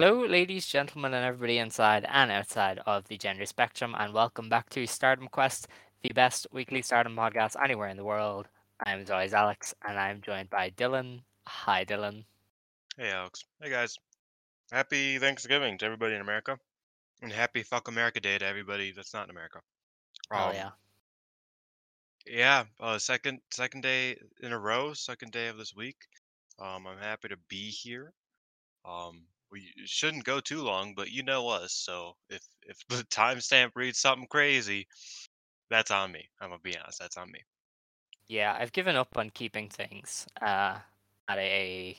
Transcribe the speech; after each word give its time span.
Hello, 0.00 0.24
ladies, 0.24 0.64
gentlemen, 0.64 1.12
and 1.12 1.24
everybody 1.24 1.58
inside 1.58 2.06
and 2.08 2.30
outside 2.30 2.78
of 2.86 3.08
the 3.08 3.18
gender 3.18 3.44
spectrum, 3.44 3.96
and 3.98 4.14
welcome 4.14 4.48
back 4.48 4.70
to 4.70 4.86
Stardom 4.86 5.26
Quest, 5.26 5.66
the 6.02 6.10
best 6.10 6.46
weekly 6.52 6.82
Stardom 6.82 7.16
podcast 7.16 7.60
anywhere 7.60 7.88
in 7.88 7.96
the 7.96 8.04
world. 8.04 8.46
I'm 8.86 9.00
as 9.00 9.10
always 9.10 9.34
Alex, 9.34 9.74
and 9.84 9.98
I'm 9.98 10.20
joined 10.22 10.50
by 10.50 10.70
Dylan. 10.70 11.22
Hi, 11.48 11.84
Dylan. 11.84 12.22
Hey, 12.96 13.10
Alex. 13.10 13.44
Hey, 13.60 13.70
guys. 13.70 13.98
Happy 14.70 15.18
Thanksgiving 15.18 15.76
to 15.78 15.86
everybody 15.86 16.14
in 16.14 16.20
America. 16.20 16.56
And 17.20 17.32
happy 17.32 17.64
Fuck 17.64 17.88
America 17.88 18.20
Day 18.20 18.38
to 18.38 18.46
everybody 18.46 18.92
that's 18.92 19.12
not 19.12 19.24
in 19.24 19.30
America. 19.30 19.58
Oh 20.30 20.50
Um, 20.50 20.54
yeah, 20.54 20.70
Yeah, 22.24 22.64
uh, 22.78 23.00
second 23.00 23.40
second 23.50 23.80
day 23.80 24.16
in 24.44 24.52
a 24.52 24.58
row, 24.60 24.92
second 24.94 25.32
day 25.32 25.48
of 25.48 25.58
this 25.58 25.74
week. 25.74 26.06
Um, 26.60 26.86
I'm 26.86 26.98
happy 26.98 27.26
to 27.26 27.36
be 27.48 27.70
here. 27.70 28.12
Um, 28.84 29.22
we 29.50 29.72
shouldn't 29.86 30.24
go 30.24 30.40
too 30.40 30.62
long, 30.62 30.94
but 30.94 31.10
you 31.10 31.22
know 31.22 31.48
us, 31.48 31.72
so 31.74 32.16
if 32.28 32.42
if 32.62 32.78
the 32.88 33.04
timestamp 33.10 33.72
reads 33.74 33.98
something 34.00 34.28
crazy, 34.28 34.86
that's 35.70 35.90
on 35.92 36.12
me. 36.12 36.28
I'm 36.40 36.50
gonna 36.50 36.60
be 36.60 36.78
honest, 36.78 37.00
that's 37.00 37.16
on 37.18 37.30
me. 37.32 37.40
yeah. 38.28 38.56
I've 38.58 38.72
given 38.72 38.96
up 38.96 39.16
on 39.16 39.30
keeping 39.30 39.68
things 39.68 40.26
uh, 40.40 40.78
at 41.28 41.38
a 41.38 41.98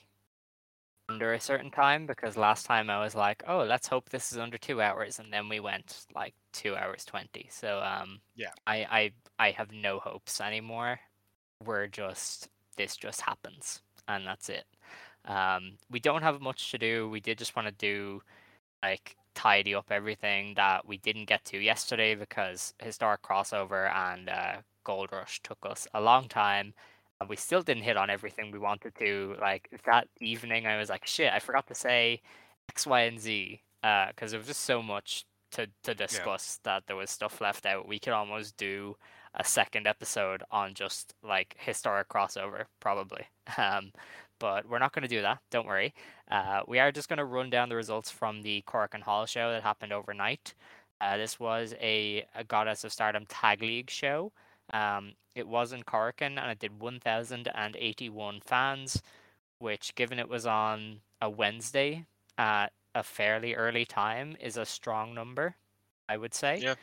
under 1.10 1.34
a 1.34 1.40
certain 1.40 1.72
time 1.72 2.06
because 2.06 2.38
last 2.38 2.66
time 2.66 2.90
I 2.90 3.00
was 3.04 3.16
like, 3.16 3.44
oh, 3.48 3.64
let's 3.64 3.88
hope 3.88 4.10
this 4.10 4.32
is 4.32 4.38
under 4.38 4.58
two 4.58 4.82
hours, 4.82 5.18
and 5.20 5.34
then 5.34 5.50
we 5.50 5.60
went 5.60 6.06
like 6.14 6.36
two 6.54 6.76
hours 6.76 7.04
twenty. 7.06 7.48
So 7.52 7.82
um, 7.82 8.22
Yeah. 8.36 8.54
I 8.68 8.86
I 9.40 9.48
I 9.48 9.52
have 9.52 9.72
no 9.72 10.00
hopes 10.00 10.40
anymore. 10.42 11.00
We're 11.64 11.88
just 11.88 12.50
this 12.78 12.96
just 12.98 13.22
happens, 13.22 13.82
and 14.08 14.26
that's 14.28 14.50
it. 14.50 14.66
Um, 15.26 15.74
we 15.90 16.00
don't 16.00 16.24
have 16.24 16.42
much 16.42 16.72
to 16.72 16.78
do. 16.78 17.10
We 17.10 17.20
did 17.20 17.38
just 17.38 17.56
want 17.56 17.68
to 17.68 17.74
do 17.74 18.22
like 18.84 19.16
tidy 19.36 19.76
up 19.76 19.88
everything 19.92 20.54
that 20.56 20.88
we 20.88 20.98
didn't 20.98 21.26
get 21.26 21.46
to 21.46 21.58
yesterday 21.58 22.16
because 22.16 22.74
historic 22.80 23.22
crossover 23.22 23.94
and 23.94 24.30
uh, 24.30 24.58
Gold 24.84 25.12
Rush 25.12 25.42
took 25.42 25.60
us 25.64 25.88
a 25.94 26.02
long 26.02 26.28
time. 26.28 26.74
And 27.20 27.30
we 27.30 27.36
still 27.36 27.62
didn't 27.62 27.84
hit 27.84 27.98
on 27.98 28.10
everything 28.10 28.52
we 28.52 28.60
wanted 28.60 28.96
to. 28.96 29.36
Like 29.42 29.70
that 29.86 30.08
evening, 30.22 30.66
I 30.66 30.78
was 30.78 30.90
like, 30.90 31.06
"Shit, 31.06 31.34
I 31.34 31.40
forgot 31.40 31.68
to 31.68 31.76
say 31.76 32.22
X, 32.70 32.88
Y, 32.88 33.02
and 33.02 33.20
Z," 33.20 33.62
Uh, 33.84 34.08
because 34.08 34.32
there 34.32 34.40
was 34.40 34.48
just 34.48 34.62
so 34.64 34.82
much 34.82 35.26
to 35.52 35.68
to 35.84 35.94
discuss 35.96 36.60
that 36.64 36.84
there 36.88 36.96
was 36.96 37.10
stuff 37.10 37.42
left 37.42 37.66
out. 37.66 37.88
We 37.88 38.00
could 38.00 38.14
almost 38.14 38.56
do 38.58 38.96
a 39.36 39.44
second 39.44 39.88
episode 39.88 40.44
on 40.52 40.74
just 40.74 41.14
like 41.24 41.56
historic 41.60 42.10
crossover, 42.10 42.66
probably. 42.80 43.26
Um, 43.58 43.92
but 44.40 44.68
we're 44.68 44.80
not 44.80 44.94
going 44.94 45.04
to 45.04 45.08
do 45.08 45.22
that. 45.22 45.40
Don't 45.52 45.68
worry. 45.68 45.94
Uh, 46.30 46.62
we 46.68 46.80
are 46.80 46.92
just 46.92 47.10
going 47.10 47.18
to 47.18 47.26
run 47.26 47.50
down 47.50 47.70
the 47.70 47.76
results 47.76 48.10
from 48.10 48.42
the 48.42 48.64
Korakuen 48.68 49.02
Hall 49.02 49.26
show 49.26 49.52
that 49.52 49.64
happened 49.64 49.94
overnight. 49.94 50.54
Uh, 51.02 51.18
this 51.18 51.40
was 51.40 51.74
a, 51.80 52.26
a 52.36 52.44
Goddess 52.44 52.84
of 52.84 52.92
Stardom 52.92 53.26
Tag 53.28 53.62
League 53.62 53.90
show. 53.90 54.32
Um, 54.72 55.14
it 55.36 55.48
was 55.48 55.72
in 55.72 55.84
Korakuen 55.84 56.38
and 56.38 56.52
it 56.52 56.60
did 56.60 56.80
1,081 56.80 58.40
fans, 58.42 59.02
which, 59.60 59.96
given 59.96 60.20
it 60.20 60.30
was 60.30 60.46
on 60.46 61.00
a 61.22 61.30
Wednesday 61.30 62.06
at 62.38 62.68
a 62.96 63.04
fairly 63.04 63.56
early 63.56 63.86
time, 63.86 64.36
is 64.40 64.58
a 64.58 64.66
strong 64.66 65.14
number, 65.14 65.56
I 66.08 66.18
would 66.18 66.34
say. 66.34 66.60
Yeah. 66.62 66.76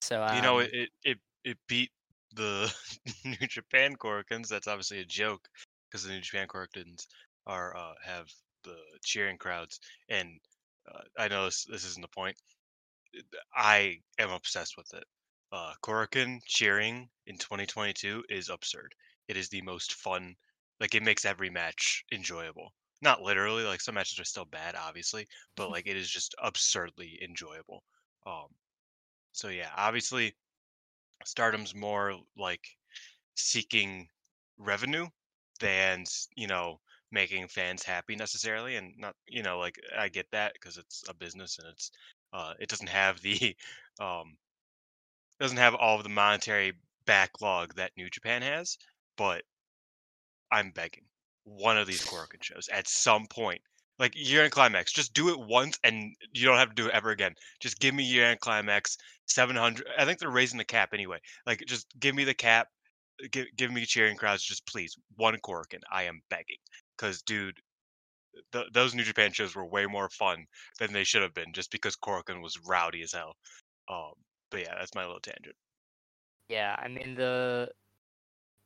So 0.00 0.22
um, 0.22 0.34
you 0.34 0.42
know, 0.42 0.58
it, 0.58 0.70
it 0.72 0.88
it 1.04 1.18
it 1.44 1.58
beat 1.68 1.90
the 2.34 2.72
New 3.24 3.46
Japan 3.46 3.96
Korakuens. 3.96 4.48
That's 4.48 4.66
obviously 4.66 5.00
a 5.00 5.04
joke 5.04 5.48
because 5.90 6.04
the 6.04 6.12
New 6.12 6.20
Japan 6.20 6.46
Korakuens 6.46 7.06
are 7.46 7.76
uh, 7.76 7.94
have 8.04 8.28
the 8.64 8.76
cheering 9.04 9.38
crowds, 9.38 9.80
and 10.08 10.38
uh, 10.92 11.02
I 11.18 11.28
know 11.28 11.46
this 11.46 11.64
this 11.64 11.84
isn't 11.84 12.02
the 12.02 12.08
point. 12.08 12.36
I 13.54 13.98
am 14.18 14.30
obsessed 14.30 14.76
with 14.76 14.92
it. 14.94 15.04
Uh, 15.52 15.74
Korakuen 15.82 16.40
cheering 16.46 17.08
in 17.26 17.36
2022 17.36 18.24
is 18.28 18.48
absurd. 18.48 18.94
It 19.28 19.36
is 19.36 19.48
the 19.48 19.62
most 19.62 19.94
fun. 19.94 20.36
Like 20.78 20.94
it 20.94 21.02
makes 21.02 21.24
every 21.24 21.50
match 21.50 22.04
enjoyable. 22.12 22.72
Not 23.02 23.22
literally, 23.22 23.64
like 23.64 23.80
some 23.80 23.96
matches 23.96 24.20
are 24.20 24.24
still 24.24 24.44
bad, 24.44 24.74
obviously, 24.76 25.26
but 25.56 25.70
like 25.72 25.86
it 25.86 25.96
is 25.96 26.08
just 26.08 26.34
absurdly 26.42 27.18
enjoyable. 27.22 27.82
Um, 28.26 28.48
so 29.32 29.48
yeah, 29.48 29.70
obviously, 29.76 30.34
Stardom's 31.24 31.74
more 31.74 32.16
like 32.36 32.64
seeking 33.34 34.08
revenue 34.58 35.08
than 35.60 36.02
s- 36.02 36.28
you 36.36 36.46
know 36.46 36.80
making 37.12 37.48
fans 37.48 37.82
happy 37.84 38.16
necessarily, 38.16 38.76
and 38.76 38.94
not 38.98 39.16
you 39.28 39.42
know 39.42 39.58
like 39.58 39.76
I 39.96 40.08
get 40.08 40.30
that 40.32 40.54
because 40.54 40.78
it's 40.78 41.04
a 41.08 41.14
business 41.14 41.58
and 41.58 41.68
it's 41.68 41.90
uh 42.32 42.54
it 42.60 42.68
doesn't 42.68 42.88
have 42.88 43.20
the 43.22 43.56
um 44.00 44.36
doesn't 45.40 45.56
have 45.58 45.74
all 45.74 45.96
of 45.96 46.02
the 46.04 46.08
monetary 46.08 46.74
backlog 47.04 47.74
that 47.74 47.96
New 47.96 48.08
Japan 48.10 48.42
has, 48.42 48.78
but 49.16 49.44
I'm 50.52 50.70
begging 50.70 51.04
one 51.44 51.76
of 51.78 51.86
these 51.86 52.02
Korakuen 52.06 52.42
shows 52.42 52.68
at 52.68 52.88
some 52.88 53.26
point. 53.26 53.62
Like 53.98 54.14
year 54.16 54.44
end 54.44 54.52
climax, 54.52 54.92
just 54.92 55.12
do 55.12 55.28
it 55.28 55.38
once 55.38 55.78
and 55.84 56.14
you 56.32 56.46
don't 56.46 56.56
have 56.56 56.70
to 56.70 56.74
do 56.74 56.86
it 56.86 56.94
ever 56.94 57.10
again. 57.10 57.34
Just 57.60 57.78
give 57.80 57.94
me 57.94 58.02
year 58.02 58.24
end 58.26 58.40
climax, 58.40 58.96
700. 59.26 59.86
I 59.98 60.06
think 60.06 60.18
they're 60.18 60.30
raising 60.30 60.56
the 60.56 60.64
cap 60.64 60.90
anyway. 60.94 61.18
Like 61.46 61.62
just 61.66 61.86
give 62.00 62.14
me 62.14 62.24
the 62.24 62.32
cap, 62.32 62.68
give, 63.30 63.46
give 63.56 63.70
me 63.70 63.84
cheering 63.84 64.16
crowds, 64.16 64.42
just 64.42 64.66
please. 64.66 64.96
One 65.16 65.36
Korakuen. 65.38 65.80
I 65.90 66.04
am 66.04 66.20
begging. 66.30 66.58
Because, 66.96 67.22
dude, 67.22 67.58
th- 68.52 68.72
those 68.72 68.94
New 68.94 69.02
Japan 69.02 69.32
shows 69.32 69.54
were 69.54 69.66
way 69.66 69.86
more 69.86 70.08
fun 70.10 70.46
than 70.78 70.92
they 70.92 71.04
should 71.04 71.22
have 71.22 71.34
been 71.34 71.52
just 71.52 71.70
because 71.70 71.96
Korakuen 71.96 72.42
was 72.42 72.58
rowdy 72.66 73.02
as 73.02 73.12
hell. 73.12 73.34
Um, 73.88 74.12
but 74.50 74.60
yeah, 74.60 74.74
that's 74.78 74.94
my 74.94 75.04
little 75.04 75.20
tangent. 75.20 75.56
Yeah, 76.48 76.74
I 76.78 76.88
mean 76.88 77.14
the 77.14 77.70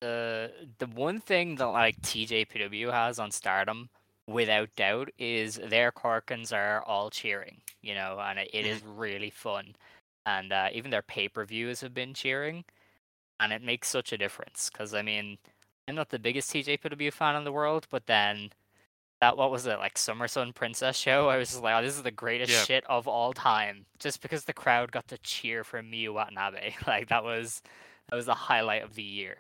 the 0.00 0.50
the 0.78 0.86
one 0.86 1.20
thing 1.20 1.56
that 1.56 1.66
like 1.66 2.00
TJPW 2.02 2.90
has 2.90 3.18
on 3.18 3.30
Stardom, 3.30 3.88
without 4.26 4.74
doubt, 4.76 5.10
is 5.18 5.60
their 5.62 5.92
Korakuens 5.92 6.52
are 6.52 6.82
all 6.84 7.10
cheering, 7.10 7.60
you 7.82 7.94
know, 7.94 8.18
and 8.22 8.38
it, 8.38 8.50
it 8.52 8.66
is 8.66 8.82
really 8.84 9.30
fun. 9.30 9.76
And 10.26 10.52
uh, 10.52 10.68
even 10.72 10.90
their 10.90 11.02
pay 11.02 11.28
per 11.28 11.44
views 11.44 11.82
have 11.82 11.92
been 11.92 12.14
cheering, 12.14 12.64
and 13.44 13.52
it 13.52 13.62
makes 13.62 13.88
such 13.88 14.12
a 14.12 14.19
difference. 14.19 14.70
Because 14.70 14.94
I 14.94 15.02
mean, 15.02 15.38
I'm 15.88 15.94
not 15.94 16.11
the 16.11 16.19
biggest 16.19 16.50
TJPW 16.50 17.12
fan 17.12 17.37
in 17.37 17.44
the 17.44 17.52
world, 17.52 17.87
but 17.91 18.06
then 18.06 18.50
that 19.20 19.37
what 19.37 19.50
was 19.50 19.67
it 19.67 19.79
like 19.79 19.99
Summer 19.99 20.29
Sun 20.29 20.52
Princess 20.55 20.96
show? 20.96 21.29
I 21.31 21.37
was 21.38 21.50
just 21.50 21.62
like, 21.62 21.76
oh, 21.76 21.82
this 21.87 21.96
is 21.96 22.02
the 22.05 22.11
greatest 22.11 22.52
Yeah. 22.52 22.67
shit 22.67 22.85
of 22.87 23.08
all 23.08 23.32
time, 23.32 23.87
just 23.99 24.23
because 24.23 24.44
the 24.44 24.55
crowd 24.55 24.93
got 24.93 25.08
to 25.08 25.19
cheer 25.19 25.64
for 25.64 25.82
Miyu 25.82 26.12
Watanabe. 26.14 26.75
Like 26.87 27.08
that 27.08 27.25
was 27.25 27.62
that 28.11 28.17
was 28.17 28.26
the 28.26 28.35
highlight 28.35 28.82
of 28.85 28.94
the 28.94 29.02
year. 29.05 29.38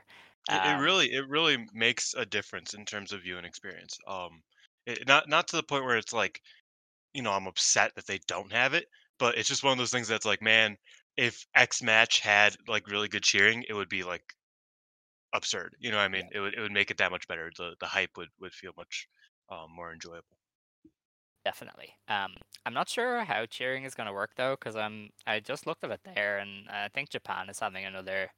It, 0.48 0.64
it 0.64 0.74
Um, 0.76 0.78
really 0.78 1.12
it 1.12 1.28
really 1.28 1.66
makes 1.72 2.14
a 2.14 2.24
difference 2.26 2.74
in 2.74 2.84
terms 2.86 3.12
of 3.12 3.22
viewing 3.22 3.44
experience. 3.44 3.98
Um, 4.06 4.42
it, 4.86 5.06
not 5.06 5.28
not 5.28 5.48
to 5.48 5.56
the 5.56 5.62
point 5.62 5.84
where 5.84 5.96
it's 5.98 6.12
like, 6.12 6.40
you 7.14 7.22
know, 7.22 7.32
I'm 7.32 7.46
upset 7.48 7.94
that 7.96 8.06
they 8.06 8.18
don't 8.28 8.52
have 8.52 8.74
it, 8.74 8.88
but 9.18 9.38
it's 9.38 9.48
just 9.48 9.64
one 9.64 9.72
of 9.72 9.78
those 9.78 9.92
things 9.92 10.08
that's 10.08 10.26
like, 10.26 10.42
man, 10.42 10.76
if 11.16 11.46
X 11.54 11.82
match 11.82 12.20
had 12.20 12.56
like 12.68 12.86
really 12.88 13.08
good 13.08 13.22
cheering, 13.24 13.64
it 13.68 13.74
would 13.74 13.88
be 13.88 14.02
like 14.04 14.34
absurd. 15.34 15.76
You 15.78 15.90
know 15.90 15.98
what 15.98 16.04
I 16.04 16.08
mean? 16.08 16.28
It 16.32 16.40
would 16.40 16.54
it 16.54 16.60
would 16.60 16.72
make 16.72 16.90
it 16.90 16.96
that 16.98 17.10
much 17.10 17.28
better. 17.28 17.50
The 17.56 17.76
the 17.80 17.86
hype 17.86 18.16
would 18.16 18.30
would 18.38 18.54
feel 18.54 18.72
much 18.76 19.06
um, 19.50 19.70
more 19.72 19.92
enjoyable. 19.92 20.38
Definitely. 21.44 21.94
Um, 22.08 22.34
I'm 22.64 22.72
not 22.72 22.88
sure 22.88 23.22
how 23.24 23.44
cheering 23.44 23.84
is 23.84 23.94
going 23.94 24.06
to 24.06 24.12
work 24.14 24.34
though, 24.36 24.54
because 24.54 24.76
I'm 24.76 25.10
I 25.26 25.40
just 25.40 25.66
looked 25.66 25.84
at 25.84 25.90
it 25.90 26.00
there, 26.04 26.38
and 26.38 26.68
I 26.70 26.88
think 26.88 27.10
Japan 27.10 27.50
is 27.50 27.58
having 27.60 27.84
another 27.84 28.30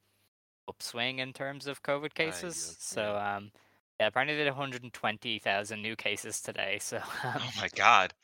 upswing 0.69 1.21
in 1.21 1.33
terms 1.33 1.67
of 1.69 1.83
COVID 1.83 2.15
cases. 2.15 2.57
yeah, 2.57 2.77
So 2.81 3.17
um, 3.19 3.53
yeah, 4.01 4.09
apparently 4.09 4.37
they 4.37 4.45
did 4.45 4.51
120,000 4.51 5.83
new 5.83 5.97
cases 5.97 6.43
today. 6.43 6.79
So 6.83 6.99
um, 7.25 7.41
Oh 7.41 7.51
my 7.57 7.69
god, 7.69 8.15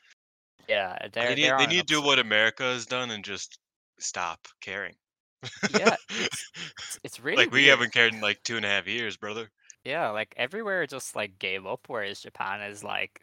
yeah, 0.67 1.07
they're 1.13 1.35
need 1.35 1.57
they 1.57 1.65
need 1.65 1.87
to 1.87 1.93
do 1.95 2.01
what 2.01 2.19
America 2.19 2.63
has 2.63 2.85
done 2.85 3.09
and 3.09 3.25
just 3.25 3.59
stop 3.99 4.47
caring. 4.61 4.95
Yeah, 5.69 5.95
it's 6.09 6.51
it's, 6.79 6.99
it's 7.03 7.19
really 7.19 7.37
like 7.37 7.51
we 7.51 7.63
weird. 7.63 7.69
haven't 7.71 7.93
cared 7.93 8.13
in 8.13 8.21
like 8.21 8.41
two 8.43 8.57
and 8.57 8.65
a 8.65 8.69
half 8.69 8.87
years, 8.87 9.17
brother. 9.17 9.49
Yeah, 9.83 10.09
like 10.11 10.33
everywhere 10.37 10.87
just 10.87 11.15
like 11.15 11.39
gave 11.39 11.65
up, 11.65 11.81
whereas 11.87 12.21
Japan 12.21 12.61
is 12.61 12.83
like, 12.83 13.21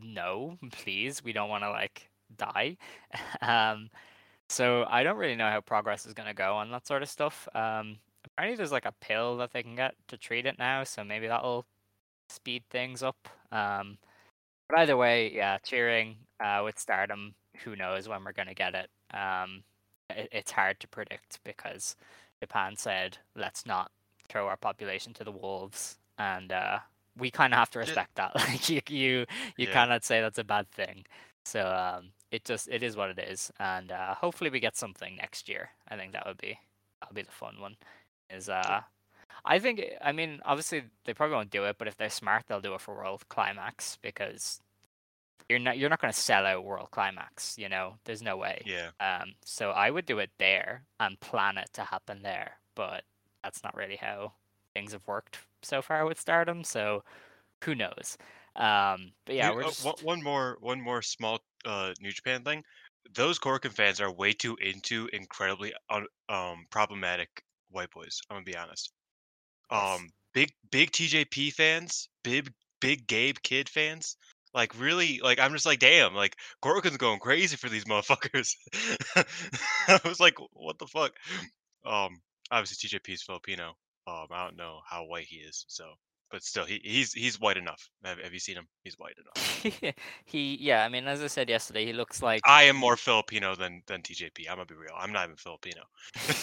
no, 0.00 0.56
please, 0.72 1.22
we 1.22 1.32
don't 1.32 1.50
want 1.50 1.64
to 1.64 1.70
like 1.70 2.08
die. 2.36 2.76
um, 3.42 3.90
so 4.48 4.84
I 4.88 5.02
don't 5.02 5.18
really 5.18 5.36
know 5.36 5.50
how 5.50 5.60
progress 5.60 6.06
is 6.06 6.14
gonna 6.14 6.34
go 6.34 6.54
on 6.56 6.70
that 6.70 6.86
sort 6.86 7.02
of 7.02 7.10
stuff. 7.10 7.48
Um, 7.54 7.98
apparently 8.24 8.56
there's 8.56 8.72
like 8.72 8.86
a 8.86 8.94
pill 9.00 9.36
that 9.38 9.52
they 9.52 9.62
can 9.62 9.76
get 9.76 9.94
to 10.08 10.16
treat 10.16 10.46
it 10.46 10.58
now, 10.58 10.84
so 10.84 11.04
maybe 11.04 11.26
that'll 11.26 11.66
speed 12.30 12.64
things 12.70 13.02
up. 13.02 13.28
Um, 13.52 13.98
but 14.68 14.78
either 14.80 14.96
way, 14.96 15.32
yeah, 15.34 15.58
cheering 15.58 16.16
uh, 16.40 16.62
with 16.64 16.78
Stardom. 16.78 17.34
Who 17.64 17.76
knows 17.76 18.08
when 18.08 18.24
we're 18.24 18.32
gonna 18.32 18.54
get 18.54 18.74
it? 18.74 18.88
Um, 19.14 19.64
it, 20.10 20.28
it's 20.32 20.52
hard 20.52 20.80
to 20.80 20.88
predict 20.88 21.40
because 21.44 21.96
Japan 22.40 22.76
said 22.76 23.18
let's 23.36 23.66
not 23.66 23.90
throw 24.28 24.46
our 24.48 24.56
population 24.56 25.12
to 25.14 25.24
the 25.24 25.32
wolves, 25.32 25.98
and 26.18 26.52
uh, 26.52 26.78
we 27.16 27.30
kind 27.30 27.52
of 27.52 27.58
have 27.58 27.70
to 27.70 27.78
respect 27.78 28.16
that. 28.16 28.32
Like 28.36 28.68
you, 28.68 28.80
you, 28.88 29.26
you 29.56 29.66
Yeah. 29.66 29.72
cannot 29.72 30.04
say 30.04 30.20
that's 30.20 30.38
a 30.38 30.44
bad 30.44 30.70
thing. 30.70 31.04
So 31.44 31.66
um, 31.68 32.10
it 32.30 32.44
just 32.44 32.68
it 32.68 32.82
is 32.82 32.96
what 32.96 33.10
it 33.10 33.18
is, 33.18 33.50
and 33.58 33.90
uh, 33.92 34.14
hopefully 34.14 34.50
we 34.50 34.60
get 34.60 34.76
something 34.76 35.16
next 35.16 35.48
year. 35.48 35.70
I 35.88 35.96
think 35.96 36.12
that 36.12 36.26
would 36.26 36.38
be 36.38 36.58
that 37.00 37.10
would 37.10 37.16
be 37.16 37.22
the 37.22 37.32
fun 37.32 37.60
one. 37.60 37.76
Is 38.30 38.48
uh, 38.48 38.82
I 39.44 39.58
think 39.58 39.82
I 40.02 40.12
mean 40.12 40.40
obviously 40.44 40.84
they 41.04 41.14
probably 41.14 41.36
won't 41.36 41.50
do 41.50 41.64
it, 41.64 41.76
but 41.78 41.88
if 41.88 41.96
they're 41.96 42.10
smart, 42.10 42.44
they'll 42.48 42.60
do 42.60 42.74
it 42.74 42.80
for 42.80 42.94
World 42.94 43.28
Climax 43.28 43.98
because 44.02 44.60
you're 45.48 45.58
not 45.58 45.78
you're 45.78 45.90
not 45.90 46.00
going 46.00 46.12
to 46.12 46.18
sell 46.18 46.46
out 46.46 46.64
World 46.64 46.90
Climax. 46.90 47.56
You 47.58 47.68
know, 47.68 47.94
there's 48.04 48.22
no 48.22 48.36
way. 48.36 48.62
Yeah. 48.66 48.90
Um, 49.00 49.34
so 49.44 49.70
I 49.70 49.90
would 49.90 50.06
do 50.06 50.18
it 50.18 50.30
there 50.38 50.84
and 51.00 51.18
plan 51.20 51.58
it 51.58 51.70
to 51.74 51.84
happen 51.84 52.22
there, 52.22 52.58
but 52.74 53.04
that's 53.42 53.62
not 53.62 53.76
really 53.76 53.96
how 53.96 54.32
things 54.74 54.92
have 54.92 55.06
worked 55.06 55.38
so 55.62 55.82
far 55.82 56.04
with 56.06 56.20
Stardom. 56.20 56.64
So 56.64 57.04
who 57.64 57.74
knows? 57.74 58.18
Um, 58.56 59.12
but 59.24 59.36
yeah, 59.36 59.52
we're 59.54 59.62
uh, 59.62 59.68
just 59.68 59.84
one- 59.84 59.94
one 60.02 60.22
more 60.22 60.58
one 60.60 60.80
more 60.80 61.02
small 61.02 61.40
uh 61.64 61.94
New 62.00 62.12
Japan 62.12 62.44
thing. 62.44 62.62
Those 63.14 63.38
Korakuen 63.38 63.72
fans 63.72 64.00
are 64.00 64.12
way 64.12 64.32
too 64.32 64.56
into 64.56 65.08
incredibly 65.12 65.72
un, 65.90 66.06
um 66.28 66.66
problematic 66.70 67.42
white 67.70 67.90
boys. 67.90 68.20
I'm 68.28 68.36
gonna 68.36 68.44
be 68.44 68.56
honest. 68.56 68.92
Um, 69.70 70.10
big 70.32 70.52
big 70.70 70.90
TJP 70.92 71.52
fans, 71.52 72.08
big 72.22 72.52
big 72.80 73.06
Gabe 73.06 73.36
Kidd 73.42 73.68
fans. 73.68 74.16
Like 74.58 74.76
really, 74.76 75.20
like 75.22 75.38
I'm 75.38 75.52
just 75.52 75.66
like, 75.66 75.78
damn, 75.78 76.16
like 76.16 76.34
Korakuen's 76.64 76.96
going 76.96 77.20
crazy 77.20 77.54
for 77.56 77.68
these 77.68 77.84
motherfuckers. 77.84 78.50
I 79.86 80.00
was 80.04 80.18
like, 80.18 80.34
what 80.52 80.80
the 80.80 80.88
fuck? 80.88 81.12
Um, 81.86 82.20
obviously 82.50 82.88
TJP 82.88 83.14
is 83.14 83.22
Filipino. 83.22 83.74
Um, 84.08 84.26
I 84.32 84.42
don't 84.42 84.56
know 84.56 84.80
how 84.84 85.04
white 85.04 85.26
he 85.28 85.36
is, 85.36 85.64
so 85.68 85.84
but 86.32 86.42
still, 86.42 86.64
he 86.64 86.80
he's 86.82 87.12
he's 87.12 87.38
white 87.38 87.56
enough. 87.56 87.88
Have, 88.04 88.18
have 88.18 88.32
you 88.32 88.40
seen 88.40 88.56
him? 88.56 88.66
He's 88.82 88.98
white 88.98 89.14
enough. 89.16 89.94
he 90.24 90.58
yeah. 90.60 90.84
I 90.84 90.88
mean, 90.88 91.06
as 91.06 91.22
I 91.22 91.28
said 91.28 91.48
yesterday, 91.48 91.86
he 91.86 91.92
looks 91.92 92.20
like 92.20 92.40
I 92.44 92.64
am 92.64 92.74
more 92.74 92.96
Filipino 92.96 93.54
than 93.54 93.82
than 93.86 94.02
TJP. 94.02 94.48
I'm 94.50 94.56
gonna 94.56 94.66
be 94.66 94.74
real. 94.74 94.90
I'm 94.98 95.12
not 95.12 95.26
even 95.26 95.36
Filipino. 95.36 95.82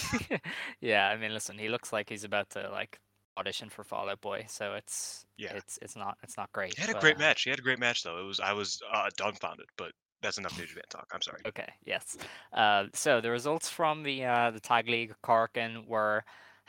yeah, 0.80 1.10
I 1.10 1.18
mean, 1.18 1.34
listen, 1.34 1.58
he 1.58 1.68
looks 1.68 1.92
like 1.92 2.08
he's 2.08 2.24
about 2.24 2.50
to 2.52 2.70
like 2.70 2.98
audition 3.38 3.70
for 3.70 3.84
Fall 3.84 4.10
Out 4.10 4.22
Boy, 4.22 4.46
so 4.48 4.74
it's 4.74 5.26
Yeah. 5.38 5.54
it's 5.54 5.78
it's 5.82 5.96
not 5.96 6.18
it's 6.24 6.38
not 6.38 6.52
great. 6.52 6.76
He 6.76 6.82
had 6.82 6.90
a 6.90 6.94
but, 6.94 7.02
great 7.02 7.16
uh, 7.18 7.20
match. 7.20 7.44
He 7.44 7.50
had 7.50 7.60
a 7.60 7.62
great 7.62 7.80
match 7.80 8.04
though. 8.04 8.18
It 8.20 8.26
was 8.26 8.40
I 8.40 8.54
was 8.54 8.82
uh, 8.92 9.10
dumbfounded, 9.18 9.68
but 9.78 9.92
that's 10.22 10.38
enough 10.38 10.58
New 10.58 10.66
Japan 10.66 10.84
talk. 10.90 11.08
I'm 11.14 11.22
sorry. 11.22 11.42
Okay, 11.46 11.68
yes. 11.86 12.18
Uh, 12.54 12.86
so 12.94 13.22
the 13.22 13.30
results 13.30 13.70
from 13.70 14.04
the 14.04 14.26
uh, 14.26 14.52
the 14.52 14.60
tag 14.60 14.88
league 14.88 15.14
Korakuen 15.24 15.88
were 15.88 16.24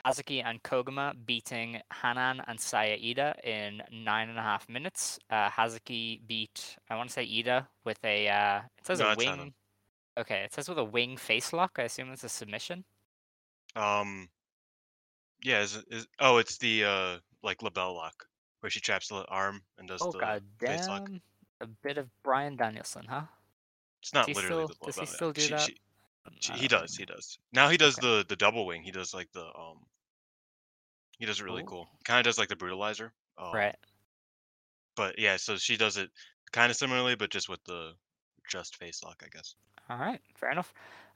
Hazuki 0.05 0.43
and 0.43 0.61
Koguma 0.63 1.13
beating 1.25 1.81
Hanan 2.01 2.41
and 2.47 2.59
Saya 2.59 2.97
Ida 3.01 3.35
in 3.43 3.81
nine 3.91 4.29
and 4.29 4.37
a 4.37 4.41
half 4.41 4.67
minutes. 4.69 5.19
Uh, 5.29 5.49
Hazuki 5.49 6.21
beat 6.27 6.77
I 6.89 6.95
want 6.95 7.09
to 7.09 7.13
say 7.13 7.23
Ida 7.23 7.67
with 7.83 8.03
a 8.03 8.27
uh, 8.27 8.59
it 8.77 8.85
says 8.85 8.99
No, 8.99 9.07
a 9.07 9.11
it's 9.13 9.23
Hanan. 9.23 9.53
Okay, 10.19 10.43
it 10.43 10.53
says 10.53 10.67
with 10.67 10.79
a 10.79 10.83
wing 10.83 11.17
face 11.17 11.53
lock. 11.53 11.77
I 11.77 11.83
assume 11.83 12.11
it's 12.11 12.23
a 12.23 12.29
submission. 12.29 12.83
Um, 13.75 14.29
yeah. 15.43 15.61
Is, 15.61 15.77
is 15.89 16.07
oh, 16.19 16.37
it's 16.37 16.57
the 16.57 16.83
uh 16.83 17.17
like 17.43 17.59
LeBell 17.59 17.95
lock 17.95 18.27
where 18.61 18.69
she 18.69 18.79
traps 18.79 19.07
the 19.07 19.23
arm 19.27 19.61
and 19.77 19.87
does 19.87 20.01
Oh 20.01 20.11
the 20.11 20.19
god 20.19 20.43
face 20.59 20.87
lock. 20.87 21.05
damn! 21.05 21.21
A 21.61 21.67
bit 21.67 21.97
of 21.97 22.07
Bryan 22.23 22.55
Danielson, 22.55 23.05
huh? 23.07 23.23
It's 24.01 24.13
not 24.13 24.27
he 24.27 24.33
literally 24.33 24.65
still- 24.65 24.77
the 24.79 24.85
does 24.85 24.99
he 24.99 25.05
still 25.05 25.31
do 25.31 25.41
She- 25.41 25.49
that? 25.49 25.61
she- 25.61 25.77
she- 26.39 26.53
I 26.53 26.57
he 26.57 26.67
don't 26.67 26.81
does. 26.81 26.95
He 26.95 27.05
does. 27.05 27.39
Now 27.53 27.69
he 27.69 27.77
does 27.77 27.95
the 27.95 28.25
the 28.27 28.35
double 28.35 28.65
wing. 28.65 28.83
He 28.83 28.91
does 28.91 29.13
like 29.13 29.31
the 29.33 29.45
um. 29.45 29.85
He 31.19 31.25
does 31.25 31.39
it 31.39 31.43
really 31.45 31.63
Ooh. 31.63 31.67
cool. 31.67 31.89
Kind 32.03 32.19
of 32.19 32.25
does 32.25 32.37
like 32.37 32.49
the 32.49 32.55
brutalizer. 32.55 33.11
Um, 33.39 33.53
Right. 33.53 33.75
But 34.95 35.17
yeah, 35.19 35.37
so 35.37 35.57
she 35.57 35.77
does 35.77 35.97
it 35.97 36.09
kind 36.51 36.69
of 36.71 36.77
similarly, 36.77 37.15
but 37.15 37.29
just 37.31 37.49
with 37.49 37.63
the 37.65 37.93
just 38.49 38.75
face 38.77 39.03
lock, 39.03 39.21
I 39.23 39.27
guess. 39.29 39.55
All 39.89 39.97
right, 39.97 40.19
fair 40.35 40.51
enough. 40.51 40.73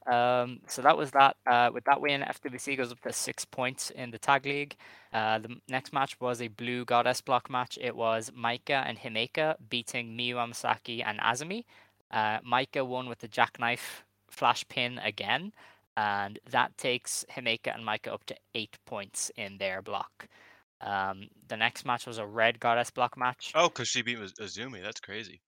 Um, 0.07 0.61
so 0.67 0.81
that 0.81 0.97
was 0.97 1.11
that. 1.11 1.37
Uh, 1.45 1.69
with 1.73 1.83
that 1.85 2.01
win, 2.01 2.21
FWC 2.21 2.77
goes 2.77 2.91
up 2.91 3.01
to 3.01 3.13
six 3.13 3.45
points 3.45 3.91
in 3.91 4.11
the 4.11 4.17
tag 4.17 4.45
league. 4.45 4.75
Uh, 5.13 5.39
the 5.39 5.57
next 5.69 5.93
match 5.93 6.19
was 6.19 6.41
a 6.41 6.47
blue 6.47 6.85
goddess 6.85 7.21
block 7.21 7.49
match. 7.49 7.77
It 7.79 7.95
was 7.95 8.31
Maika 8.31 8.83
and 8.85 8.97
Himeka 8.97 9.55
beating 9.69 10.17
Miyu 10.17 10.35
Amasaki 10.35 11.03
and 11.05 11.19
Azumi. 11.19 11.65
Uh, 12.09 12.39
Maika 12.39 12.85
won 12.85 13.07
with 13.07 13.19
the 13.19 13.27
jackknife 13.27 14.03
flash 14.29 14.67
pin 14.67 14.99
again, 14.99 15.53
and 15.95 16.39
that 16.49 16.77
takes 16.77 17.25
Himeka 17.35 17.75
and 17.75 17.85
Maika 17.85 18.07
up 18.07 18.25
to 18.25 18.35
eight 18.55 18.77
points 18.85 19.31
in 19.37 19.57
their 19.57 19.81
block. 19.81 20.27
Um, 20.81 21.29
the 21.47 21.57
next 21.57 21.85
match 21.85 22.07
was 22.07 22.17
a 22.17 22.25
red 22.25 22.59
goddess 22.59 22.89
block 22.89 23.17
match. 23.17 23.51
Oh, 23.53 23.69
because 23.69 23.87
she 23.87 24.01
beat 24.01 24.17
Azumi. 24.17 24.81
That's 24.81 24.99
crazy. 24.99 25.41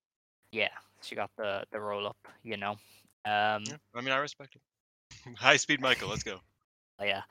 Yeah, 0.52 0.70
she 1.02 1.16
got 1.16 1.32
the 1.38 1.64
the 1.72 1.80
roll 1.80 2.06
up, 2.06 2.28
you 2.44 2.58
know. 2.58 2.76
Um, 3.26 3.64
Yeah, 3.66 3.78
I 3.96 4.02
mean, 4.02 4.14
I 4.14 4.18
respect 4.18 4.56
it. 4.56 5.36
High 5.38 5.58
speed 5.58 5.82
Michael, 5.82 6.10
let's 6.10 6.24
go. 6.24 6.40
Oh, 7.00 7.06
yeah. 7.06 7.22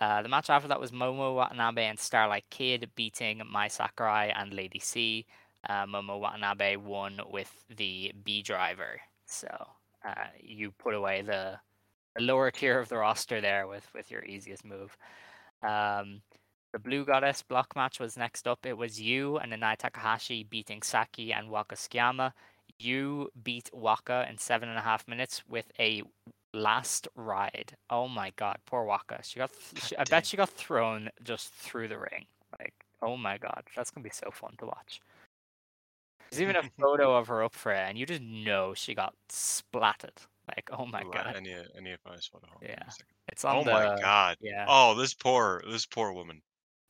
Uh, 0.00 0.22
the 0.22 0.28
match 0.28 0.50
after 0.50 0.68
that 0.68 0.80
was 0.80 0.90
Momo 0.90 1.34
Watanabe 1.34 1.84
and 1.84 1.98
Starlight 1.98 2.44
Kid 2.50 2.90
beating 2.96 3.42
Mai 3.50 3.68
Sakurai 3.68 4.32
and 4.34 4.52
Lady 4.52 4.78
C. 4.80 5.26
Uh, 5.68 5.86
Momo 5.86 6.18
Watanabe 6.18 6.76
won 6.76 7.20
with 7.30 7.52
the 7.76 8.12
B 8.24 8.42
driver. 8.42 9.00
So 9.26 9.48
uh, 10.04 10.26
you 10.40 10.72
put 10.72 10.94
away 10.94 11.22
the, 11.22 11.58
the 12.16 12.22
lower 12.22 12.50
tier 12.50 12.80
of 12.80 12.88
the 12.88 12.96
roster 12.96 13.40
there 13.40 13.66
with, 13.68 13.86
with 13.94 14.10
your 14.10 14.24
easiest 14.24 14.64
move. 14.64 14.96
Um, 15.62 16.22
the 16.72 16.78
Blue 16.78 17.04
Goddess 17.04 17.42
block 17.42 17.76
match 17.76 18.00
was 18.00 18.16
next 18.16 18.48
up. 18.48 18.64
It 18.64 18.76
was 18.76 18.98
Yuu 18.98 19.40
and 19.42 19.52
Nanae 19.52 19.76
Takahashi 19.76 20.42
beating 20.44 20.82
Saki 20.82 21.32
and 21.32 21.50
Waka 21.50 21.76
Tsukiyama. 21.76 22.32
Yuu 22.82 23.26
beat 23.42 23.70
Waka 23.72 24.26
in 24.28 24.38
seven 24.38 24.68
and 24.68 24.78
a 24.78 24.82
half 24.82 25.06
minutes 25.08 25.42
with 25.48 25.70
a 25.78 26.02
last 26.54 27.08
ride. 27.16 27.76
Oh 27.90 28.08
my 28.08 28.32
god, 28.36 28.58
poor 28.66 28.84
Waka. 28.84 29.20
She 29.22 29.38
got 29.38 29.50
th- 29.52 29.84
she, 29.84 29.96
I 29.96 30.04
bet 30.04 30.26
she 30.26 30.36
got 30.36 30.50
thrown 30.50 31.08
just 31.22 31.52
through 31.54 31.88
the 31.88 31.98
ring. 31.98 32.26
Like, 32.58 32.74
oh 33.00 33.16
my 33.16 33.38
god, 33.38 33.62
that's 33.74 33.90
going 33.90 34.02
to 34.02 34.08
be 34.08 34.14
so 34.14 34.30
fun 34.30 34.54
to 34.58 34.66
watch. 34.66 35.00
There's 36.30 36.42
even 36.42 36.56
a 36.56 36.62
photo 36.80 37.16
of 37.16 37.28
her 37.28 37.42
up 37.44 37.54
for 37.54 37.72
it 37.72 37.78
and 37.88 37.96
you 37.98 38.06
just 38.06 38.20
know 38.22 38.74
she 38.74 38.94
got 38.94 39.14
splatted. 39.30 40.10
Like, 40.48 40.68
oh 40.76 40.86
my 40.86 41.02
god. 41.04 41.34
Any 41.36 41.50
need, 41.50 41.56
a- 41.58 41.76
I 41.76 41.80
need 41.80 41.90
to 41.92 41.98
find 41.98 42.18
this 42.18 42.26
photo. 42.26 42.46
Hold 42.50 42.64
on 42.64 42.68
Yeah. 42.68 42.82
It's 43.28 43.44
on 43.44 43.56
Oh 43.56 43.64
the 43.64 43.70
my 43.72 44.00
god. 44.00 44.36
Yeah. 44.40 44.66
Oh, 44.68 44.94
this 44.94 45.14
poor, 45.14 45.62
this 45.70 45.86
poor 45.86 46.12
woman. 46.12 46.42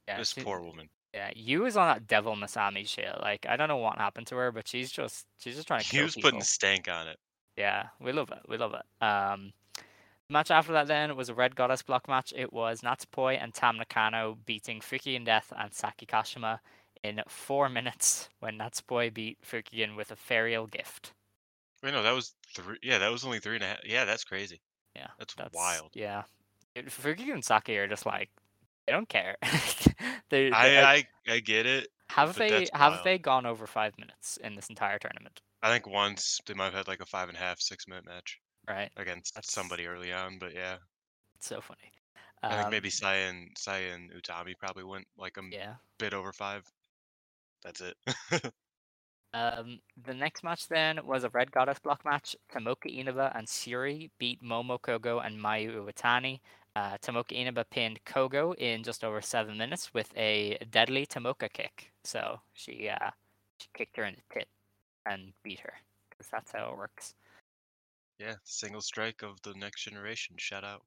yeah, 0.08 0.18
This 0.18 0.32
she- 0.32 0.42
poor 0.42 0.61
woman. 0.62 0.88
Yeah, 1.14 1.31
Yuu 1.33 1.66
is 1.66 1.76
on 1.76 1.88
that 1.88 2.07
Devil 2.07 2.37
Masami 2.37 2.87
shit. 2.88 3.14
Like, 3.21 3.45
I 3.49 3.57
don't 3.57 3.69
know 3.69 3.76
what 3.76 3.99
happened 3.99 4.26
to 4.28 4.37
her, 4.37 4.50
but 4.50 4.66
she's 4.66 4.90
just 4.90 5.26
she's 5.38 5.57
just 5.57 5.66
trying 5.69 5.81
to 5.81 5.87
He 5.87 5.97
kill 5.99 6.04
was 6.04 6.14
people. 6.14 6.31
putting 6.31 6.42
stank 6.42 6.88
on 6.88 7.09
it. 7.09 7.19
Yeah, 7.57 7.88
we 8.00 8.12
love 8.12 8.31
it. 8.31 8.40
We 8.49 8.57
love 8.57 8.75
it. 8.75 9.04
Um, 9.04 9.52
Match 10.31 10.50
after 10.50 10.73
that 10.73 10.87
then 10.87 11.14
was 11.14 11.28
a 11.28 11.35
Red 11.35 11.54
Goddess 11.54 11.83
block 11.83 12.09
match. 12.09 12.33
It 12.35 12.52
was 12.54 12.81
Natsupoi 12.81 13.38
and 13.42 13.52
Tam 13.52 13.76
Nakano 13.76 14.38
beating 14.47 14.81
Fukigen 14.81 15.26
Death 15.26 15.52
and 15.59 15.75
Saki 15.75 16.07
Kashima 16.07 16.61
in 17.04 17.21
four 17.28 17.69
minutes 17.69 18.31
when 18.40 18.57
Natsupoi 18.57 19.12
beat 19.12 19.37
Fukigen 19.42 19.95
with 19.95 20.11
a 20.11 20.16
Fairial 20.16 20.71
Gift. 20.71 21.12
Wait, 21.83 21.92
no, 21.92 22.02
that 22.02 22.12
was 22.14 22.33
three. 22.54 22.78
Yeah, 22.83 22.97
that 22.99 23.12
was 23.12 23.25
only 23.25 23.40
three 23.40 23.57
and 23.57 23.64
a 23.64 23.66
half. 23.66 23.81
Yeah, 23.85 24.07
that's 24.07 24.25
crazy. 24.25 24.62
Yeah, 24.97 25.09
That's 25.19 25.35
wild. 25.54 25.90
Yeah, 25.95 26.23
Fukigen 26.76 27.35
and 27.35 27.45
Saki 27.45 27.76
are 27.76 27.88
just 27.88 28.07
like 28.07 28.31
they 28.87 28.93
don't 28.93 29.09
care. 29.09 29.37
they, 30.31 30.49
they- 30.49 30.53
I, 30.53 30.95
I 30.95 31.05
I 31.29 31.39
get 31.41 31.67
it. 31.67 31.89
have 32.11 32.35
they 32.37 32.67
have 32.75 32.93
wild. 32.95 33.05
they 33.05 33.19
gone 33.19 33.47
over 33.47 33.67
five 33.67 33.93
minutes 33.99 34.39
in 34.43 34.55
this 34.55 34.69
entire 34.69 34.99
tournament? 34.99 35.41
I 35.62 35.71
think 35.73 35.87
once 35.87 36.41
they 36.47 36.55
might 36.55 36.65
have 36.67 36.75
had 36.75 36.89
like 36.89 37.01
a 37.01 37.07
five 37.07 37.29
and 37.29 37.37
a 37.37 37.41
half, 37.41 37.61
six 37.61 37.87
minute 37.87 38.05
match 38.05 38.39
Right, 38.69 38.91
against 38.97 39.35
That's- 39.35 39.53
somebody 39.53 39.87
early 39.87 40.12
on. 40.12 40.39
But 40.39 40.55
yeah, 40.55 40.77
it's 41.37 41.47
so 41.49 41.61
funny. 41.61 41.93
I 42.43 42.49
think 42.55 42.65
Um, 42.65 42.71
maybe 42.73 42.91
Sai 42.91 43.15
and 43.17 43.49
Sai 43.57 43.79
and 43.79 44.11
Utami 44.12 44.55
probably 44.59 44.83
went 44.85 45.07
like 45.17 45.37
a 45.37 45.43
yeah. 45.51 45.75
bit 45.99 46.12
over 46.15 46.33
five. 46.33 46.65
That's 47.65 47.81
it. 47.81 47.97
Um, 49.35 49.81
the 50.05 50.12
next 50.12 50.45
match 50.45 50.69
then 50.69 51.01
was 51.07 51.25
a 51.25 51.31
Red 51.31 51.51
Goddess 51.53 51.79
block 51.79 52.05
match. 52.05 52.37
Tomoka 52.55 52.87
Inaba 52.95 53.33
and 53.35 53.47
Suri 53.47 54.11
beat 54.19 54.43
Momo 54.43 54.79
Kogo 54.79 55.25
and 55.25 55.39
Mayu 55.43 55.75
Iwatani. 55.75 56.41
Uh, 56.75 56.97
Tomoka 57.02 57.33
Inaba 57.33 57.64
pinned 57.64 58.00
Kogo 58.05 58.55
in 58.57 58.83
just 58.83 59.05
over 59.05 59.21
seven 59.21 59.59
minutes 59.59 59.93
with 59.93 60.12
a 60.17 60.59
deadly 60.71 61.07
Tomoka 61.07 61.52
kick. 61.52 61.93
So 62.05 62.41
she 62.55 62.88
uh, 62.88 63.11
she 63.59 63.69
kicked 63.75 63.97
her 63.97 64.05
in 64.05 64.14
the 64.14 64.35
tit 64.35 64.49
and 65.07 65.33
beat 65.43 65.61
her 65.61 65.75
because 66.11 66.29
that's 66.31 66.52
how 66.52 66.71
it 66.71 66.79
works. 66.79 67.14
yeah, 68.19 68.35
single 68.45 68.81
strike 68.81 69.23
of 69.23 69.41
the 69.43 69.52
next 69.59 69.83
generation. 69.85 70.37
Shout 70.38 70.64
out. 70.64 70.83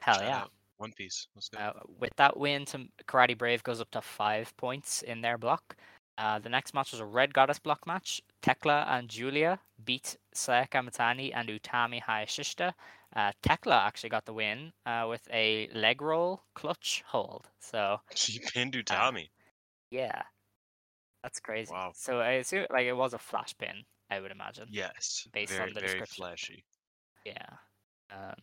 Hell 0.00 0.14
Shout 0.16 0.24
yeah! 0.24 0.38
out. 0.40 0.50
One 0.78 0.92
Piece. 0.92 1.26
Uh, 1.56 1.72
with 1.98 2.14
that 2.16 2.36
win, 2.38 2.64
Karate 3.06 3.36
Brave 3.36 3.62
goes 3.62 3.80
up 3.82 3.90
to 3.90 4.00
five 4.00 4.56
points 4.56 5.02
in 5.02 5.20
their 5.20 5.36
block. 5.38 5.76
Uh, 6.16 6.38
the 6.38 6.48
next 6.48 6.74
match 6.74 6.92
was 6.92 7.00
a 7.00 7.04
Red 7.04 7.32
Goddess 7.34 7.58
block 7.58 7.86
match. 7.86 8.22
Tekla 8.42 8.86
and 8.88 9.08
Julia 9.08 9.60
beat 9.84 10.16
Saya 10.32 10.66
Kamatani 10.66 11.32
and 11.34 11.48
Utami 11.48 12.02
Hayashishita. 12.02 12.72
Uh, 13.14 13.32
Tekla 13.42 13.76
actually 13.76 14.10
got 14.10 14.24
the 14.24 14.32
win 14.32 14.72
uh, 14.86 15.06
with 15.08 15.26
a 15.32 15.68
leg 15.74 16.00
roll 16.00 16.42
clutch 16.54 17.02
hold. 17.06 17.48
So 17.58 18.00
She 18.14 18.38
pinned 18.38 18.74
Utami. 18.74 19.30
yeah, 19.90 20.22
that's 21.22 21.40
crazy. 21.40 21.72
Wow. 21.72 21.92
So 21.94 22.20
I 22.20 22.32
assume 22.32 22.66
like 22.70 22.86
it 22.86 22.92
was 22.92 23.12
a 23.12 23.18
flash 23.18 23.56
pin, 23.58 23.84
I 24.10 24.20
would 24.20 24.30
imagine. 24.30 24.68
yes. 24.70 25.26
based 25.32 25.52
very, 25.52 25.68
on 25.68 25.74
the 25.74 25.80
very 25.80 25.98
description. 25.98 26.24
flashy. 26.24 26.64
Yeah. 27.24 27.46
Um, 28.12 28.36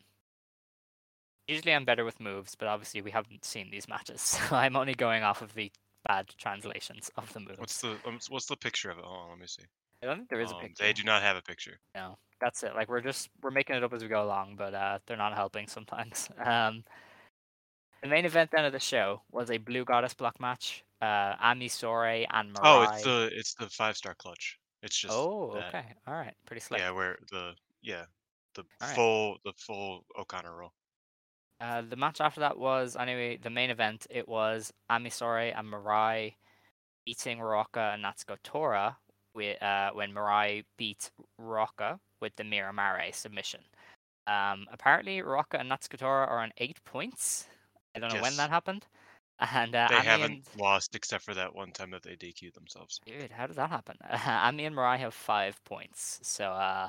usually 1.47 1.74
I'm 1.74 1.86
better 1.86 2.05
with 2.05 2.19
moves, 2.19 2.55
but 2.55 2.67
obviously 2.67 3.01
we 3.01 3.12
haven't 3.12 3.45
seen 3.45 3.69
these 3.71 3.88
matches, 3.88 4.21
so 4.21 4.55
I'm 4.55 4.75
only 4.75 4.93
going 4.93 5.24
off 5.24 5.41
of 5.41 5.53
the 5.53 5.71
bad 6.05 6.27
translations 6.38 7.09
of 7.17 7.31
the 7.33 7.39
moves. 7.39 7.59
What's 7.59 7.81
the 7.81 7.97
um, 8.05 8.19
what's 8.29 8.45
the 8.45 8.55
picture 8.57 8.89
of 8.89 8.97
it? 8.97 9.05
Hold 9.05 9.24
on, 9.24 9.29
let 9.31 9.39
me 9.39 9.47
see. 9.47 9.63
I 10.01 10.06
don't 10.06 10.18
think 10.18 10.30
there 10.30 10.42
is 10.42 10.51
a 10.51 10.56
Um, 10.56 10.62
picture. 10.62 10.84
They 10.84 10.94
do 10.94 11.04
not 11.04 11.22
have 11.24 11.38
a 11.38 11.42
picture. 11.42 11.80
No, 11.96 12.18
that's 12.39 12.63
it. 12.63 12.75
Like 12.75 12.88
we're 12.89 13.01
just 13.01 13.30
we're 13.42 13.51
making 13.51 13.75
it 13.75 13.84
up 13.84 13.94
as 13.94 14.01
we 14.04 14.10
go 14.10 14.24
along, 14.24 14.56
but 14.58 14.74
uh, 14.74 15.00
they're 15.06 15.18
not 15.18 15.34
helping 15.36 15.68
sometimes. 15.68 16.30
Um, 16.44 16.84
the 18.04 18.10
main 18.10 18.25
event 18.25 18.51
then 18.51 18.63
of 18.63 18.74
the 18.74 18.80
show 18.80 19.24
was 19.32 19.50
a 19.50 19.58
Blue 19.58 19.84
Goddess 19.84 20.13
block 20.13 20.39
match. 20.39 20.84
Uh, 21.01 21.34
Ami 21.42 21.68
Sourei 21.68 22.27
and 22.32 22.54
Mirai. 22.54 22.62
Oh, 22.63 22.82
it's 22.84 23.04
the 23.04 23.30
it's 23.34 23.54
the 23.56 23.70
five 23.70 23.98
star 23.98 24.13
clutch. 24.16 24.60
It's 24.84 24.96
just 25.00 25.13
Oh, 25.16 25.54
that. 25.56 25.68
okay, 25.70 25.86
all 26.06 26.13
right, 26.13 26.36
pretty 26.46 26.60
slick. 26.62 26.80
Yeah, 26.80 26.92
where 26.92 27.18
the 27.32 27.54
yeah 27.82 28.06
the 28.54 28.63
Alright. 28.82 28.96
full 28.96 29.38
the 29.46 29.54
full 29.58 30.06
O'Connor 30.18 30.56
roll. 30.56 30.74
Uh, 31.60 31.82
the 31.89 31.96
match 31.96 32.22
after 32.22 32.39
that 32.42 32.60
was 32.60 32.96
anyway 32.96 33.38
the 33.42 33.50
main 33.50 33.72
event. 33.72 34.06
It 34.12 34.27
was 34.30 34.72
Ami 34.92 35.10
Sourei 35.10 35.58
and 35.58 35.68
Mirai 35.68 36.36
beating 37.04 37.39
Ruaka 37.39 37.96
and 37.96 38.04
Natsuko 38.04 38.38
Tora 38.44 38.98
with 39.38 39.62
uh, 39.63 39.91
when 39.94 40.12
Mirai 40.13 40.65
beat 40.77 41.12
Ruaka 41.41 42.00
with 42.22 42.36
the 42.36 42.44
Miramare 42.44 43.13
submission. 43.15 43.62
Um, 44.27 44.65
apparently 44.74 45.22
Ruaka 45.22 45.60
and 45.62 45.72
Natsuko 45.72 46.00
Tora 46.00 46.25
are 46.27 46.39
on 46.39 46.51
eight 46.58 46.84
points. 46.84 47.48
I 47.96 48.00
don't 48.00 48.13
know 48.13 48.22
when 48.22 48.36
that 48.36 48.50
happened. 48.50 48.86
And 49.39 49.75
uh, 49.75 49.86
They 49.91 49.96
Ami 49.98 50.06
haven't 50.08 50.32
and- 50.32 50.44
lost 50.60 50.96
except 50.96 51.24
for 51.24 51.36
that 51.36 51.53
one 51.53 51.72
time 51.72 51.91
that 51.91 52.01
they 52.01 52.15
DQ'd 52.15 52.56
themselves. 52.56 53.00
Dude, 53.06 53.29
how 53.29 53.46
did 53.46 53.56
that 53.58 53.70
happen? 53.70 53.96
Ami 54.27 54.65
and 54.65 54.75
Mirai 54.75 54.98
have 54.98 55.13
five 55.13 55.63
points. 55.63 56.20
So 56.24 56.46
uh, 56.46 56.88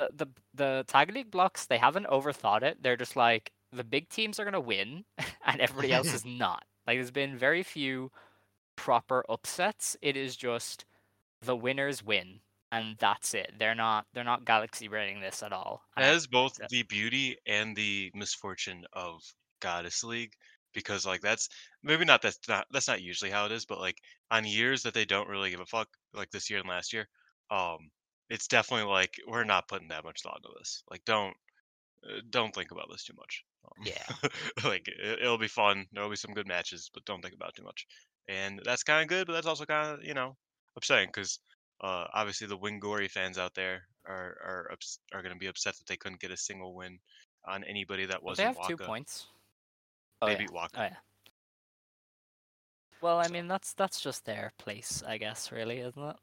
the, 0.00 0.08
the 0.16 0.26
the 0.54 0.84
tag 0.88 1.14
league 1.14 1.30
blocks 1.30 1.66
they 1.66 1.78
haven't 1.78 2.06
overthought 2.08 2.62
it. 2.62 2.82
They're 2.82 2.96
just 2.96 3.14
like 3.14 3.52
the 3.72 3.84
big 3.84 4.08
teams 4.08 4.40
are 4.40 4.44
gonna 4.44 4.58
win, 4.58 5.04
and 5.46 5.60
everybody 5.60 5.92
else 5.92 6.12
is 6.12 6.24
not. 6.24 6.64
Like 6.84 6.96
there's 6.96 7.12
been 7.12 7.38
very 7.38 7.62
few 7.62 8.10
proper 8.76 9.24
upsets. 9.28 9.96
It 10.02 10.16
is 10.16 10.34
just 10.34 10.84
the 11.40 11.56
winners 11.56 12.02
win, 12.02 12.42
and 12.70 12.96
that's 12.98 13.34
it. 13.34 13.54
They're 13.58 13.74
not 13.74 14.06
they're 14.12 14.24
not 14.24 14.44
galaxy 14.44 14.88
rating 14.88 15.20
this 15.20 15.42
at 15.42 15.52
all. 15.52 15.82
It 15.98 16.02
and 16.02 16.06
I- 16.06 16.14
has 16.14 16.26
both 16.26 16.58
the 16.68 16.82
beauty 16.84 17.36
and 17.46 17.76
the 17.76 18.10
misfortune 18.14 18.86
of 18.92 19.22
Goddess 19.60 20.02
League 20.04 20.34
because 20.72 21.04
like 21.04 21.20
that's 21.20 21.48
maybe 21.82 22.04
not 22.04 22.22
that's 22.22 22.38
not 22.48 22.66
that's 22.70 22.88
not 22.88 23.02
usually 23.02 23.30
how 23.30 23.46
it 23.46 23.52
is, 23.52 23.66
but 23.66 23.78
like 23.80 23.98
on 24.30 24.44
years 24.46 24.82
that 24.84 24.94
they 24.94 25.04
don't 25.04 25.28
really 25.28 25.50
give 25.50 25.60
a 25.60 25.66
fuck, 25.66 25.88
like 26.14 26.30
this 26.30 26.48
year 26.50 26.60
and 26.60 26.68
last 26.68 26.92
year, 26.92 27.08
um, 27.50 27.90
it's 28.30 28.48
definitely 28.48 28.86
like 28.90 29.14
we're 29.26 29.44
not 29.44 29.68
putting 29.68 29.88
that 29.88 30.04
much 30.04 30.22
thought 30.22 30.38
into 30.38 30.56
this. 30.58 30.82
Like 30.90 31.04
don't 31.04 31.36
uh, 32.08 32.20
don't 32.30 32.54
think 32.54 32.70
about 32.72 32.88
this 32.90 33.04
too 33.04 33.14
much. 33.16 33.44
Um, 33.64 33.84
Yeah. 33.84 34.06
like 34.64 34.88
it, 34.88 35.20
it'll 35.20 35.38
be 35.38 35.48
fun. 35.48 35.86
There'll 35.92 36.10
be 36.10 36.16
some 36.16 36.34
good 36.34 36.46
matches, 36.48 36.90
but 36.92 37.04
don't 37.04 37.22
think 37.22 37.34
about 37.34 37.50
it 37.50 37.56
too 37.56 37.64
much. 37.64 37.86
And 38.28 38.60
that's 38.64 38.82
kind 38.84 39.02
of 39.02 39.08
good, 39.08 39.26
but 39.26 39.34
that's 39.34 39.46
also 39.46 39.66
kind 39.66 39.98
of 40.00 40.04
you 40.04 40.14
know 40.14 40.36
upsetting 40.78 41.08
because 41.12 41.38
uh, 41.82 42.06
obviously 42.14 42.46
the 42.46 42.56
Wingori 42.58 43.10
fans 43.10 43.36
out 43.38 43.54
there 43.54 43.82
are 44.06 44.36
are 44.44 44.68
ups- 44.72 45.00
are 45.12 45.22
going 45.22 45.34
to 45.34 45.38
be 45.38 45.46
upset 45.48 45.76
that 45.76 45.86
they 45.86 45.96
couldn't 45.96 46.20
get 46.20 46.30
a 46.30 46.36
single 46.36 46.74
win 46.74 46.98
on 47.46 47.62
anybody 47.64 48.06
that 48.06 48.22
wasn't 48.22 48.38
They 48.38 48.44
have 48.60 48.66
two 48.68 48.74
Waka. 48.74 48.84
points. 48.86 49.26
Oh, 50.22 50.26
They 50.26 50.32
yeah. 50.32 50.38
beat 50.38 50.52
Waka. 50.52 50.78
Oh 50.80 50.82
yeah. 50.84 50.96
Well, 53.00 53.18
I 53.18 53.26
So- 53.26 53.32
mean 53.32 53.46
that's 53.48 53.74
that's 53.74 54.00
just 54.00 54.24
their 54.24 54.52
place, 54.58 55.02
I 55.06 55.18
guess. 55.18 55.52
Really, 55.52 55.78
isn't 55.80 56.02
it? 56.02 56.16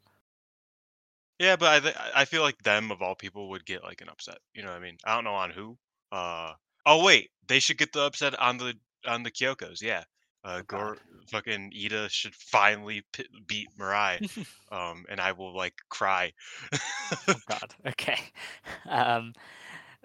Yeah, 1.40 1.56
but 1.58 1.70
I 1.70 1.80
th- 1.80 1.96
I 2.16 2.26
feel 2.26 2.42
like 2.42 2.58
them 2.64 2.92
of 2.92 3.02
all 3.02 3.16
people 3.16 3.50
would 3.50 3.66
get 3.66 3.84
like 3.84 4.02
an 4.02 4.10
upset. 4.10 4.40
You 4.54 4.64
know 4.64 4.70
what 4.72 4.78
I 4.78 4.84
mean? 4.84 4.98
I 5.06 5.16
don't 5.16 5.24
know 5.26 5.36
on 5.36 5.52
who. 5.52 5.78
Uh 6.12 6.54
oh 6.86 7.04
wait, 7.04 7.32
they 7.48 7.60
should 7.60 7.78
get 7.78 7.92
the 7.94 8.02
upset 8.02 8.38
on 8.40 8.58
the 8.58 8.74
on 9.06 9.24
the 9.24 9.32
Kyokos. 9.32 9.82
Yeah. 9.82 10.04
Uh, 10.46 10.62
Gor 10.68 10.98
fucking 11.28 11.74
Ida 11.76 12.08
should 12.08 12.36
finally 12.36 13.04
p- 13.12 13.26
beat 13.48 13.68
Mirai, 13.80 14.46
um, 14.72 15.04
and 15.10 15.20
I 15.20 15.32
will 15.32 15.56
like 15.56 15.74
cry. 15.90 16.34
Oh 17.28 17.36
God. 17.50 17.74
Okay. 17.88 18.20
Um, 18.88 19.34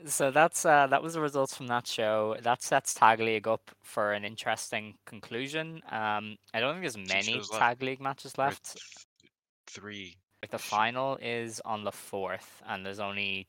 so 0.06 0.30
that's 0.30 0.64
uh, 0.64 0.87
that 0.87 1.02
was 1.02 1.12
the 1.12 1.20
results 1.20 1.54
from 1.54 1.66
that 1.66 1.87
show. 1.87 2.35
That 2.42 2.62
sets 2.62 2.94
Tag 2.94 3.20
League 3.20 3.47
up 3.47 3.70
for 3.82 4.12
an 4.14 4.25
interesting 4.25 4.94
conclusion. 5.04 5.82
Um, 5.90 6.38
I 6.54 6.61
don't 6.61 6.73
think 6.80 6.82
there's 6.82 6.97
many. 6.97 7.42
Tag 7.52 7.82
League 7.82 8.00
matches 8.00 8.38
left. 8.38 8.73
th- 8.73 8.82
three. 9.66 10.16
Like 10.42 10.50
the 10.50 10.59
final 10.59 11.18
is 11.20 11.61
on 11.66 11.85
the 11.85 11.92
fourth, 11.92 12.62
and 12.66 12.85
there's 12.87 13.00
only 13.00 13.47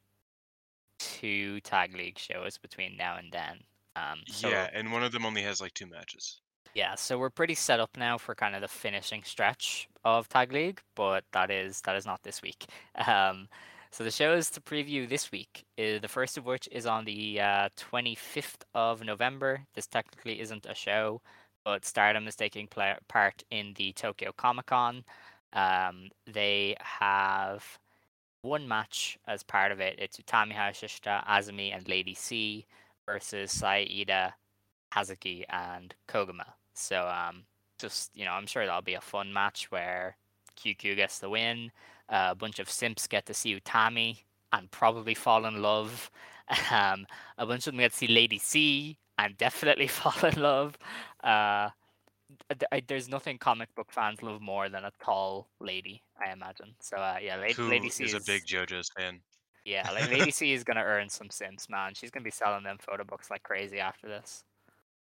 two 1.00 1.62
Tag 1.62 1.96
League 1.96 2.20
shows 2.20 2.58
between 2.58 2.98
now 2.98 3.16
and 3.16 3.32
then. 3.32 3.60
Um, 3.96 4.20
so 4.28 4.50
yeah, 4.50 4.70
and 4.74 4.92
one 4.92 5.04
of 5.04 5.14
them 5.14 5.26
only 5.26 5.44
has 5.44 5.62
like 5.62 5.74
two 5.74 5.88
matches. 5.88 6.42
Yeah, 6.74 6.96
so 6.96 7.18
we're 7.20 7.30
pretty 7.30 7.56
set 7.56 7.80
up 7.82 7.98
now 7.98 8.18
for 8.18 8.34
kind 8.34 8.56
of 8.56 8.62
the 8.62 8.68
finishing 8.68 9.24
stretch 9.24 9.90
of 10.06 10.30
Tag 10.30 10.54
League, 10.54 10.82
but 10.96 11.26
that 11.34 11.52
is 11.52 11.82
that 11.82 11.96
is 11.98 12.06
not 12.06 12.24
this 12.24 12.42
week. 12.42 12.66
Um, 13.08 13.50
so 13.92 14.06
the 14.06 14.12
shows 14.12 14.50
to 14.52 14.62
preview 14.62 15.08
this 15.10 15.32
week, 15.34 15.66
is, 15.78 16.00
the 16.02 16.08
first 16.08 16.38
of 16.38 16.46
which 16.46 16.70
is 16.72 16.86
on 16.86 17.04
the 17.04 17.42
uh, 17.42 17.70
25th 17.78 18.64
of 18.74 19.04
November. 19.04 19.66
This 19.76 19.86
technically 19.88 20.40
isn't 20.40 20.66
a 20.66 20.74
show, 20.74 21.22
but 21.66 21.84
Stardom 21.86 22.26
is 22.28 22.38
taking 22.38 22.68
part 22.68 23.44
in 23.52 23.74
the 23.76 23.92
Tokyo 23.94 24.32
Comic 24.38 24.68
Con. 24.68 25.04
Um, 25.52 26.10
they 26.26 26.78
have 26.80 27.80
one 28.44 28.66
match 28.68 29.18
as 29.28 29.44
part 29.44 29.74
of 29.74 29.82
it. 29.82 29.96
It's 30.00 30.18
Utami 30.18 30.54
Hayashishita, 30.54 31.26
Azumi, 31.28 31.76
and 31.76 31.88
Lady 31.90 32.14
C 32.14 32.66
versus 33.06 33.52
Saida, 33.52 34.36
Hazuki, 34.94 35.44
and 35.50 35.94
Koguma. 36.08 36.54
So 36.82 37.08
um, 37.08 37.44
just 37.80 38.12
you 38.16 38.26
know, 38.26 38.32
I'm 38.32 38.48
sure 38.48 38.66
that'll 38.66 38.82
be 38.82 38.96
a 38.96 39.02
fun 39.02 39.32
match 39.32 39.72
where 39.72 40.18
QQ 40.58 40.96
gets 40.96 41.20
the 41.20 41.30
win. 41.30 41.72
Uh, 42.10 42.30
a 42.32 42.36
bunch 42.36 42.60
of 42.60 42.70
simps 42.70 43.08
get 43.08 43.26
to 43.28 43.34
see 43.34 43.58
Utami 43.58 44.18
and 44.52 44.70
probably 44.72 45.14
fall 45.14 45.46
in 45.46 45.62
love. 45.62 46.10
Um, 46.70 47.08
a 47.38 47.46
bunch 47.46 47.66
of 47.66 47.72
them 47.72 47.80
get 47.80 47.94
to 47.94 47.98
see 47.98 48.08
Lady 48.08 48.38
C 48.38 48.98
and 49.18 49.38
definitely 49.38 49.88
fall 50.00 50.30
in 50.30 50.42
love. 50.42 50.78
Uh, 51.24 51.70
th- 52.50 52.64
I, 52.72 52.82
there's 52.86 53.08
nothing 53.08 53.38
comic 53.38 53.74
book 53.74 53.90
fans 53.90 54.22
love 54.22 54.42
more 54.42 54.68
than 54.68 54.84
a 54.84 54.92
tall 55.02 55.48
lady, 55.62 56.04
I 56.20 56.34
imagine. 56.34 56.76
So 56.82 56.98
uh, 56.98 57.18
yeah, 57.22 57.38
Lady, 57.38 57.54
Who 57.54 57.70
Lady 57.70 57.90
C 57.90 58.04
is 58.04 58.14
a 58.14 58.22
big 58.22 58.46
JoJo's 58.46 58.90
fan? 58.98 59.22
Yeah, 59.64 59.90
like 59.92 60.10
Lady 60.10 60.32
C 60.32 60.52
is 60.52 60.66
gonna 60.66 60.84
earn 60.84 61.08
some 61.08 61.30
sims, 61.30 61.68
man. 61.70 61.94
She's 61.94 62.12
gonna 62.12 62.24
be 62.24 62.32
selling 62.32 62.64
them 62.64 62.78
photo 62.80 63.04
books 63.04 63.30
like 63.30 63.44
crazy 63.44 63.80
after 63.80 64.08
this. 64.08 64.44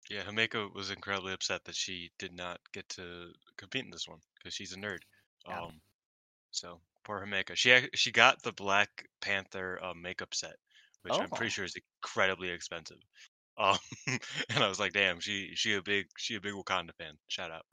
Yeah, 0.10 0.24
Himeka 0.24 0.74
was 0.74 0.92
incredibly 0.92 1.34
upset 1.34 1.64
that 1.66 1.76
she 1.76 2.12
did 2.20 2.34
not 2.34 2.60
get 2.74 2.88
to 2.90 3.32
compete 3.58 3.86
in 3.86 3.92
this 3.92 4.08
one 4.08 4.20
because 4.36 4.54
she's 4.54 4.74
a 4.74 4.78
nerd. 4.78 5.00
Yeah. 5.48 5.62
Um, 5.62 5.82
so 6.52 6.80
poor 7.04 7.26
Himeka. 7.26 7.56
She 7.56 7.72
ac- 7.72 7.90
she 7.96 8.12
got 8.12 8.42
the 8.44 8.52
Black 8.54 9.08
Panther 9.22 9.80
uh, 9.84 9.94
makeup 9.94 10.34
set, 10.36 10.56
which 11.04 11.14
I'm 11.14 11.30
Oh. 11.32 11.36
pretty 11.36 11.50
sure 11.52 11.66
is 11.66 11.76
incredibly 12.04 12.50
expensive. 12.50 12.98
Um, 13.56 13.78
and 14.08 14.64
I 14.64 14.68
was 14.68 14.80
like, 14.80 14.94
damn, 14.94 15.20
she 15.20 15.52
she 15.54 15.76
a 15.76 15.82
big 15.84 16.08
she 16.18 16.34
a 16.34 16.42
big 16.42 16.54
Wakanda 16.54 16.90
fan. 16.98 17.14
Shout 17.28 17.52
out. 17.52 17.66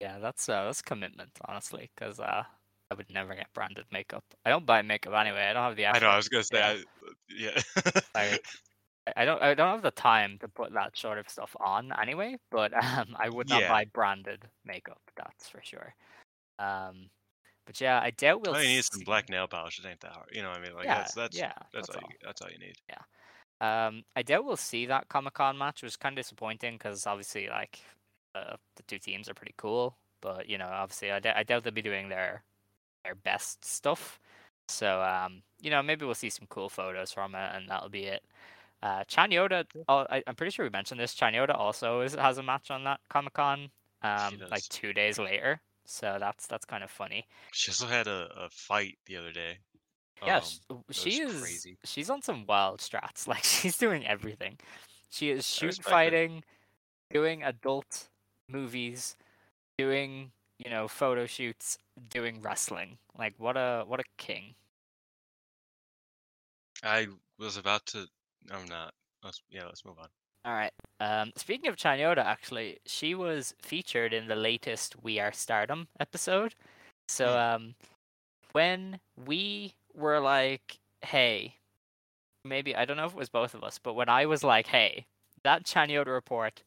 Yeah, 0.00 0.20
that's 0.20 0.48
uh, 0.48 0.66
that's 0.66 0.82
commitment, 0.82 1.30
honestly, 1.44 1.90
because 1.96 2.20
uh, 2.20 2.44
I 2.90 2.94
would 2.94 3.10
never 3.10 3.34
get 3.34 3.52
branded 3.52 3.86
makeup. 3.90 4.22
I 4.44 4.50
don't 4.50 4.64
buy 4.64 4.82
makeup 4.82 5.14
anyway. 5.14 5.48
I 5.50 5.52
don't 5.52 5.64
have 5.64 5.74
the. 5.76 5.86
I 5.86 5.98
know. 5.98 6.10
I 6.10 6.16
was 6.16 6.28
gonna 6.28 6.44
say, 6.44 6.58
yeah. 6.58 7.50
I, 7.50 7.60
yeah. 7.84 8.00
Like, 8.14 8.44
I- 9.16 9.22
I 9.22 9.24
don't 9.24 9.42
I 9.42 9.54
don't 9.54 9.70
have 9.70 9.82
the 9.82 9.90
time 9.90 10.38
to 10.38 10.48
put 10.48 10.72
that 10.72 10.96
sort 10.96 11.18
of 11.18 11.28
stuff 11.28 11.54
on 11.60 11.92
anyway, 12.00 12.36
but 12.50 12.72
um, 12.84 13.16
I 13.18 13.28
would 13.28 13.48
not 13.48 13.62
Yeah. 13.62 13.68
buy 13.68 13.84
branded 13.86 14.44
makeup. 14.64 15.00
That's 15.16 15.48
for 15.48 15.60
sure. 15.62 15.94
Um, 16.58 17.10
but 17.66 17.80
yeah, 17.80 18.00
I 18.02 18.10
doubt 18.10 18.40
we'll. 18.42 18.54
all 18.54 18.62
you 18.62 18.68
need 18.68 18.84
some 18.84 19.02
black 19.02 19.28
nail 19.28 19.46
polish. 19.46 19.78
It 19.78 19.86
ain't 19.86 20.00
that 20.00 20.12
hard. 20.12 20.30
You 20.32 20.42
know 20.42 20.48
what 20.50 20.58
I 20.58 20.62
mean? 20.62 20.74
Like 20.74 20.84
Yeah, 20.86 20.98
that's 20.98 21.14
that's 21.14 21.36
yeah, 21.36 21.52
that's, 21.72 21.88
that's 21.88 21.90
all, 21.90 21.96
all. 22.02 22.08
You, 22.10 22.16
that's 22.24 22.42
all 22.42 22.50
you 22.50 22.58
need. 22.58 22.76
Yeah. 22.88 23.02
Um, 23.60 24.04
I 24.14 24.22
doubt 24.22 24.44
we'll 24.44 24.56
see 24.56 24.86
that 24.86 25.08
Comic 25.08 25.34
Con 25.34 25.58
match. 25.58 25.82
It 25.82 25.86
was 25.86 25.96
kind 25.96 26.16
of 26.16 26.24
disappointing 26.24 26.74
because 26.74 27.06
obviously, 27.06 27.48
like, 27.48 27.80
uh, 28.34 28.56
the 28.76 28.82
two 28.84 28.98
teams 28.98 29.28
are 29.28 29.34
pretty 29.34 29.54
cool, 29.56 29.96
but 30.20 30.48
you 30.48 30.58
know, 30.58 30.68
obviously, 30.68 31.10
I, 31.10 31.18
d- 31.18 31.30
I 31.30 31.42
doubt 31.42 31.64
they'll 31.64 31.72
be 31.72 31.82
doing 31.82 32.08
their 32.08 32.42
their 33.04 33.16
best 33.16 33.64
stuff. 33.64 34.20
So, 34.68 35.02
um, 35.02 35.42
you 35.60 35.70
know, 35.70 35.82
maybe 35.82 36.04
we'll 36.04 36.14
see 36.14 36.30
some 36.30 36.46
cool 36.48 36.68
photos 36.68 37.10
from 37.10 37.34
it, 37.34 37.50
and 37.54 37.68
that'll 37.68 37.88
be 37.88 38.04
it. 38.04 38.22
Uh, 38.82 39.02
Chan 39.04 39.30
Yoda, 39.30 39.64
oh, 39.88 40.06
I, 40.08 40.22
I'm 40.26 40.34
pretty 40.36 40.50
sure 40.52 40.64
we 40.64 40.70
mentioned 40.70 41.00
this. 41.00 41.14
Chan 41.14 41.32
Yoda 41.32 41.56
also 41.56 42.00
is, 42.02 42.14
has 42.14 42.38
a 42.38 42.42
match 42.42 42.70
on 42.70 42.84
that 42.84 43.00
Comic 43.10 43.32
Con, 43.32 43.70
um, 44.02 44.38
like 44.50 44.62
two 44.68 44.92
days 44.92 45.18
later. 45.18 45.60
So 45.84 46.16
that's 46.20 46.46
that's 46.46 46.64
kind 46.64 46.84
of 46.84 46.90
funny. 46.90 47.26
She 47.52 47.70
also 47.70 47.86
had 47.86 48.06
a, 48.06 48.28
a 48.36 48.48
fight 48.50 48.98
the 49.06 49.16
other 49.16 49.32
day. 49.32 49.58
Yeah, 50.24 50.40
Um, 50.70 50.84
sh- 50.90 50.96
she 50.96 51.20
is. 51.22 51.40
crazy. 51.40 51.78
She's 51.84 52.10
on 52.10 52.22
some 52.22 52.44
wild 52.46 52.80
strats. 52.80 53.26
Like 53.28 53.42
she's 53.44 53.76
doing 53.76 54.06
everything. 54.06 54.58
She 55.10 55.30
is 55.30 55.46
shoot 55.48 55.78
it. 55.78 55.84
fighting, 55.84 56.44
doing 57.10 57.42
adult 57.42 58.08
movies, 58.48 59.16
doing 59.78 60.30
you 60.58 60.70
know 60.70 60.86
photo 60.88 61.26
shoots, 61.26 61.78
doing 62.10 62.42
wrestling. 62.42 62.98
Like 63.18 63.34
what 63.38 63.56
a 63.56 63.84
what 63.86 63.98
a 64.00 64.04
king. 64.18 64.54
I 66.82 67.08
was 67.38 67.56
about 67.56 67.86
to. 67.86 68.06
I'm 68.50 68.66
not. 68.66 68.92
Let's 69.22 69.40
yeah. 69.50 69.64
Let's 69.66 69.84
move 69.84 69.98
on. 69.98 70.08
All 70.44 70.54
right. 70.54 70.72
Um, 71.00 71.32
speaking 71.36 71.68
of 71.68 71.76
Chanyoda, 71.76 72.24
actually, 72.24 72.78
she 72.86 73.14
was 73.14 73.54
featured 73.60 74.12
in 74.12 74.28
the 74.28 74.36
latest 74.36 75.02
We 75.02 75.18
Are 75.20 75.32
Stardom 75.32 75.88
episode. 76.00 76.54
So, 77.08 77.38
um, 77.38 77.74
when 78.52 79.00
we 79.16 79.74
were 79.94 80.20
like, 80.20 80.78
"Hey," 81.02 81.56
maybe 82.44 82.74
I 82.74 82.84
don't 82.84 82.96
know 82.96 83.06
if 83.06 83.12
it 83.12 83.18
was 83.18 83.28
both 83.28 83.54
of 83.54 83.64
us, 83.64 83.78
but 83.78 83.94
when 83.94 84.08
I 84.08 84.26
was 84.26 84.42
like, 84.44 84.68
"Hey," 84.68 85.06
that 85.42 85.64
Chanyoda 85.64 86.06
report 86.06 86.62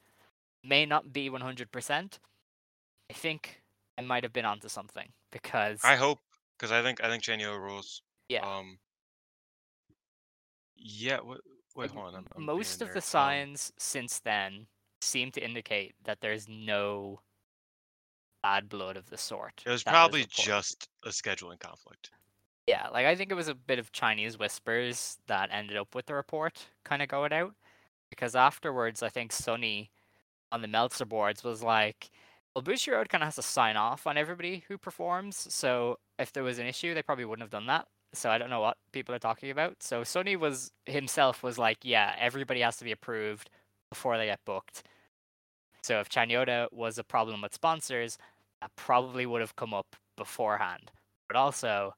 may 0.63 0.85
not 0.85 1.11
be 1.11 1.29
100%. 1.29 2.19
I 3.09 3.13
think 3.13 3.61
I 3.97 4.01
might 4.01 4.23
have 4.23 4.33
been 4.33 4.45
onto 4.45 4.69
something 4.69 5.09
because 5.31 5.81
I 5.83 5.95
hope 5.95 6.19
because 6.57 6.71
I 6.71 6.81
think 6.81 7.03
I 7.03 7.09
think 7.09 7.23
Chanyo 7.23 7.59
rules. 7.59 8.01
yeah, 8.29 8.45
Um. 8.45 8.77
Yeah. 10.75 11.19
What? 11.21 11.41
Wait. 11.75 11.91
Hold 11.91 12.07
on. 12.07 12.15
I'm, 12.15 12.25
I'm 12.35 12.45
most 12.45 12.81
of 12.81 12.89
there. 12.89 12.95
the 12.95 13.01
signs 13.01 13.71
since 13.77 14.19
then 14.19 14.67
seem 15.01 15.31
to 15.31 15.43
indicate 15.43 15.93
that 16.03 16.21
there's 16.21 16.47
no 16.47 17.21
bad 18.43 18.69
blood 18.69 18.97
of 18.97 19.09
the 19.09 19.17
sort. 19.17 19.61
it 19.65 19.69
was 19.69 19.83
probably 19.83 20.21
reported. 20.21 20.43
just 20.43 20.89
a 21.05 21.09
scheduling 21.09 21.59
conflict. 21.59 22.11
yeah, 22.67 22.87
like 22.89 23.05
I 23.05 23.15
think 23.15 23.31
it 23.31 23.35
was 23.35 23.47
a 23.47 23.55
bit 23.55 23.79
of 23.79 23.91
Chinese 23.91 24.37
whispers 24.37 25.17
that 25.27 25.49
ended 25.51 25.77
up 25.77 25.93
with 25.95 26.07
the 26.07 26.15
report 26.15 26.67
kind 26.83 27.01
of 27.01 27.07
going 27.07 27.33
out 27.33 27.53
because 28.09 28.35
afterwards 28.35 29.03
I 29.03 29.09
think 29.09 29.31
Sunny 29.31 29.91
on 30.51 30.61
the 30.61 30.67
Meltzer 30.67 31.05
boards 31.05 31.43
was 31.43 31.63
like, 31.63 32.09
well, 32.55 32.63
Bushiroad 32.63 33.09
kind 33.09 33.23
of 33.23 33.27
has 33.27 33.35
to 33.35 33.41
sign 33.41 33.77
off 33.77 34.05
on 34.05 34.17
everybody 34.17 34.65
who 34.67 34.77
performs, 34.77 35.47
so 35.53 35.97
if 36.19 36.33
there 36.33 36.43
was 36.43 36.59
an 36.59 36.67
issue, 36.67 36.93
they 36.93 37.01
probably 37.03 37.25
wouldn't 37.25 37.43
have 37.43 37.51
done 37.51 37.67
that. 37.67 37.87
So 38.13 38.29
I 38.29 38.37
don't 38.37 38.49
know 38.49 38.59
what 38.59 38.77
people 38.91 39.15
are 39.15 39.19
talking 39.19 39.51
about. 39.51 39.81
So 39.81 40.03
Sunny 40.03 40.35
was 40.35 40.71
himself 40.85 41.43
was 41.43 41.57
like, 41.57 41.79
yeah, 41.83 42.13
everybody 42.19 42.61
has 42.61 42.77
to 42.77 42.83
be 42.83 42.91
approved 42.91 43.49
before 43.89 44.17
they 44.17 44.25
get 44.25 44.39
booked. 44.45 44.83
So 45.81 45.99
if 45.99 46.09
Chanyoda 46.09 46.67
was 46.71 46.97
a 46.97 47.03
problem 47.03 47.41
with 47.41 47.53
sponsors, 47.53 48.17
that 48.61 48.71
probably 48.75 49.25
would 49.25 49.41
have 49.41 49.55
come 49.55 49.73
up 49.73 49.95
beforehand. 50.17 50.91
But 51.27 51.37
also, 51.37 51.93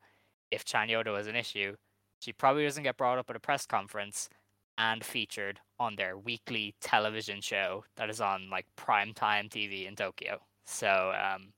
if 0.52 0.64
Chanyoda 0.64 1.12
was 1.12 1.28
an 1.28 1.36
issue, 1.36 1.76
she 2.20 2.32
probably 2.32 2.64
doesn't 2.64 2.84
get 2.84 2.98
brought 2.98 3.18
up 3.18 3.30
at 3.30 3.36
a 3.36 3.40
press 3.40 3.66
conference 3.66 4.30
and 4.78 5.04
featured 5.04 5.60
on 5.80 5.96
their 5.96 6.18
weekly 6.18 6.74
television 6.80 7.42
show 7.42 7.84
that 7.98 8.10
is 8.10 8.22
on 8.22 8.50
like 8.50 8.66
primetime 8.78 9.50
TV 9.50 9.88
in 9.88 9.96
Tokyo. 9.96 10.40
So 10.66 11.14
um, 11.14 11.50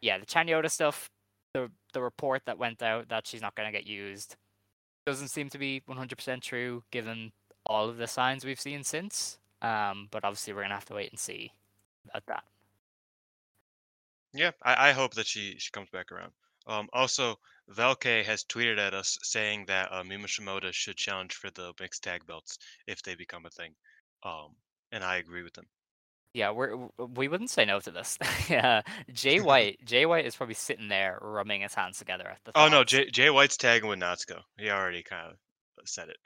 yeah, 0.00 0.18
the 0.18 0.26
Chanyoda 0.26 0.70
stuff, 0.70 1.10
the 1.54 1.70
the 1.92 2.02
report 2.02 2.42
that 2.46 2.58
went 2.58 2.82
out 2.82 3.08
that 3.08 3.26
she's 3.26 3.42
not 3.42 3.54
going 3.54 3.70
to 3.70 3.76
get 3.76 3.86
used 3.86 4.36
doesn't 5.06 5.28
seem 5.28 5.48
to 5.48 5.58
be 5.58 5.82
100% 5.88 6.42
true 6.42 6.82
given 6.90 7.32
all 7.64 7.88
of 7.88 7.96
the 7.96 8.06
signs 8.06 8.44
we've 8.44 8.60
seen 8.60 8.84
since. 8.84 9.38
Um, 9.62 10.08
but 10.10 10.24
obviously 10.24 10.52
we're 10.52 10.60
going 10.60 10.70
to 10.70 10.76
have 10.76 10.84
to 10.86 10.94
wait 10.94 11.10
and 11.10 11.18
see 11.18 11.52
about 12.08 12.26
that. 12.26 12.44
Yeah, 14.34 14.50
I, 14.62 14.90
I 14.90 14.92
hope 14.92 15.14
that 15.14 15.26
she 15.26 15.56
she 15.58 15.70
comes 15.70 15.88
back 15.90 16.12
around. 16.12 16.32
Um, 16.66 16.88
also, 16.92 17.38
Velke 17.70 18.22
has 18.24 18.44
tweeted 18.44 18.78
at 18.78 18.92
us 18.92 19.18
saying 19.22 19.64
that 19.66 19.90
uh, 19.90 20.04
Mima 20.04 20.26
Shimoda 20.26 20.72
should 20.72 20.96
challenge 20.96 21.34
for 21.34 21.50
the 21.50 21.72
mixed 21.80 22.02
tag 22.02 22.26
belts 22.26 22.58
if 22.86 23.02
they 23.02 23.14
become 23.14 23.46
a 23.46 23.50
thing. 23.50 23.74
Um, 24.22 24.54
and 24.92 25.02
I 25.02 25.16
agree 25.16 25.42
with 25.42 25.56
him. 25.56 25.66
Yeah, 26.34 26.50
we're 26.50 26.88
we 26.98 27.28
wouldn't 27.28 27.50
say 27.50 27.64
no 27.64 27.80
to 27.80 27.90
this. 27.90 28.18
yeah, 28.48 28.82
Jay 29.12 29.40
White, 29.40 29.84
Jay 29.84 30.06
White 30.06 30.26
is 30.26 30.36
probably 30.36 30.54
sitting 30.54 30.88
there 30.88 31.18
rubbing 31.20 31.62
his 31.62 31.74
hands 31.74 31.98
together 31.98 32.28
at 32.28 32.38
the. 32.44 32.52
Oh 32.54 32.68
no, 32.68 32.78
thoughts. 32.78 32.92
Jay, 32.92 33.10
Jay 33.10 33.30
White's 33.30 33.56
tagging 33.56 33.88
with 33.88 33.98
Natsuko. 33.98 34.42
He 34.58 34.70
already 34.70 35.02
kind 35.02 35.32
of 35.32 35.36
said 35.88 36.08
it. 36.08 36.16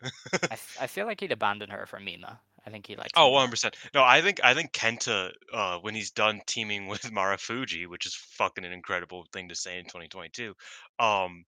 I, 0.51 0.55
f- 0.55 0.77
I 0.81 0.87
feel 0.87 1.07
like 1.07 1.21
he'd 1.21 1.33
abandon 1.33 1.71
her 1.71 1.87
for 1.87 2.01
Mima. 2.01 2.41
I 2.67 2.71
think 2.71 2.87
he 2.87 2.97
likes. 2.97 3.11
Oh, 3.17 3.31
100 3.31 3.51
percent. 3.51 3.77
No, 3.95 4.05
I 4.05 4.21
think 4.23 4.41
I 4.45 4.55
think 4.55 4.73
Kenta, 4.73 5.31
uh, 5.53 5.79
when 5.79 5.95
he's 5.95 6.11
done 6.11 6.41
teaming 6.47 6.87
with 6.89 7.03
Marufuji, 7.03 7.87
which 7.87 8.07
is 8.07 8.15
fucking 8.15 8.65
an 8.65 8.73
incredible 8.73 9.27
thing 9.33 9.49
to 9.49 9.55
say 9.55 9.79
in 9.79 9.85
2022. 9.85 10.55
Um, 10.99 11.45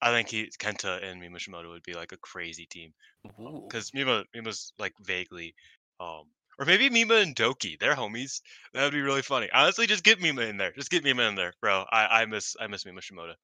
I 0.00 0.10
think 0.10 0.28
he 0.28 0.50
Kenta 0.58 1.02
and 1.02 1.20
Mima 1.20 1.38
Shimoda 1.38 1.68
would 1.68 1.84
be 1.84 1.94
like 1.94 2.12
a 2.12 2.16
crazy 2.16 2.66
team 2.66 2.92
because 3.38 3.92
Mima 3.94 4.24
Mima's 4.34 4.72
like 4.78 4.94
vaguely, 5.00 5.54
um, 6.00 6.24
or 6.62 6.66
maybe 6.66 6.88
Mima 6.88 7.16
and 7.16 7.34
Doki, 7.34 7.78
they're 7.78 7.96
homies. 7.96 8.40
That 8.72 8.84
would 8.84 8.92
be 8.92 9.00
really 9.02 9.22
funny. 9.22 9.50
Honestly, 9.52 9.86
just 9.86 10.04
get 10.04 10.20
Mima 10.20 10.42
in 10.42 10.56
there. 10.56 10.72
Just 10.72 10.90
get 10.90 11.04
Mima 11.04 11.24
in 11.24 11.34
there, 11.34 11.54
bro. 11.60 11.84
I 11.90 12.22
I 12.22 12.26
miss 12.26 12.56
I 12.60 12.68
miss 12.68 12.86
Mima 12.86 13.00
Shimoda. 13.00 13.34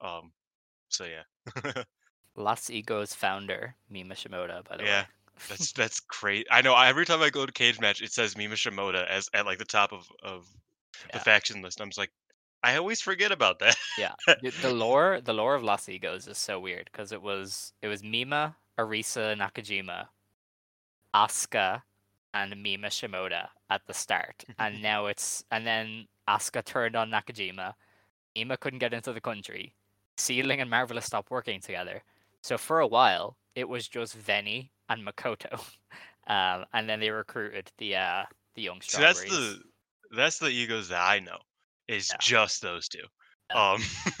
Um, 0.00 0.32
so 0.88 1.04
yeah. 1.04 1.24
Las 2.36 2.70
Egos 2.70 3.12
founder 3.14 3.76
Mima 3.90 4.14
Shimoda, 4.14 4.64
by 4.64 4.78
the 4.78 4.84
Yeah, 4.84 4.88
way. 4.88 5.08
That's 5.48 5.72
that's 5.72 6.00
great. 6.00 6.46
I 6.50 6.62
know. 6.62 6.76
Every 6.76 7.06
time 7.06 7.22
I 7.22 7.30
go 7.30 7.46
to 7.46 7.52
Cagematch, 7.52 8.02
it 8.02 8.12
says 8.12 8.36
Mima 8.36 8.54
Shimoda 8.54 9.06
as 9.06 9.28
at 9.34 9.46
like 9.46 9.58
the 9.58 9.64
top 9.64 9.92
of 9.92 10.06
of 10.22 10.46
the 11.12 11.20
faction 11.20 11.62
list. 11.62 11.80
I'm 11.80 11.90
just 11.90 11.98
like, 11.98 12.12
I 12.62 12.76
always 12.76 13.00
forget 13.00 13.32
about 13.32 13.60
that. 13.60 13.76
Yeah, 13.96 14.14
the, 14.40 14.50
the 14.52 14.70
lore, 14.70 15.20
the 15.20 15.34
lore 15.34 15.54
of 15.54 15.62
Las 15.62 15.88
Egos 15.88 16.26
is 16.28 16.38
so 16.38 16.60
weird 16.60 16.88
because 16.92 17.12
it 17.12 17.22
was 17.22 17.72
it 17.82 17.88
was 17.88 18.02
Mima, 18.02 18.56
Arisa 18.78 19.36
Nakajima, 19.36 20.08
Asuka, 21.14 21.82
and 22.42 22.62
Mima 22.62 22.88
Shimoda 22.88 23.48
at 23.70 23.86
the 23.86 23.94
start, 23.94 24.44
and 24.58 24.82
now 24.82 25.06
it's 25.06 25.44
and 25.50 25.66
then 25.66 26.06
Asuka 26.28 26.64
turned 26.64 26.96
on 26.96 27.10
Nakajima. 27.10 27.74
Mima 28.36 28.56
couldn't 28.56 28.78
get 28.78 28.94
into 28.94 29.12
the 29.12 29.20
country. 29.20 29.74
Seadlinnng 30.16 30.60
and 30.60 30.70
Marvelous 30.70 31.06
stopped 31.06 31.30
working 31.30 31.60
together. 31.60 32.02
So 32.42 32.58
for 32.58 32.80
a 32.80 32.86
while, 32.86 33.36
it 33.54 33.68
was 33.68 33.88
just 33.88 34.16
Veny 34.16 34.70
and 34.88 35.06
Makoto, 35.06 35.52
um, 36.28 36.64
and 36.72 36.88
then 36.88 37.00
they 37.00 37.10
recruited 37.10 37.70
the 37.78 37.96
uh, 37.96 38.22
the 38.54 38.62
young 38.62 38.80
See, 38.80 39.00
that's 39.00 39.22
the 39.24 39.60
that's 40.16 40.38
the 40.38 40.48
egos 40.48 40.88
that 40.88 41.02
I 41.02 41.18
know. 41.20 41.38
Is 41.88 42.10
Yeah. 42.10 42.16
just 42.20 42.62
those 42.62 42.88
two. 42.88 43.04
Yeah. 43.50 43.72
Um, 43.72 43.82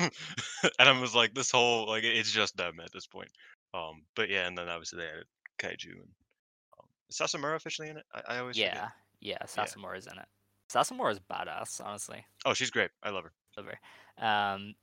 and 0.78 0.88
I 0.88 1.00
was 1.00 1.14
like, 1.14 1.34
this 1.34 1.50
whole 1.50 1.86
like 1.86 2.04
it's 2.04 2.32
just 2.32 2.56
them 2.56 2.80
at 2.80 2.92
this 2.92 3.06
point. 3.06 3.30
Um, 3.74 4.02
but 4.16 4.30
yeah, 4.30 4.46
and 4.46 4.56
then 4.56 4.68
obviously 4.68 5.00
they 5.00 5.06
added 5.06 5.26
Kaiju 5.58 5.92
and 5.92 6.08
is 7.08 7.16
Sasamura 7.16 7.56
officially 7.56 7.88
in 7.88 7.96
it? 7.96 8.04
I, 8.12 8.36
I 8.36 8.38
always 8.38 8.56
yeah, 8.56 8.88
forget. 9.20 9.38
yeah. 9.56 9.96
is 9.96 10.06
in 10.06 10.18
it. 10.18 10.26
Sasamura 10.72 11.12
is 11.12 11.20
badass, 11.20 11.80
honestly. 11.84 12.24
Oh, 12.44 12.54
she's 12.54 12.70
great. 12.70 12.90
I 13.02 13.10
love 13.10 13.24
her. 13.24 13.32
Love 13.56 13.66
her. 13.66 14.26
Um, 14.26 14.74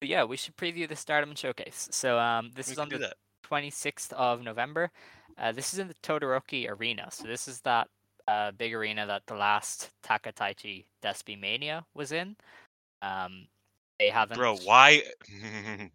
But 0.00 0.08
yeah, 0.08 0.24
we 0.24 0.36
should 0.36 0.56
preview 0.56 0.88
the 0.88 0.96
Stardom 0.96 1.34
Showcase. 1.34 1.88
So 1.90 2.18
um, 2.18 2.50
this 2.54 2.68
We 2.68 2.72
is 2.72 2.78
on 2.78 2.88
the 2.88 3.12
26th 3.50 4.12
of 4.12 4.42
November. 4.42 4.90
Uh, 5.38 5.52
this 5.52 5.72
is 5.72 5.78
in 5.78 5.88
the 5.88 5.94
Todoroki 6.02 6.68
Arena. 6.70 7.08
So 7.10 7.26
this 7.26 7.48
is 7.48 7.60
that 7.62 7.88
uh, 8.28 8.50
big 8.52 8.74
arena 8.74 9.06
that 9.06 9.22
the 9.26 9.34
last 9.34 9.90
Takataichi 10.04 10.86
Despi 11.02 11.40
Mania 11.40 11.86
was 11.94 12.12
in. 12.12 12.36
Um, 13.02 13.46
they 13.98 14.08
haven't. 14.08 14.36
Bro, 14.36 14.56
why? 14.64 15.02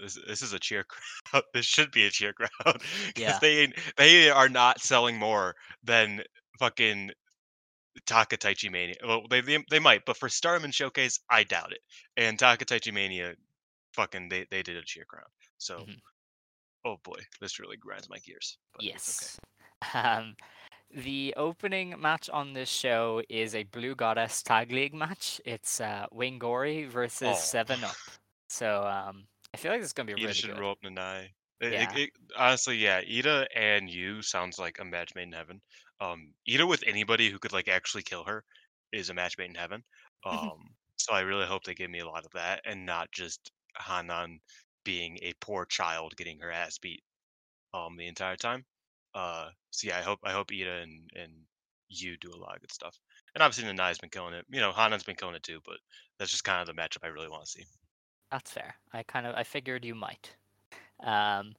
this, 0.00 0.18
this 0.26 0.42
is 0.42 0.52
a 0.52 0.58
cheer 0.58 0.84
crowd. 0.84 1.42
This 1.54 1.66
should 1.66 1.90
be 1.92 2.06
a 2.06 2.10
cheer 2.10 2.32
crowd 2.32 2.50
because 2.64 2.82
Yeah. 3.16 3.38
they 3.40 3.72
they 3.96 4.30
are 4.30 4.48
not 4.48 4.80
selling 4.80 5.16
more 5.18 5.54
than 5.84 6.22
fucking 6.58 7.10
Takataichi 8.06 8.70
Mania. 8.70 8.94
Well, 9.06 9.22
they, 9.28 9.40
they 9.40 9.58
they 9.70 9.78
might, 9.78 10.04
but 10.06 10.16
for 10.16 10.28
Starman 10.28 10.70
Showcase, 10.72 11.18
I 11.30 11.44
doubt 11.44 11.72
it. 11.72 11.80
And 12.16 12.38
Takataichi 12.38 12.92
Mania, 12.92 13.34
fucking 13.94 14.28
they 14.28 14.46
they 14.50 14.62
did 14.62 14.76
a 14.76 14.82
cheer 14.82 15.04
crowd. 15.04 15.26
So, 15.58 15.78
Mhm. 15.78 15.96
oh 16.84 16.96
boy, 17.04 17.18
this 17.40 17.58
really 17.58 17.76
grinds 17.76 18.08
my 18.08 18.18
gears. 18.18 18.58
but 18.74 18.84
it's 18.84 18.88
okay. 18.88 18.92
Yes. 18.94 19.38
Um, 19.94 20.36
the 20.94 21.32
opening 21.38 21.94
match 21.98 22.28
on 22.28 22.52
this 22.52 22.68
show 22.68 23.22
is 23.30 23.54
a 23.54 23.62
Blue 23.62 23.94
Goddess 23.94 24.42
Tag 24.42 24.70
League 24.72 24.92
match. 24.92 25.40
It's 25.46 25.80
uh, 25.80 26.06
Wingori 26.12 26.86
versus 26.86 27.28
Oh. 27.30 27.34
Seven 27.34 27.82
Up. 27.84 27.94
So 28.50 28.82
um, 28.84 29.24
I 29.54 29.56
feel 29.58 29.72
like 29.72 29.80
this 29.80 29.88
is 29.88 29.92
gonna 29.92 30.06
be 30.06 30.14
Ida 30.16 30.20
really 30.20 30.34
should 30.34 30.50
good. 30.50 30.58
roll 30.58 30.72
up 30.72 30.80
Nanae. 30.82 31.30
It, 31.60 31.72
it- 31.72 31.72
Yeah. 31.72 31.92
it- 31.94 32.10
honestly, 32.36 32.76
yeah, 32.76 32.98
Ida 32.98 33.46
and 33.54 33.88
Yuu 33.88 34.24
sounds 34.24 34.58
like 34.58 34.78
a 34.78 34.84
match 34.84 35.14
made 35.14 35.24
in 35.24 35.32
heaven. 35.32 35.62
Um, 36.00 36.34
Ida 36.48 36.66
with 36.66 36.82
anybody 36.86 37.30
who 37.30 37.38
could 37.38 37.52
like 37.52 37.68
actually 37.68 38.02
kill 38.02 38.24
her 38.24 38.44
is 38.92 39.10
a 39.10 39.14
match 39.14 39.36
made 39.38 39.50
in 39.50 39.54
heaven. 39.56 39.84
Um, 40.24 40.76
so 40.96 41.14
I 41.14 41.20
really 41.20 41.46
hope 41.46 41.64
they 41.64 41.74
give 41.74 41.90
me 41.90 42.00
a 42.00 42.06
lot 42.06 42.26
of 42.26 42.32
that 42.32 42.60
and 42.66 42.84
not 42.84 43.10
just 43.10 43.50
Hanan 43.78 44.42
being 44.84 45.18
a 45.22 45.32
poor 45.40 45.64
child 45.64 46.14
getting 46.16 46.38
her 46.40 46.50
ass 46.52 46.76
beat 46.78 47.02
um 47.74 47.96
the 47.96 48.06
entire 48.08 48.36
time. 48.36 48.66
Uh, 49.14 49.50
so 49.70 49.88
yeah, 49.88 49.98
I 49.98 50.02
hope 50.02 50.20
I 50.24 50.32
hope 50.32 50.50
Ida 50.52 50.82
and 50.82 51.10
and 51.14 51.46
Yuu 51.92 52.18
do 52.20 52.32
a 52.34 52.36
lot 52.36 52.56
of 52.56 52.60
good 52.62 52.72
stuff. 52.72 52.98
And 53.34 53.42
obviously 53.42 53.64
Nanae's 53.72 53.98
been 53.98 54.10
killing 54.10 54.34
it. 54.34 54.46
You 54.50 54.60
know, 54.60 54.72
Hanan's 54.72 55.04
been 55.04 55.16
killing 55.16 55.34
it 55.36 55.42
too, 55.42 55.60
but 55.64 55.78
that's 56.18 56.30
just 56.30 56.44
kind 56.44 56.60
of 56.60 56.66
the 56.74 56.80
matchup 56.80 57.04
I 57.04 57.08
really 57.08 57.28
want 57.28 57.44
to 57.46 57.50
see. 57.50 57.64
That's 58.30 58.50
fair. 58.50 58.74
I 58.92 59.02
kind 59.02 59.26
of 59.26 59.34
I 59.34 59.42
figured 59.42 59.84
you 59.84 59.94
might. 59.94 60.36
Um, 61.02 61.54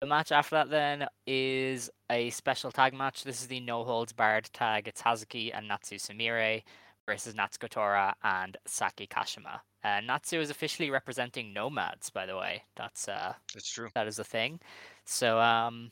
the 0.00 0.06
match 0.06 0.32
after 0.32 0.56
that 0.56 0.70
then 0.70 1.06
is 1.26 1.90
a 2.10 2.30
special 2.30 2.70
tag 2.70 2.94
match. 2.94 3.24
This 3.24 3.40
is 3.40 3.46
the 3.48 3.60
no 3.60 3.84
holds 3.84 4.12
barred 4.12 4.48
tag. 4.52 4.86
It's 4.88 5.02
Hazuki 5.02 5.50
and 5.54 5.66
Natsu 5.66 5.96
Sumire 5.96 6.62
versus 7.06 7.34
Natsuko 7.34 7.68
Tora 7.68 8.14
and 8.22 8.56
Saki 8.66 9.06
Kashima. 9.06 9.60
Uh, 9.82 10.00
Natsu 10.00 10.40
is 10.40 10.50
officially 10.50 10.90
representing 10.90 11.52
Nomads, 11.52 12.10
by 12.10 12.26
the 12.26 12.36
way. 12.36 12.62
That's 12.76 13.08
uh 13.08 13.34
That's 13.52 13.68
true. 13.70 13.88
that 13.94 14.06
is 14.06 14.18
a 14.18 14.24
thing. 14.24 14.60
So 15.04 15.38
um, 15.40 15.90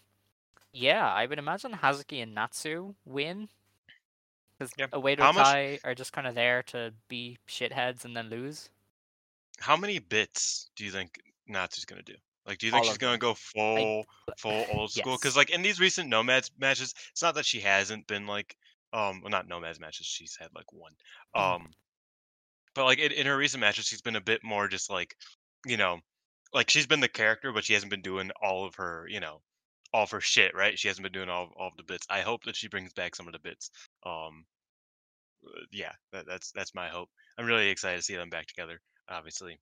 yeah, 0.72 1.12
I 1.12 1.26
would 1.26 1.38
imagine 1.38 1.72
Hazuki 1.72 2.22
and 2.22 2.34
Natsu 2.34 2.94
win. 3.04 3.48
Because 4.58 4.72
Yeah. 4.78 4.86
Away 4.92 5.16
to 5.16 5.22
How 5.22 5.32
much- 5.32 5.80
are 5.84 5.94
just 5.94 6.12
kind 6.12 6.26
of 6.26 6.34
there 6.34 6.62
to 6.64 6.92
be 7.08 7.38
shitheads 7.48 8.04
and 8.04 8.14
then 8.16 8.28
lose. 8.30 8.68
How 9.62 9.76
many 9.76 9.98
bits 9.98 10.70
do 10.76 10.84
you 10.84 10.90
think 10.90 11.18
Natsu's 11.48 11.84
gonna 11.84 12.02
do? 12.02 12.16
Like, 12.46 12.58
do 12.58 12.66
you 12.66 12.72
think 12.72 12.84
All 12.84 12.90
she's 12.90 12.98
gonna 12.98 13.18
go 13.18 13.34
full, 13.34 14.04
full 14.38 14.66
old 14.70 14.92
school? 14.92 15.16
Because 15.16 15.32
Yes. 15.32 15.36
like 15.36 15.50
in 15.50 15.62
these 15.62 15.80
recent 15.80 16.08
Nomads 16.08 16.50
matches, 16.58 16.94
it's 17.10 17.22
not 17.22 17.34
that 17.36 17.46
she 17.46 17.60
hasn't 17.60 18.06
been 18.06 18.26
like, 18.26 18.56
um, 18.92 19.20
well, 19.22 19.30
not 19.30 19.48
Nomads 19.48 19.80
matches. 19.80 20.06
She's 20.06 20.36
had 20.36 20.50
like 20.54 20.72
one, 20.72 20.92
Mhm. 21.36 21.40
um, 21.40 21.70
but 22.74 22.84
like 22.84 22.98
in, 22.98 23.12
in 23.12 23.26
her 23.26 23.36
recent 23.36 23.60
matches, 23.60 23.86
she's 23.86 24.02
been 24.02 24.16
a 24.16 24.20
bit 24.20 24.42
more 24.42 24.68
just 24.68 24.90
like, 24.90 25.16
you 25.66 25.76
know, 25.76 26.00
like 26.52 26.70
she's 26.70 26.86
been 26.86 27.00
the 27.00 27.08
character, 27.08 27.52
but 27.52 27.64
she 27.64 27.74
hasn't 27.74 27.90
been 27.90 28.02
doing 28.02 28.30
all 28.42 28.64
of 28.66 28.74
her, 28.76 29.06
you 29.08 29.20
know, 29.20 29.42
all 29.92 30.04
of 30.04 30.10
her 30.10 30.20
shit, 30.20 30.54
right? 30.54 30.78
She 30.78 30.88
hasn't 30.88 31.02
been 31.02 31.12
doing 31.12 31.28
all, 31.28 31.52
all 31.56 31.68
of 31.68 31.76
the 31.76 31.82
bits. 31.84 32.06
I 32.10 32.22
hope 32.22 32.44
that 32.44 32.56
she 32.56 32.68
brings 32.68 32.92
back 32.94 33.14
some 33.14 33.26
of 33.26 33.32
the 33.32 33.38
bits. 33.38 33.70
Um, 34.04 34.44
uh, 35.46 35.60
yeah, 35.70 35.92
that, 36.12 36.26
that's 36.26 36.52
that's 36.52 36.74
my 36.74 36.88
hope. 36.88 37.08
I'm 37.38 37.46
really 37.46 37.68
excited 37.68 37.98
to 37.98 38.02
see 38.02 38.16
them 38.16 38.30
back 38.30 38.46
together. 38.46 38.80
Obviously, 39.12 39.60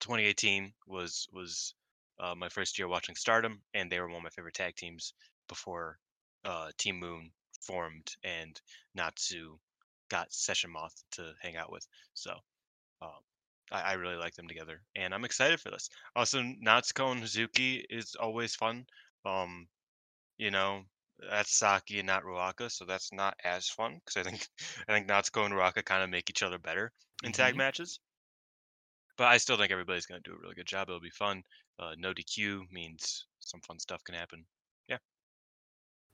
2018 0.00 0.74
was 0.86 1.28
was 1.32 1.74
uh, 2.20 2.34
my 2.34 2.48
first 2.48 2.78
year 2.78 2.88
watching 2.88 3.16
Stardom, 3.16 3.62
and 3.74 3.90
they 3.90 4.00
were 4.00 4.08
one 4.08 4.18
of 4.18 4.22
my 4.24 4.30
favorite 4.30 4.54
tag 4.54 4.76
teams 4.76 5.14
before 5.48 5.98
uh, 6.44 6.70
Team 6.78 6.98
Moon 7.00 7.32
formed 7.62 8.16
and 8.22 8.60
Natsu 8.94 9.58
got 10.10 10.32
Session 10.32 10.70
Moth 10.70 11.02
to 11.12 11.34
hang 11.40 11.56
out 11.56 11.72
with. 11.72 11.86
So 12.14 12.32
um, 13.02 13.20
I, 13.72 13.82
I 13.82 13.92
really 13.94 14.16
like 14.16 14.34
them 14.34 14.48
together, 14.48 14.82
and 14.96 15.14
I'm 15.14 15.24
excited 15.24 15.60
for 15.60 15.70
this. 15.70 15.88
Also, 16.16 16.40
Natsuko 16.42 17.12
and 17.12 17.22
Hazuki 17.22 17.84
is 17.90 18.14
always 18.16 18.54
fun. 18.54 18.86
Um, 19.24 19.68
you 20.38 20.50
know, 20.50 20.84
that's 21.30 21.56
Saki 21.56 21.98
and 21.98 22.06
not 22.06 22.24
Ruaka, 22.24 22.70
so 22.70 22.84
that's 22.84 23.12
not 23.12 23.36
as 23.44 23.68
fun 23.68 24.00
because 24.04 24.16
I 24.16 24.22
think 24.30 24.48
I 24.88 24.92
think 24.92 25.08
Natsuko 25.08 25.44
and 25.46 25.54
Ruaka 25.54 25.84
kind 25.84 26.02
of 26.04 26.10
make 26.10 26.30
each 26.30 26.42
other 26.44 26.58
better 26.58 26.92
in 27.24 27.32
tag 27.32 27.54
Mhm. 27.54 27.56
matches. 27.56 28.00
But 29.16 29.28
I 29.28 29.36
still 29.38 29.56
think 29.56 29.70
everybody's 29.72 30.06
gonna 30.06 30.20
do 30.20 30.32
a 30.32 30.38
really 30.38 30.54
good 30.54 30.66
job. 30.66 30.88
It'll 30.88 31.00
be 31.00 31.10
fun. 31.10 31.42
Uh, 31.78 31.94
no 31.98 32.12
DQ 32.12 32.70
means 32.72 33.26
some 33.40 33.60
fun 33.60 33.78
stuff 33.78 34.02
can 34.04 34.14
happen. 34.14 34.44
Yeah. 34.88 34.98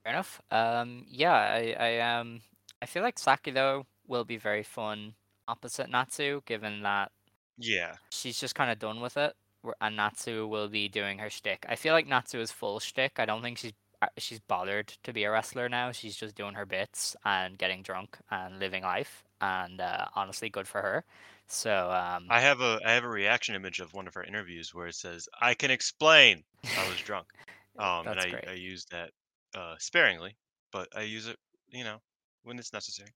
Fair 0.04 0.12
enough. 0.14 0.40
Um, 0.50 1.04
yeah, 1.08 1.32
I, 1.32 1.76
I 1.78 2.18
um, 2.18 2.40
I 2.82 2.86
feel 2.86 3.02
like 3.02 3.18
Saki 3.18 3.50
though 3.50 3.86
will 4.06 4.24
be 4.24 4.36
very 4.36 4.62
fun 4.62 5.14
opposite 5.48 5.90
Natsu, 5.90 6.42
given 6.46 6.82
that 6.82 7.12
Yeah, 7.58 7.96
she's 8.10 8.40
just 8.40 8.54
kind 8.54 8.70
of 8.70 8.78
done 8.78 9.00
with 9.00 9.16
it, 9.16 9.34
and 9.80 9.96
Natsu 9.96 10.46
will 10.46 10.68
be 10.68 10.88
doing 10.88 11.18
her 11.18 11.30
shtick. 11.30 11.66
I 11.68 11.76
feel 11.76 11.92
like 11.94 12.06
Natsu 12.06 12.40
is 12.40 12.50
full 12.52 12.80
shtick. 12.80 13.18
I 13.18 13.26
don't 13.26 13.42
think 13.42 13.58
she's 13.58 13.72
uh, 14.02 14.08
she's 14.16 14.40
bothered 14.40 14.88
to 15.02 15.12
be 15.12 15.24
a 15.24 15.30
wrestler 15.30 15.68
now. 15.68 15.92
She's 15.92 16.16
just 16.16 16.34
doing 16.34 16.54
her 16.54 16.64
bits 16.66 17.16
and 17.24 17.58
getting 17.58 17.82
drunk 17.82 18.16
and 18.30 18.58
living 18.58 18.82
life, 18.82 19.24
and 19.40 19.80
uh, 19.80 20.06
honestly, 20.16 20.48
good 20.48 20.66
for 20.68 20.80
her. 20.82 21.04
So 21.52 21.90
um, 21.90 22.26
I 22.30 22.40
have 22.40 22.60
a 22.60 22.78
I 22.86 22.92
have 22.92 23.04
a 23.04 23.08
reaction 23.08 23.56
image 23.56 23.80
of 23.80 23.92
one 23.92 24.06
of 24.06 24.14
her 24.14 24.22
interviews 24.22 24.72
where 24.72 24.86
it 24.86 24.94
says, 24.94 25.28
"I 25.40 25.54
can 25.54 25.70
explain 25.70 26.44
I 26.64 26.88
was 26.88 26.98
drunk," 26.98 27.26
um, 27.78 28.06
and 28.06 28.20
I 28.20 28.30
great. 28.30 28.48
I 28.48 28.52
use 28.52 28.86
that 28.92 29.10
uh, 29.56 29.74
sparingly, 29.78 30.36
but 30.72 30.88
I 30.96 31.02
use 31.02 31.26
it, 31.26 31.36
you 31.68 31.82
know, 31.82 31.98
when 32.44 32.58
it's 32.58 32.72
necessary. 32.72 33.10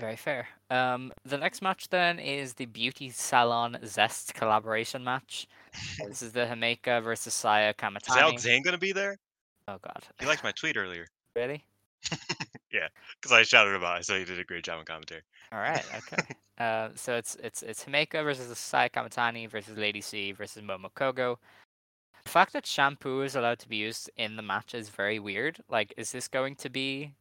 Very 0.00 0.16
fair. 0.16 0.48
Um, 0.70 1.12
the 1.24 1.38
next 1.38 1.62
match 1.62 1.88
then 1.90 2.18
is 2.18 2.54
the 2.54 2.66
Beauty 2.66 3.10
Salon 3.10 3.78
Zest 3.84 4.34
collaboration 4.34 5.04
match. 5.04 5.46
this 6.08 6.22
is 6.22 6.32
the 6.32 6.46
Himeka 6.46 7.02
versus 7.02 7.34
Saya 7.34 7.68
Is 7.68 7.74
Kamatani. 7.76 8.16
Alex 8.16 8.42
Zane 8.42 8.62
gonna 8.62 8.78
be 8.78 8.92
there? 8.92 9.16
Oh 9.68 9.76
god. 9.80 10.02
He 10.18 10.26
liked 10.26 10.42
my 10.42 10.52
tweet 10.52 10.76
earlier 10.76 11.06
Really? 11.36 11.64
because 12.70 13.32
I 13.32 13.42
shouted 13.42 13.74
about 13.74 14.00
it, 14.00 14.04
so 14.04 14.18
he 14.18 14.24
did 14.24 14.38
a 14.38 14.44
great 14.44 14.64
job 14.64 14.78
on 14.78 14.84
commentary. 14.84 15.22
All 15.52 15.60
right. 15.60 15.84
Okay. 15.96 16.34
uh, 16.58 16.90
so 16.94 17.16
it's 17.16 17.36
it's 17.42 17.62
it's 17.62 17.84
Himeka 17.84 18.22
versus 18.22 18.56
Saya 18.58 18.88
Kamatani 18.88 19.48
versus 19.48 19.76
Lady 19.76 20.00
C 20.00 20.32
versus 20.32 20.62
Momo 20.62 20.90
Kogo. 20.94 21.36
The 22.24 22.30
fact 22.30 22.52
that 22.52 22.66
shampoo 22.66 23.22
is 23.22 23.34
allowed 23.34 23.58
to 23.60 23.68
be 23.68 23.76
used 23.76 24.10
in 24.16 24.36
the 24.36 24.42
match 24.42 24.74
is 24.74 24.88
very 24.88 25.18
weird. 25.18 25.58
Like, 25.68 25.94
is 25.96 26.12
this 26.12 26.28
going 26.28 26.54
to 26.56 26.68
be 26.68 27.12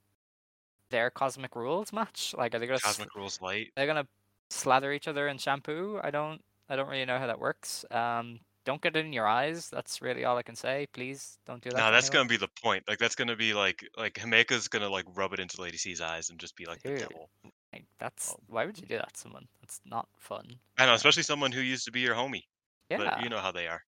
their 0.90 1.10
Cosmic 1.10 1.56
Rules 1.56 1.94
match? 1.94 2.36
Like, 2.38 2.54
are 2.54 2.60
they 2.60 2.68
gonna 2.68 2.80
Cosmic 2.80 3.16
Rules 3.16 3.42
Light. 3.42 3.72
they're 3.76 3.88
gonna 3.88 4.08
slather 4.50 4.92
each 4.92 5.08
other 5.08 5.28
in 5.28 5.38
shampoo? 5.38 6.00
I 6.04 6.12
don't 6.12 6.42
I 6.70 6.76
don't 6.76 6.90
really 6.90 7.06
know 7.06 7.18
how 7.18 7.28
that 7.28 7.40
works. 7.40 7.86
Um, 7.92 8.40
don't 8.70 8.82
get 8.82 8.96
it 8.96 9.04
in 9.06 9.14
your 9.14 9.26
eyes. 9.28 9.70
That's 9.70 10.00
really 10.02 10.26
all 10.26 10.38
I 10.38 10.44
can 10.44 10.56
say. 10.56 10.88
Please 10.94 11.40
don't 11.48 11.62
do 11.62 11.72
that. 11.72 11.78
No, 11.78 11.92
that's 11.92 12.08
anyone. 12.10 12.28
gonna 12.28 12.30
be 12.30 12.38
the 12.38 12.52
point. 12.62 12.84
Like 12.88 13.00
that's 13.00 13.16
gonna 13.16 13.36
be 13.36 13.54
like 13.54 13.84
like 13.98 14.14
Himeka's 14.14 14.68
gonna 14.68 14.90
like 14.90 15.06
rub 15.16 15.34
it 15.34 15.40
into 15.40 15.60
Lady 15.62 15.78
C's 15.78 16.02
eyes 16.02 16.30
and 16.30 16.38
just 16.40 16.56
be 16.56 16.66
like 16.66 16.82
the 16.84 16.98
devil. 16.98 17.30
Like, 17.74 17.86
that's 18.00 18.32
Oh. 18.34 18.40
why 18.48 18.66
would 18.66 18.78
you 18.80 18.86
do 18.86 18.96
that 18.98 19.14
to 19.14 19.20
someone? 19.20 19.48
That's 19.62 19.80
not 19.86 20.08
fun. 20.20 20.46
I 20.78 20.86
know, 20.86 20.94
especially 20.94 21.24
someone 21.24 21.52
who 21.52 21.62
used 21.62 21.86
to 21.86 21.92
be 21.92 22.00
your 22.02 22.16
homie. 22.16 22.44
Yeah. 22.90 22.98
But 22.98 23.24
you 23.24 23.30
know 23.30 23.40
how 23.40 23.52
they 23.52 23.68
are. 23.68 23.82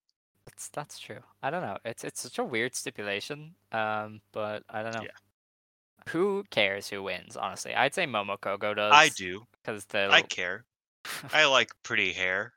That's 0.45 0.69
that's 0.69 0.97
true. 0.99 1.19
I 1.43 1.51
don't 1.51 1.61
know. 1.61 1.77
It's 1.85 2.03
it's 2.03 2.21
such 2.21 2.39
a 2.39 2.43
weird 2.43 2.75
stipulation. 2.75 3.53
Um, 3.71 4.21
but 4.31 4.63
I 4.69 4.81
don't 4.81 4.95
know. 4.95 5.03
Yeah. 5.03 5.19
Who 6.09 6.43
cares 6.49 6.89
who 6.89 7.03
wins? 7.03 7.37
Honestly, 7.37 7.75
I'd 7.75 7.93
say 7.93 8.07
Momokogo 8.07 8.75
does. 8.75 8.91
I 8.93 9.09
do. 9.09 9.45
because 9.63 9.85
the 9.85 10.09
I 10.11 10.23
care. 10.23 10.65
I 11.33 11.45
like 11.45 11.69
pretty 11.83 12.11
hair. 12.13 12.53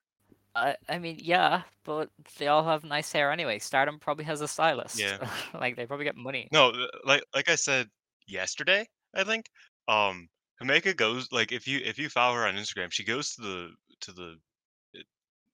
I 0.55 0.77
I 0.89 0.99
mean 0.99 1.19
yeah, 1.21 1.63
but 1.85 2.11
they 2.39 2.47
all 2.49 2.65
have 2.65 2.85
nice 2.85 3.11
hair 3.13 3.31
anyway. 3.33 3.59
Stardom 3.59 3.99
probably 3.99 4.25
has 4.25 4.41
a 4.41 4.49
stylist. 4.49 4.99
Yeah. 4.99 5.19
like 5.55 5.77
they 5.77 5.87
probably 5.87 6.05
get 6.05 6.17
money. 6.17 6.49
No, 6.53 6.73
like 7.05 7.25
like 7.35 7.49
I 7.49 7.57
said 7.57 7.89
yesterday, 8.27 8.87
I 9.15 9.25
think. 9.25 9.47
Um 9.89 10.29
Himeka 10.63 10.97
goes 10.97 11.29
like 11.33 11.53
if 11.53 11.67
you 11.67 11.81
if 11.85 11.99
you 11.99 12.09
follow 12.09 12.37
her 12.37 12.47
on 12.47 12.55
Instagram, 12.55 12.93
she 12.93 13.05
goes 13.05 13.35
to 13.35 13.43
the 13.43 13.71
to 14.03 14.13
the 14.13 14.37
uh, 14.97 15.01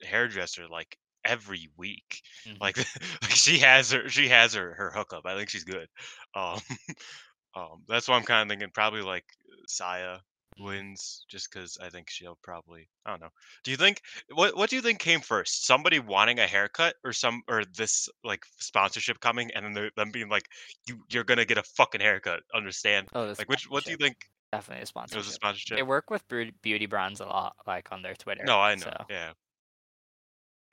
hairdresser 0.02 0.68
like 0.68 0.96
every 1.24 1.68
week. 1.76 2.22
Mhm. 2.46 2.60
Like 2.60 2.76
like 3.22 3.30
she 3.30 3.58
has 3.58 3.90
her 3.92 4.08
she 4.08 4.28
has 4.28 4.54
her 4.54 4.74
her 4.74 4.90
hookup. 4.90 5.26
I 5.26 5.36
think 5.36 5.48
she's 5.48 5.64
good. 5.64 5.88
Um 6.34 6.60
um 7.56 7.84
that's 7.88 8.08
why 8.08 8.16
I'm 8.16 8.24
kind 8.24 8.42
of 8.42 8.48
thinking 8.52 8.70
probably 8.74 9.02
like 9.02 9.24
Saya 9.66 10.18
wins 10.58 11.24
just 11.28 11.50
because 11.50 11.78
I 11.80 11.88
think 11.88 12.10
she'll 12.10 12.38
probably 12.42 12.88
I 13.06 13.10
don't 13.10 13.20
know. 13.20 13.30
Do 13.64 13.70
you 13.70 13.76
think 13.76 14.02
what 14.34 14.56
what 14.56 14.70
do 14.70 14.76
you 14.76 14.82
think 14.82 14.98
came 14.98 15.20
first? 15.20 15.66
Somebody 15.66 15.98
wanting 15.98 16.38
a 16.38 16.46
haircut 16.46 16.96
or 17.04 17.12
some 17.12 17.42
or 17.48 17.64
this 17.76 18.08
like 18.24 18.44
sponsorship 18.58 19.20
coming 19.20 19.50
and 19.54 19.74
then 19.74 19.90
them 19.96 20.10
being 20.10 20.28
like 20.28 20.44
you 20.86 21.02
you're 21.10 21.24
gonna 21.24 21.44
get 21.44 21.58
a 21.58 21.62
fucking 21.62 22.00
haircut. 22.00 22.42
Understand? 22.54 23.08
Oh, 23.14 23.26
the 23.26 23.34
Like 23.38 23.48
which 23.48 23.70
what 23.70 23.84
do 23.84 23.90
you 23.90 23.96
think 23.96 24.16
Definitely 24.52 24.82
a 24.82 24.86
sponsorship. 24.86 25.16
it 25.16 25.18
was 25.18 25.28
a 25.28 25.32
sponsorship. 25.32 25.76
They 25.76 25.82
work 25.84 26.10
with 26.10 26.24
beauty 26.28 26.86
brands 26.86 27.20
a 27.20 27.26
lot, 27.26 27.54
like 27.68 27.92
on 27.92 28.02
their 28.02 28.14
Twitter. 28.14 28.42
No, 28.44 28.58
I 28.58 28.74
know. 28.74 28.80
So 28.82 29.04
Yeah. 29.08 29.32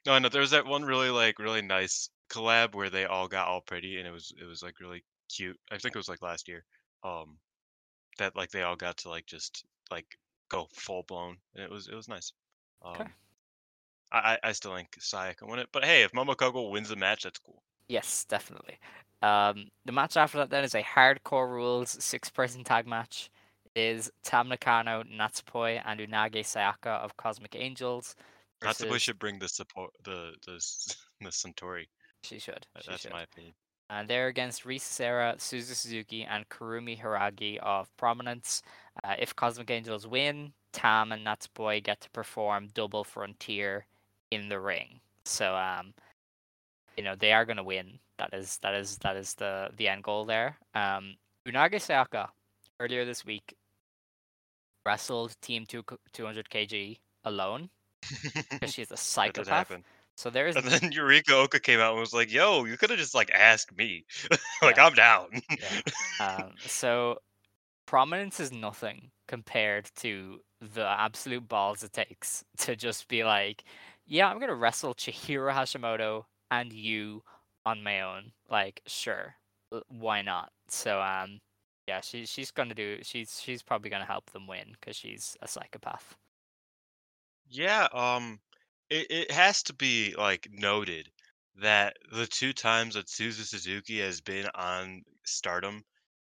No, 0.08 0.14
I 0.14 0.20
know. 0.20 0.30
There 0.30 0.42
was 0.42 0.52
that 0.52 0.66
one 0.66 0.84
really 0.84 1.12
like 1.12 1.38
really 1.38 1.62
nice 1.62 2.10
collab 2.30 2.74
where 2.74 2.90
they 2.90 3.06
all 3.06 3.28
got 3.28 3.48
all 3.48 3.62
pretty 3.62 3.98
and 3.98 4.08
it 4.08 4.12
was 4.12 4.34
it 4.42 4.46
was 4.46 4.64
like 4.64 4.80
really 4.80 5.04
cute. 5.30 5.58
I 5.72 5.78
think 5.78 5.96
it 5.96 6.00
was 6.00 6.10
like 6.10 6.22
last 6.22 6.48
year. 6.48 6.66
Um, 7.04 7.38
that 8.18 8.36
like 8.36 8.52
they 8.52 8.64
all 8.64 8.76
got 8.76 8.98
to 8.98 9.10
like 9.10 9.26
just 9.26 9.66
like 9.92 10.18
go 10.50 10.68
full 10.74 11.04
blown 11.04 11.38
and 11.56 11.64
it 11.64 11.70
was 11.72 11.88
it 11.88 11.96
was 11.96 12.08
nice. 12.08 12.34
Um, 12.84 12.94
Okay. 13.02 13.12
I 14.12 14.38
I 14.44 14.52
still 14.54 14.76
think 14.76 14.96
Saya 15.00 15.34
can 15.34 15.48
win 15.50 15.60
it, 15.60 15.70
but 15.72 15.84
hey, 15.86 16.04
if 16.04 16.12
Momokogo 16.12 16.72
wins 16.72 16.90
the 16.90 16.96
match, 16.96 17.24
that's 17.24 17.40
cool. 17.40 17.64
yes, 17.88 18.26
definitely. 18.26 18.80
Um, 19.22 19.70
the 19.86 19.92
match 19.92 20.16
after 20.18 20.38
that 20.38 20.50
then 20.50 20.64
is 20.64 20.76
a 20.76 20.84
hardcore 20.84 21.50
rules 21.50 21.92
six 22.04 22.30
person 22.30 22.64
tag 22.64 22.88
match. 22.88 23.30
It 23.76 23.82
is 23.82 24.12
Tam 24.24 24.50
Nakano, 24.50 25.04
Natsupoi, 25.04 25.82
and 25.86 26.00
Unagi 26.00 26.42
Sayaka 26.44 27.00
of 27.04 27.18
Cosmic 27.18 27.56
Angels. 27.56 28.16
Natsupoi 28.62 29.00
should 29.00 29.20
bring 29.20 29.40
the 29.40 29.48
support 29.50 29.92
the 30.04 30.34
the 30.46 30.60
the 31.22 31.32
Centauri. 31.32 31.90
She 32.24 32.40
should. 32.40 32.66
She 32.82 32.90
That's 32.90 33.04
should. 33.04 33.12
my 33.12 33.24
opinion. 33.24 33.54
And 33.90 34.08
they're 34.08 34.28
against 34.28 34.66
Risa 34.66 34.82
Sera, 34.82 35.36
Suzu 35.38 35.74
Suzuki, 35.74 36.24
and 36.24 36.48
Kurumi 36.50 37.02
Hiragi 37.02 37.58
of 37.60 37.96
Prominence. 37.98 38.62
Uh, 39.04 39.16
if 39.18 39.36
Cosmic 39.36 39.72
Angels 39.72 40.06
win, 40.06 40.52
Tam 40.74 41.12
and 41.12 41.26
Natsupoi 41.26 41.82
get 41.84 42.02
to 42.02 42.10
perform 42.10 42.68
double 42.74 43.04
frontier 43.04 43.86
in 44.32 44.50
the 44.50 44.60
ring. 44.60 45.00
So, 45.26 45.56
um, 45.56 45.94
you 46.98 47.04
know, 47.04 47.16
they 47.16 47.32
are 47.32 47.46
going 47.46 47.58
to 47.58 47.64
win. 47.64 48.00
That 48.18 48.34
is 48.34 48.58
that 48.60 48.74
is 48.74 48.98
that 49.00 49.16
is 49.16 49.36
the 49.36 49.70
the 49.78 49.88
end 49.88 50.04
goal 50.04 50.26
there. 50.26 50.58
Um, 50.74 51.16
Unagi 51.48 51.76
Sayaka 51.76 52.30
earlier 52.80 53.06
this 53.06 53.26
week 53.26 53.56
wrestled 54.86 55.36
Team 55.42 55.66
two, 55.66 55.84
200 56.14 56.50
kg 56.50 56.98
alone 57.26 57.70
because 58.52 58.74
she's 58.74 58.92
a 58.92 58.98
psychopath. 58.98 59.72
So 60.18 60.30
there 60.30 60.48
is 60.48 60.58
And 60.58 60.66
then 60.66 60.92
Yurika 60.92 61.32
Oka 61.32 61.60
came 61.60 61.80
out 61.80 61.92
and 61.92 62.00
was 62.00 62.14
like, 62.14 62.32
"Yo, 62.32 62.66
you 62.66 62.78
could 62.78 62.90
have 62.90 63.00
just 63.00 63.14
like 63.16 63.32
asked 63.32 63.76
me. 63.78 64.06
like 64.64 64.78
Yeah. 64.78 64.80
I'm 64.80 64.94
down." 64.94 65.42
Yeah. 65.58 65.80
um, 66.20 66.56
so 66.66 67.20
prominence 67.88 68.40
is 68.40 68.52
nothing 68.52 69.12
compared 69.28 69.90
to 69.98 70.42
the 70.62 70.86
absolute 70.88 71.48
balls 71.48 71.84
it 71.84 71.94
takes 71.94 72.46
to 72.60 72.76
just 72.76 73.08
be 73.10 73.24
like, 73.24 73.64
yeah, 74.06 74.30
I'm 74.30 74.40
gonna 74.40 74.56
wrestle 74.56 74.96
Chihiro 74.96 75.54
Hashimoto 75.54 76.26
and 76.52 76.72
Yuu 76.72 77.22
on 77.66 77.84
my 77.84 78.02
own. 78.02 78.34
Like, 78.50 78.82
sure, 78.88 79.36
l- 79.74 79.84
why 79.90 80.22
not? 80.22 80.52
So, 80.70 81.02
um, 81.02 81.42
yeah, 81.88 82.02
she 82.02 82.26
she's 82.26 82.52
gonna 82.52 82.76
do. 82.76 83.00
She's 83.04 83.42
she's 83.42 83.64
probably 83.64 83.90
gonna 83.92 84.06
help 84.06 84.32
them 84.32 84.48
win 84.48 84.74
because 84.80 84.96
she's 84.98 85.38
a 85.42 85.48
psychopath. 85.48 86.16
Yeah, 87.50 87.88
um, 87.94 88.40
it, 88.90 89.08
it 89.12 89.32
has 89.32 89.64
to 89.64 89.74
be 89.74 90.16
like 90.16 90.48
noted 90.52 91.12
that 91.56 91.98
the 92.12 92.28
two 92.28 92.54
times 92.54 92.96
that 92.96 93.08
Suzu 93.08 93.46
Suzuki 93.46 94.00
has 94.00 94.22
been 94.22 94.48
on 94.56 95.04
Stardom 95.26 95.84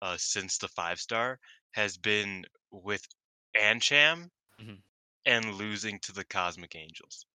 uh, 0.02 0.16
since 0.18 0.58
the 0.58 0.68
five 0.68 1.00
star 1.00 1.40
has 1.72 1.96
been 1.98 2.44
with 2.70 3.06
Ancham 3.54 4.30
Mhm. 4.58 4.82
and 5.26 5.54
losing 5.56 6.00
to 6.00 6.12
the 6.12 6.24
Cosmic 6.24 6.74
Angels. 6.76 7.26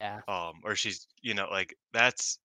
Yeah. 0.00 0.22
Um, 0.28 0.60
or 0.64 0.76
she's, 0.76 1.06
you 1.20 1.34
know, 1.34 1.48
like 1.50 1.74
that's 1.92 2.38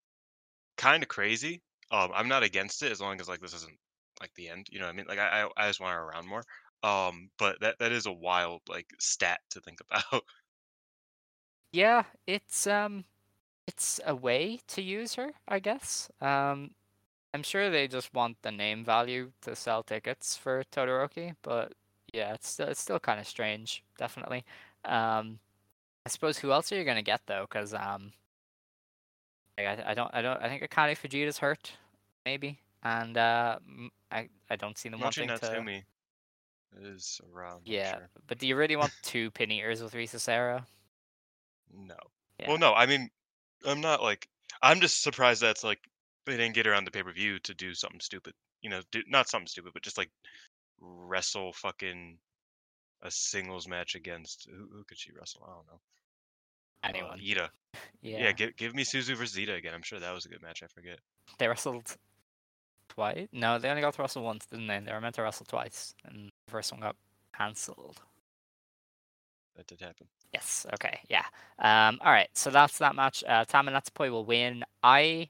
kind 0.77 1.03
of 1.03 1.09
crazy. 1.09 1.63
Um, 1.91 2.11
I'm 2.13 2.27
not 2.29 2.43
against 2.43 2.83
it 2.83 2.91
as 2.91 3.01
long 3.01 3.21
as 3.21 3.29
like 3.29 3.41
this 3.41 3.53
isn't 3.55 3.79
like 4.21 4.33
the 4.35 4.49
end. 4.49 4.67
You 4.71 4.79
know 4.79 4.85
what 4.87 4.93
I 4.93 4.97
mean? 4.97 5.07
Like 5.07 5.19
I, 5.19 5.43
I, 5.43 5.51
I 5.57 5.69
just 5.69 5.79
want 5.81 5.93
her 5.95 6.03
around 6.03 6.27
more. 6.27 6.43
Um, 6.83 7.31
but 7.39 7.59
that 7.61 7.79
that 7.79 7.91
is 7.93 8.07
a 8.07 8.13
wild 8.13 8.63
like 8.69 8.87
stat 8.99 9.41
to 9.51 9.61
think 9.61 9.79
about. 9.91 10.23
Yeah, 11.77 12.05
it's 12.25 12.65
um 12.65 13.03
it's 13.67 13.99
a 14.03 14.15
way 14.15 14.61
to 14.69 14.81
use 14.81 15.13
her, 15.13 15.33
I 15.47 15.59
guess. 15.59 16.09
Um 16.19 16.71
I'm 17.35 17.43
sure 17.43 17.69
they 17.69 17.87
just 17.87 18.11
want 18.15 18.37
the 18.41 18.51
name 18.51 18.83
value 18.83 19.31
to 19.41 19.55
sell 19.55 19.83
tickets 19.83 20.35
for 20.35 20.63
Todoroki, 20.71 21.35
but 21.43 21.73
yeah, 22.11 22.33
it's 22.33 22.49
still 22.49 22.67
it's 22.69 22.81
still 22.81 22.97
kind 22.99 23.19
of 23.19 23.27
strange, 23.27 23.83
definitely. 23.99 24.43
Um 24.85 25.37
I 26.03 26.09
suppose 26.09 26.39
who 26.39 26.51
else 26.51 26.71
are 26.71 26.77
you 26.77 26.83
gonna 26.83 27.03
get 27.03 27.21
though? 27.27 27.45
Because 27.47 27.75
um 27.75 28.11
like, 29.55 29.67
I 29.67 29.91
I 29.91 29.93
don't 29.93 30.09
I 30.15 30.23
don't 30.23 30.41
I 30.41 30.49
think 30.49 30.63
Akane 30.63 30.97
Fujita's 30.97 31.37
hurt, 31.37 31.73
maybe, 32.25 32.57
and 32.81 33.15
uh 33.15 33.59
I 34.11 34.29
I 34.49 34.55
don't 34.55 34.79
see 34.79 34.89
them 34.89 34.99
Mochi 34.99 35.27
wanting 35.27 35.37
to. 35.37 35.45
Natsumi 35.45 35.83
is 36.81 37.21
around. 37.31 37.61
Yeah, 37.65 37.97
sure. 37.97 38.09
but 38.25 38.39
do 38.39 38.47
you 38.47 38.55
really 38.55 38.75
want 38.75 38.93
two 39.03 39.29
pin 39.29 39.51
eaters 39.51 39.83
with 39.83 39.93
Risa 39.93 40.19
Sera? 40.19 40.65
No. 41.73 41.95
Yeah. 42.39 42.49
Well, 42.49 42.57
no. 42.57 42.73
I 42.73 42.85
mean, 42.85 43.09
I'm 43.65 43.81
not 43.81 44.01
like. 44.01 44.27
I'm 44.61 44.79
just 44.79 45.03
surprised 45.03 45.41
that's 45.41 45.63
like 45.63 45.79
they 46.25 46.37
didn't 46.37 46.55
get 46.55 46.67
around 46.67 46.85
the 46.85 46.91
pay 46.91 47.03
per 47.03 47.11
view 47.11 47.39
to 47.39 47.53
do 47.53 47.73
something 47.73 47.99
stupid. 47.99 48.33
You 48.61 48.69
know, 48.69 48.81
do, 48.91 49.01
not 49.07 49.29
something 49.29 49.47
stupid, 49.47 49.73
but 49.73 49.83
just 49.83 49.97
like 49.97 50.09
wrestle 50.79 51.53
fucking 51.53 52.17
a 53.01 53.11
singles 53.11 53.67
match 53.67 53.95
against 53.95 54.47
who, 54.49 54.67
who 54.71 54.83
could 54.83 54.97
she 54.97 55.11
wrestle? 55.11 55.43
I 55.45 55.53
don't 55.53 55.67
know. 55.67 55.79
Uh, 56.83 56.87
Anyone? 56.89 57.19
Ida. 57.19 57.49
yeah. 58.01 58.19
Yeah. 58.19 58.31
give 58.31 58.55
give 58.55 58.75
me 58.75 58.83
Suzu 58.83 59.15
versus 59.15 59.37
Ida 59.37 59.53
again. 59.53 59.73
I'm 59.73 59.83
sure 59.83 59.99
that 59.99 60.13
was 60.13 60.25
a 60.25 60.29
good 60.29 60.41
match. 60.41 60.63
I 60.63 60.67
forget. 60.67 60.99
They 61.37 61.47
wrestled 61.47 61.95
twice. 62.89 63.27
No, 63.31 63.59
they 63.59 63.69
only 63.69 63.81
got 63.81 63.93
to 63.93 64.01
wrestle 64.01 64.23
once, 64.23 64.45
didn't 64.45 64.67
they? 64.67 64.79
They 64.79 64.91
were 64.91 65.01
meant 65.01 65.15
to 65.15 65.23
wrestle 65.23 65.45
twice, 65.45 65.93
and 66.05 66.27
the 66.27 66.51
first 66.51 66.71
one 66.71 66.81
got 66.81 66.95
cancelled. 67.35 67.99
That 69.55 69.67
did 69.67 69.81
happen. 69.81 70.07
Yes. 70.33 70.65
Okay. 70.73 70.99
Yeah. 71.09 71.25
Um. 71.59 71.99
All 72.03 72.11
right. 72.11 72.29
So 72.33 72.49
that's 72.49 72.77
that 72.79 72.95
match. 72.95 73.23
Uh, 73.27 73.45
Tam 73.45 73.67
and 73.67 73.75
Natsupoi 73.77 74.11
will 74.11 74.25
win. 74.25 74.63
I 74.83 75.29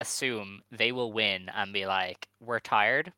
assume 0.00 0.62
they 0.72 0.92
will 0.92 1.12
win 1.12 1.50
and 1.54 1.72
be 1.72 1.86
like, 1.86 2.28
"We're 2.40 2.60
tired. 2.60 3.12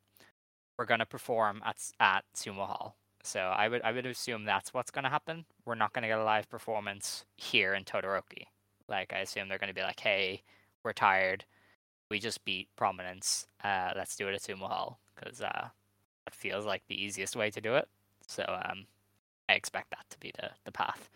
We're 0.79 0.87
gonna 0.87 1.07
perform 1.07 1.63
at 1.65 1.77
at 2.01 2.25
Sumo 2.37 2.67
Hall." 2.67 2.97
So 3.23 3.41
I 3.41 3.69
would 3.69 3.83
I 3.83 3.93
would 3.93 4.07
assume 4.07 4.45
that's 4.45 4.75
what's 4.75 4.91
gonna 4.93 5.11
happen. 5.11 5.47
We're 5.67 5.77
not 5.77 5.93
gonna 5.95 6.09
get 6.09 6.19
a 6.21 6.25
live 6.25 6.49
performance 6.51 7.25
here 7.37 7.75
in 7.75 7.85
Todoroki. 7.85 8.47
Like 8.89 9.13
I 9.13 9.21
assume 9.21 9.49
they're 9.49 9.59
gonna 9.59 9.75
be 9.75 9.83
like, 9.83 10.01
"Hey, 10.01 10.43
we're 10.85 10.93
tired. 10.95 11.45
We 12.11 12.19
just 12.21 12.45
beat 12.45 12.69
Prominence. 12.77 13.47
Uh, 13.65 13.93
let's 13.97 14.17
do 14.17 14.29
it 14.29 14.35
at 14.35 14.43
Sumo 14.43 14.69
Hall 14.69 15.01
because 15.17 15.43
uh, 15.43 15.69
feels 16.33 16.67
like 16.67 16.83
the 16.89 17.03
easiest 17.03 17.37
way 17.37 17.51
to 17.51 17.61
do 17.61 17.77
it." 17.77 17.89
So 18.27 18.45
um, 18.67 18.87
I 19.49 19.55
expect 19.55 19.91
that 19.91 20.05
to 20.11 20.19
be 20.19 20.33
the 20.39 20.51
the 20.65 20.73
path. 20.73 21.09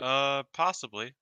Uh, 0.00 0.42
possibly. 0.52 1.12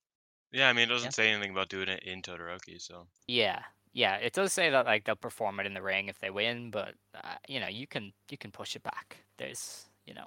Yeah. 0.52 0.68
I 0.68 0.72
mean, 0.72 0.84
it 0.84 0.92
doesn't 0.92 1.08
Yeah. 1.08 1.24
say 1.24 1.30
anything 1.30 1.50
about 1.52 1.68
doing 1.68 1.88
it 1.88 2.02
in 2.04 2.22
Todoroki, 2.22 2.80
so. 2.80 3.06
Yeah, 3.26 3.62
yeah. 3.92 4.16
It 4.16 4.32
does 4.32 4.52
say 4.52 4.70
that 4.70 4.86
like 4.86 5.04
they'll 5.04 5.16
perform 5.16 5.60
it 5.60 5.66
in 5.66 5.74
the 5.74 5.82
ring 5.82 6.08
if 6.08 6.18
they 6.18 6.30
win, 6.30 6.70
but 6.70 6.94
uh, 7.14 7.36
you 7.48 7.60
know 7.60 7.68
you 7.68 7.86
can 7.86 8.12
you 8.30 8.38
can 8.38 8.50
push 8.50 8.76
it 8.76 8.82
back. 8.82 9.18
There's 9.36 9.86
you 10.06 10.14
know 10.14 10.26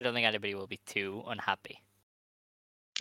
I 0.00 0.04
don't 0.04 0.14
think 0.14 0.26
anybody 0.26 0.54
will 0.54 0.66
be 0.66 0.80
too 0.86 1.22
unhappy. 1.26 1.80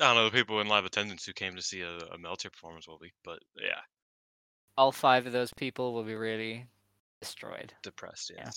I 0.02 0.06
don't 0.06 0.16
know 0.16 0.26
the 0.26 0.32
people 0.32 0.60
in 0.60 0.68
live 0.68 0.86
attendance 0.86 1.26
who 1.26 1.34
came 1.34 1.56
to 1.56 1.62
see 1.62 1.82
a, 1.82 1.98
a 2.14 2.18
Melter 2.18 2.50
performance 2.50 2.88
will 2.88 2.98
be, 2.98 3.12
but 3.24 3.40
yeah, 3.62 3.82
All 4.76 4.92
five 4.92 5.28
of 5.28 5.34
those 5.34 5.54
people 5.54 5.94
will 5.94 6.04
be 6.04 6.16
really 6.16 6.66
destroyed. 7.22 7.74
depressed. 7.84 8.32
Yeah. 8.36 8.50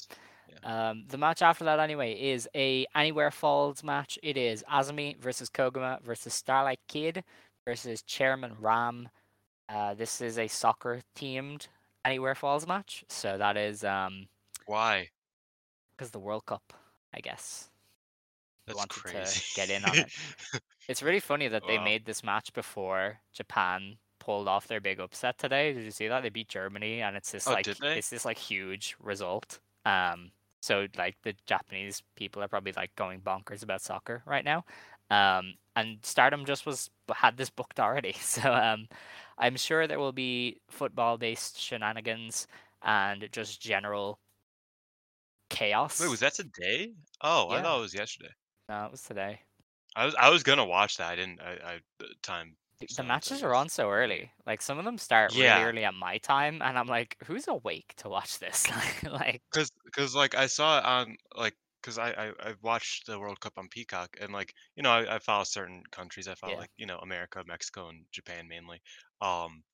Um, 0.64 1.04
the 1.08 1.18
match 1.18 1.42
after 1.42 1.64
that 1.64 1.78
anyway 1.80 2.12
is 2.14 2.48
a 2.54 2.86
Anywhere 2.94 3.30
Falls 3.30 3.84
match. 3.84 4.18
It 4.22 4.36
is 4.36 4.64
Azumi 4.72 5.16
versus 5.18 5.48
Koguma 5.48 6.02
versus 6.02 6.34
Starlight 6.34 6.80
Kid 6.88 7.22
versus 7.64 8.02
Chairman 8.02 8.52
Ram. 8.60 9.08
Uh, 9.68 9.94
this 9.94 10.20
is 10.20 10.38
a 10.38 10.48
soccer 10.48 11.00
themed 11.16 11.68
Anywhere 12.04 12.34
Falls 12.36 12.66
match, 12.66 13.04
so 13.08 13.36
that 13.36 13.56
is 13.56 13.82
um 13.84 14.28
Why? 14.66 15.08
because 15.96 16.10
the 16.10 16.18
World 16.20 16.46
Cup, 16.46 16.72
I 17.14 17.20
guess. 17.20 17.68
That's 18.66 18.76
wanted 18.76 18.90
crazy. 18.90 19.40
to 19.40 19.54
get 19.54 19.70
in 19.70 19.84
on 19.84 19.98
it. 19.98 20.12
It's 20.88 21.02
really 21.02 21.18
funny 21.18 21.48
that 21.48 21.64
they 21.66 21.78
made 21.78 22.04
this 22.04 22.22
match 22.22 22.52
before 22.52 23.18
Japan 23.32 23.96
pulled 24.20 24.46
off 24.46 24.68
their 24.68 24.80
big 24.80 25.00
upset 25.00 25.36
today. 25.36 25.72
Did 25.72 25.82
you 25.82 25.90
see 25.90 26.06
that? 26.06 26.22
They 26.22 26.28
beat 26.28 26.48
Germany 26.48 27.02
and 27.02 27.16
it's 27.16 27.32
this 27.32 27.48
Oh, 27.48 27.52
like 27.52 27.66
it's 27.66 28.08
this 28.10 28.24
like 28.24 28.38
huge 28.38 28.94
result. 29.00 29.58
Um 29.84 30.30
so 30.66 30.86
like 30.98 31.16
the 31.22 31.34
Japanese 31.46 32.02
people 32.16 32.42
are 32.42 32.48
probably 32.48 32.72
like 32.72 32.94
going 32.96 33.20
bonkers 33.20 33.62
about 33.62 33.80
soccer 33.80 34.22
right 34.26 34.44
now. 34.44 34.64
Um 35.10 35.54
and 35.76 35.98
Stardom 36.02 36.44
just 36.44 36.66
was 36.66 36.90
had 37.14 37.36
this 37.36 37.50
booked 37.50 37.78
already. 37.78 38.12
So 38.20 38.52
um 38.52 38.88
I'm 39.38 39.56
sure 39.56 39.86
there 39.86 40.00
will 40.00 40.12
be 40.12 40.60
football 40.68 41.18
based 41.18 41.60
shenanigans 41.60 42.46
and 42.82 43.28
just 43.30 43.60
general 43.60 44.18
chaos. 45.50 46.00
Wait, 46.00 46.10
was 46.10 46.20
that 46.20 46.34
today? 46.34 46.92
Oh, 47.20 47.48
I 47.50 47.62
thought 47.62 47.78
it 47.78 47.82
was 47.82 47.94
yesterday. 47.94 48.32
No, 48.68 48.86
it 48.86 48.90
was 48.90 49.02
today. 49.02 49.40
I 49.94 50.04
was 50.04 50.14
I 50.16 50.30
was 50.30 50.42
gonna 50.42 50.66
watch 50.66 50.96
that. 50.96 51.10
I 51.12 51.16
didn't. 51.16 51.40
I, 51.40 51.52
I 51.74 51.80
time. 52.22 52.56
The- 52.78 52.88
The 52.96 53.02
matches 53.02 53.42
are 53.42 53.54
on 53.54 53.68
so 53.68 53.90
early. 53.90 54.32
Like 54.46 54.62
some 54.62 54.78
of 54.78 54.84
them 54.86 54.96
start 54.98 55.32
Yeah. 55.32 55.60
really 55.60 55.62
early 55.62 55.84
at 55.84 55.94
my 55.94 56.18
time, 56.18 56.62
and 56.62 56.78
I'm 56.78 56.86
like, 56.88 57.16
who's 57.24 57.48
awake 57.48 57.94
to 57.98 58.08
watch 58.08 58.38
this? 58.38 58.66
like, 59.02 59.42
Cause, 59.52 59.70
cause 59.92 60.14
like 60.14 60.34
I 60.34 60.46
saw 60.46 60.78
it 60.78 60.84
on 60.84 61.16
like, 61.34 61.54
cause 61.82 61.98
I 61.98 62.10
I 62.10 62.32
I 62.50 62.54
watched 62.62 63.06
the 63.06 63.18
World 63.18 63.40
Cup 63.40 63.54
on 63.58 63.68
Peacock 63.68 64.16
and 64.20 64.32
like 64.32 64.54
you 64.76 64.82
know 64.82 64.90
I, 64.90 65.16
I 65.16 65.18
follow 65.18 65.44
certain 65.44 65.82
countries. 65.92 66.28
I 66.28 66.34
follow 66.34 66.54
Yeah. 66.54 66.58
like 66.58 66.70
you 66.76 66.86
know 66.86 66.98
America, 66.98 67.42
Mexico, 67.46 67.88
and 67.88 68.06
Japan 68.12 68.48
mainly. 68.48 68.82
Um, 69.20 69.64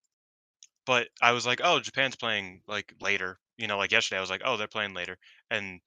but 0.86 1.08
I 1.22 1.32
was 1.32 1.46
like, 1.46 1.60
oh, 1.64 1.80
Japan's 1.80 2.16
playing 2.16 2.62
like 2.66 2.94
later. 3.00 3.40
You 3.56 3.66
know, 3.68 3.78
like 3.78 3.92
yesterday 3.92 4.18
I 4.18 4.20
was 4.22 4.30
like, 4.30 4.42
oh, 4.44 4.56
they're 4.56 4.68
playing 4.68 4.94
later, 4.94 5.18
and 5.50 5.80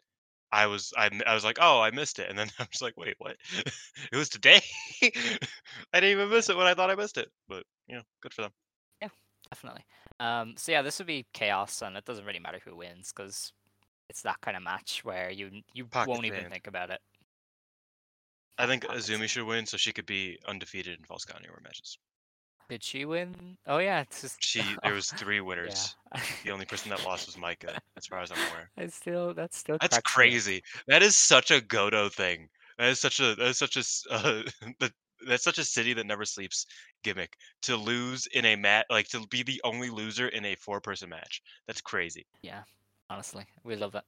I 0.56 0.68
was 0.68 0.94
I, 0.96 1.10
I 1.28 1.34
was 1.34 1.44
like, 1.44 1.58
oh, 1.60 1.82
I 1.82 1.92
missed 1.92 2.18
it, 2.18 2.30
and 2.30 2.40
then 2.40 2.48
I 2.60 2.66
was 2.72 2.82
like, 2.82 2.96
wait, 2.96 3.16
what? 3.18 3.36
it 4.12 4.16
was 4.16 4.30
today. 4.30 4.62
I 5.04 5.10
didn't 6.00 6.12
even 6.12 6.30
miss 6.30 6.50
it 6.50 6.56
when 6.56 6.66
I 6.66 6.74
thought 6.74 6.90
I 6.90 6.96
missed 6.96 7.18
it. 7.18 7.30
But 7.50 7.64
you 7.88 7.98
know, 7.98 8.04
good 8.22 8.34
for 8.34 8.44
them. 8.44 8.52
Yeah, 9.02 9.10
definitely. 9.52 9.86
Um, 10.22 10.54
so 10.58 10.72
yeah, 10.72 10.82
this 10.82 10.98
would 11.00 11.08
be 11.08 11.26
chaos, 11.34 11.82
and 11.82 11.98
it 11.98 12.06
doesn't 12.06 12.26
really 12.26 12.40
matter 12.40 12.60
who 12.64 12.78
wins 12.78 13.12
because 13.14 13.52
it's 14.10 14.22
that 14.22 14.40
kind 14.40 14.56
of 14.56 14.64
match 14.64 15.02
where 15.04 15.30
you 15.30 15.50
you 15.74 15.86
Pocket 15.88 16.10
won't 16.10 16.26
even 16.26 16.50
think 16.50 16.68
about 16.68 16.90
it. 16.90 17.02
I 18.58 18.66
think. 18.66 18.86
Azumi 18.86 19.28
should 19.28 19.46
win 19.46 19.66
so 19.66 19.76
she 19.76 19.92
could 19.92 20.06
be 20.06 20.40
undefeated 20.48 20.98
in 20.98 21.04
Falls 21.04 21.26
Count 21.26 21.42
Anywhere 21.42 21.60
matches. 21.62 21.98
Did 22.70 22.84
she 22.84 23.06
win? 23.06 23.58
Oh 23.68 23.78
yeah, 23.78 24.02
it's 24.02 24.22
just 24.22 24.38
She 24.40 24.62
there 24.84 24.94
was 24.94 25.10
three 25.12 25.42
winners. 25.42 25.96
Yeah. 26.14 26.22
The 26.44 26.52
only 26.52 26.66
person 26.66 26.90
that 26.90 27.04
lost 27.04 27.28
was 27.28 27.36
Maika, 27.36 27.78
as 27.98 28.06
far 28.08 28.20
as 28.22 28.32
I'm 28.32 28.38
aware. 28.38 28.70
It's 28.78 28.96
still 28.96 29.34
that's 29.34 29.58
still 29.58 29.78
That's 29.80 30.00
crazy. 30.00 30.64
That 30.88 31.04
is 31.04 31.16
such 31.16 31.52
a 31.52 31.62
Godo 31.62 32.12
thing. 32.12 32.50
That 32.78 32.90
is 32.90 33.00
such 33.00 33.20
a 33.20 33.36
that 33.36 33.48
is 33.48 33.58
such 33.58 33.78
a 33.78 34.14
uh, 34.14 34.44
that 34.80 34.92
that's 35.28 35.44
such 35.44 35.60
a 35.60 35.64
city 35.64 35.94
that 35.94 36.06
never 36.06 36.26
sleeps 36.26 36.66
gimmick 37.04 37.36
to 37.64 37.76
lose 37.76 38.28
in 38.34 38.46
a 38.46 38.56
mat 38.56 38.86
like 38.90 39.08
to 39.10 39.26
be 39.28 39.44
the 39.44 39.62
only 39.64 39.90
loser 39.90 40.28
in 40.30 40.46
a 40.46 40.56
four 40.56 40.82
person 40.82 41.10
match. 41.10 41.42
That's 41.68 41.82
crazy. 41.82 42.26
Yeah, 42.42 42.64
honestly, 43.10 43.46
we 43.64 43.76
love 43.76 43.96
it. 43.96 44.04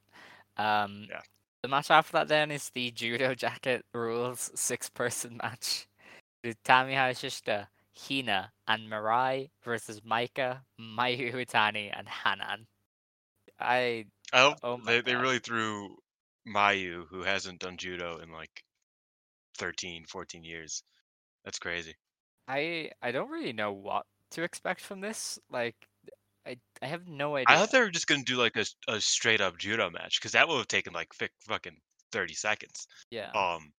Um, 0.58 1.06
Yeah. 1.10 1.22
The 1.63 1.70
match 1.70 1.89
after 1.89 2.13
that 2.13 2.28
then 2.28 2.52
is 2.52 2.70
the 2.70 2.91
judo 2.91 3.34
jacket 3.34 3.84
rules 3.93 4.52
six 4.56 4.89
person 4.89 5.38
match. 5.43 5.88
Utami 6.46 6.93
Hayashishita, 6.93 7.67
Hina, 7.98 8.54
and 8.68 8.90
Mirai 8.90 9.52
versus 9.64 10.02
Maika, 10.02 10.66
Mayu 10.80 11.32
Iwatani, 11.34 11.92
and 11.98 12.08
Hanan. 12.10 12.68
I 13.60 14.08
I 14.32 14.40
hope 14.42 14.60
Oh 14.64 14.82
they, 14.86 15.02
they 15.02 15.16
really 15.18 15.40
threw 15.40 15.98
Mayu, 16.48 17.08
who 17.10 17.24
hasn't 17.24 17.60
done 17.60 17.78
judo 17.78 18.20
in 18.20 18.32
like 18.32 18.64
13, 19.58 20.06
14 20.06 20.44
years. 20.46 20.84
That's 21.46 21.60
crazy. 21.60 21.96
I 22.48 22.92
I 23.02 23.12
don't 23.12 23.30
really 23.30 23.54
know 23.54 23.72
what 23.74 24.06
to 24.32 24.44
expect 24.44 24.82
from 24.82 25.02
this. 25.02 25.40
Like 25.50 25.88
I 26.46 26.60
I 26.82 26.88
have 26.88 27.08
no 27.08 27.36
idea. 27.38 27.56
I 27.56 27.58
thought 27.58 27.72
they 27.72 27.80
were 27.80 27.90
just 27.90 28.08
gonna 28.08 28.24
do 28.24 28.36
like 28.36 28.56
a, 28.58 28.66
a 28.88 29.02
straight 29.02 29.42
up 29.42 29.58
judo 29.58 29.90
match 29.90 30.20
because 30.20 30.34
that 30.34 30.48
would 30.48 30.58
have 30.58 30.68
taken 30.68 30.94
like 30.94 31.10
fic- 31.14 31.30
fucking 31.42 31.82
30 32.12 32.34
seconds. 32.36 32.88
yeah. 33.10 33.34
Um, 33.34 33.74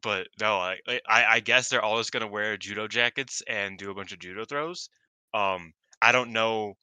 but 0.00 0.28
no, 0.40 0.56
I, 0.56 0.78
I 0.88 1.24
I 1.24 1.40
guess 1.40 1.68
they're 1.68 1.82
all 1.82 1.98
just 1.98 2.12
gonna 2.12 2.26
wear 2.26 2.56
judo 2.56 2.88
jackets 2.88 3.42
and 3.46 3.78
do 3.78 3.90
a 3.90 3.94
bunch 3.94 4.12
of 4.12 4.18
judo 4.18 4.44
throws. 4.44 4.88
Um, 5.34 5.72
I 6.00 6.12
don't 6.12 6.32
know 6.32 6.76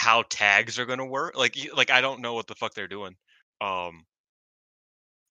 how 0.00 0.22
tags 0.28 0.78
are 0.78 0.86
gonna 0.86 1.06
work. 1.06 1.36
Like 1.36 1.56
like 1.74 1.90
I 1.90 2.00
don't 2.00 2.20
know 2.20 2.34
what 2.34 2.46
the 2.46 2.54
fuck 2.54 2.74
they're 2.74 2.88
doing. 2.88 3.16
Um, 3.60 4.04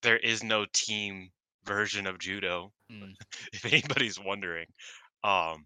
there 0.01 0.17
is 0.17 0.43
no 0.43 0.65
team 0.73 1.31
version 1.65 2.07
of 2.07 2.19
judo. 2.19 2.71
Mm. 2.91 3.13
If 3.53 3.65
anybody's 3.65 4.19
wondering, 4.19 4.67
um, 5.23 5.65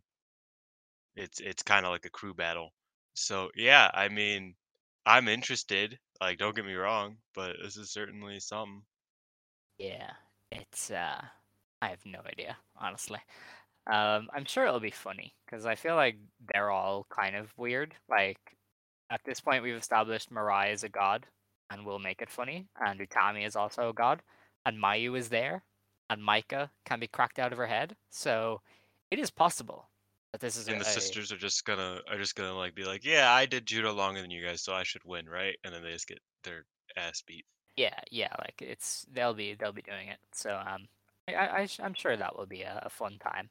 it's 1.16 1.40
it's 1.40 1.64
kind 1.64 1.86
of 1.86 1.92
like 1.92 2.06
a 2.06 2.10
crew 2.10 2.34
battle. 2.34 2.72
So 3.14 3.50
yeah, 3.56 3.90
I 3.94 4.10
mean, 4.10 4.56
I'm 5.06 5.28
interested. 5.28 6.00
Like, 6.22 6.38
don't 6.38 6.56
get 6.56 6.66
me 6.66 6.74
wrong, 6.74 7.18
but 7.34 7.56
this 7.62 7.78
is 7.78 7.92
certainly 7.92 8.40
something. 8.40 8.82
Yeah, 9.78 10.12
it's 10.52 10.92
uh, 10.92 11.22
I 11.82 11.88
have 11.88 12.06
no 12.06 12.20
idea, 12.26 12.58
honestly. 12.78 13.20
Um, 13.92 14.28
I'm 14.34 14.46
sure 14.46 14.66
it'll 14.66 14.80
be 14.80 14.92
funny 14.92 15.34
because 15.46 15.66
I 15.66 15.76
feel 15.76 15.96
like 15.96 16.18
they're 16.54 16.72
all 16.72 17.08
kind 17.10 17.36
of 17.36 17.52
weird. 17.58 17.96
Like 18.10 18.40
at 19.10 19.22
this 19.26 19.40
point, 19.40 19.64
we've 19.64 19.76
established 19.76 20.32
Mirai 20.32 20.74
is 20.74 20.84
a 20.84 20.90
god, 20.90 21.26
and 21.72 21.86
we'll 21.86 22.00
make 22.00 22.22
it 22.22 22.30
funny. 22.30 22.68
And 22.80 23.00
Utami 23.00 23.46
is 23.46 23.56
also 23.56 23.90
a 23.90 23.94
god, 23.94 24.22
and 24.66 24.82
Mayu 24.82 25.18
is 25.18 25.30
there, 25.30 25.64
and 26.10 26.22
Maika 26.22 26.70
can 26.86 27.00
be 27.00 27.08
cracked 27.08 27.40
out 27.40 27.52
of 27.52 27.58
her 27.58 27.68
head. 27.68 27.96
So 28.10 28.62
it 29.12 29.20
is 29.20 29.32
possible 29.32 29.90
that 30.32 30.42
this 30.42 30.58
is 30.58 30.68
and 30.68 30.76
a, 30.76 30.80
the 30.80 30.86
sisters 30.86 31.32
are 31.32 31.38
just 31.38 31.66
gonna 31.66 32.00
are 32.08 32.18
just 32.18 32.36
gonna 32.36 32.56
like 32.56 32.76
be 32.76 32.86
like, 32.86 33.04
yeah, 33.06 33.32
I 33.32 33.46
did 33.46 33.66
judo 33.66 33.94
longer 33.94 34.22
than 34.22 34.32
you 34.32 34.46
guys, 34.46 34.62
so 34.62 34.74
I 34.74 34.84
should 34.84 35.04
win, 35.06 35.28
right? 35.28 35.56
And 35.64 35.74
then 35.74 35.84
they 35.84 35.92
just 35.92 36.08
get 36.08 36.20
their 36.44 36.66
ass 36.96 37.24
beat. 37.26 37.46
Yeah, 37.76 38.00
yeah, 38.12 38.34
like 38.40 38.62
it's 38.62 39.06
they'll 39.12 39.34
be 39.34 39.54
they'll 39.54 39.72
be 39.72 39.82
doing 39.82 40.10
it. 40.10 40.20
So 40.34 40.52
um, 40.56 40.88
I, 41.28 41.34
I 41.34 41.68
I'm 41.82 41.94
sure 41.94 42.18
that 42.18 42.38
will 42.38 42.46
be 42.46 42.62
a, 42.64 42.82
a 42.86 42.90
fun 42.90 43.18
time. 43.20 43.50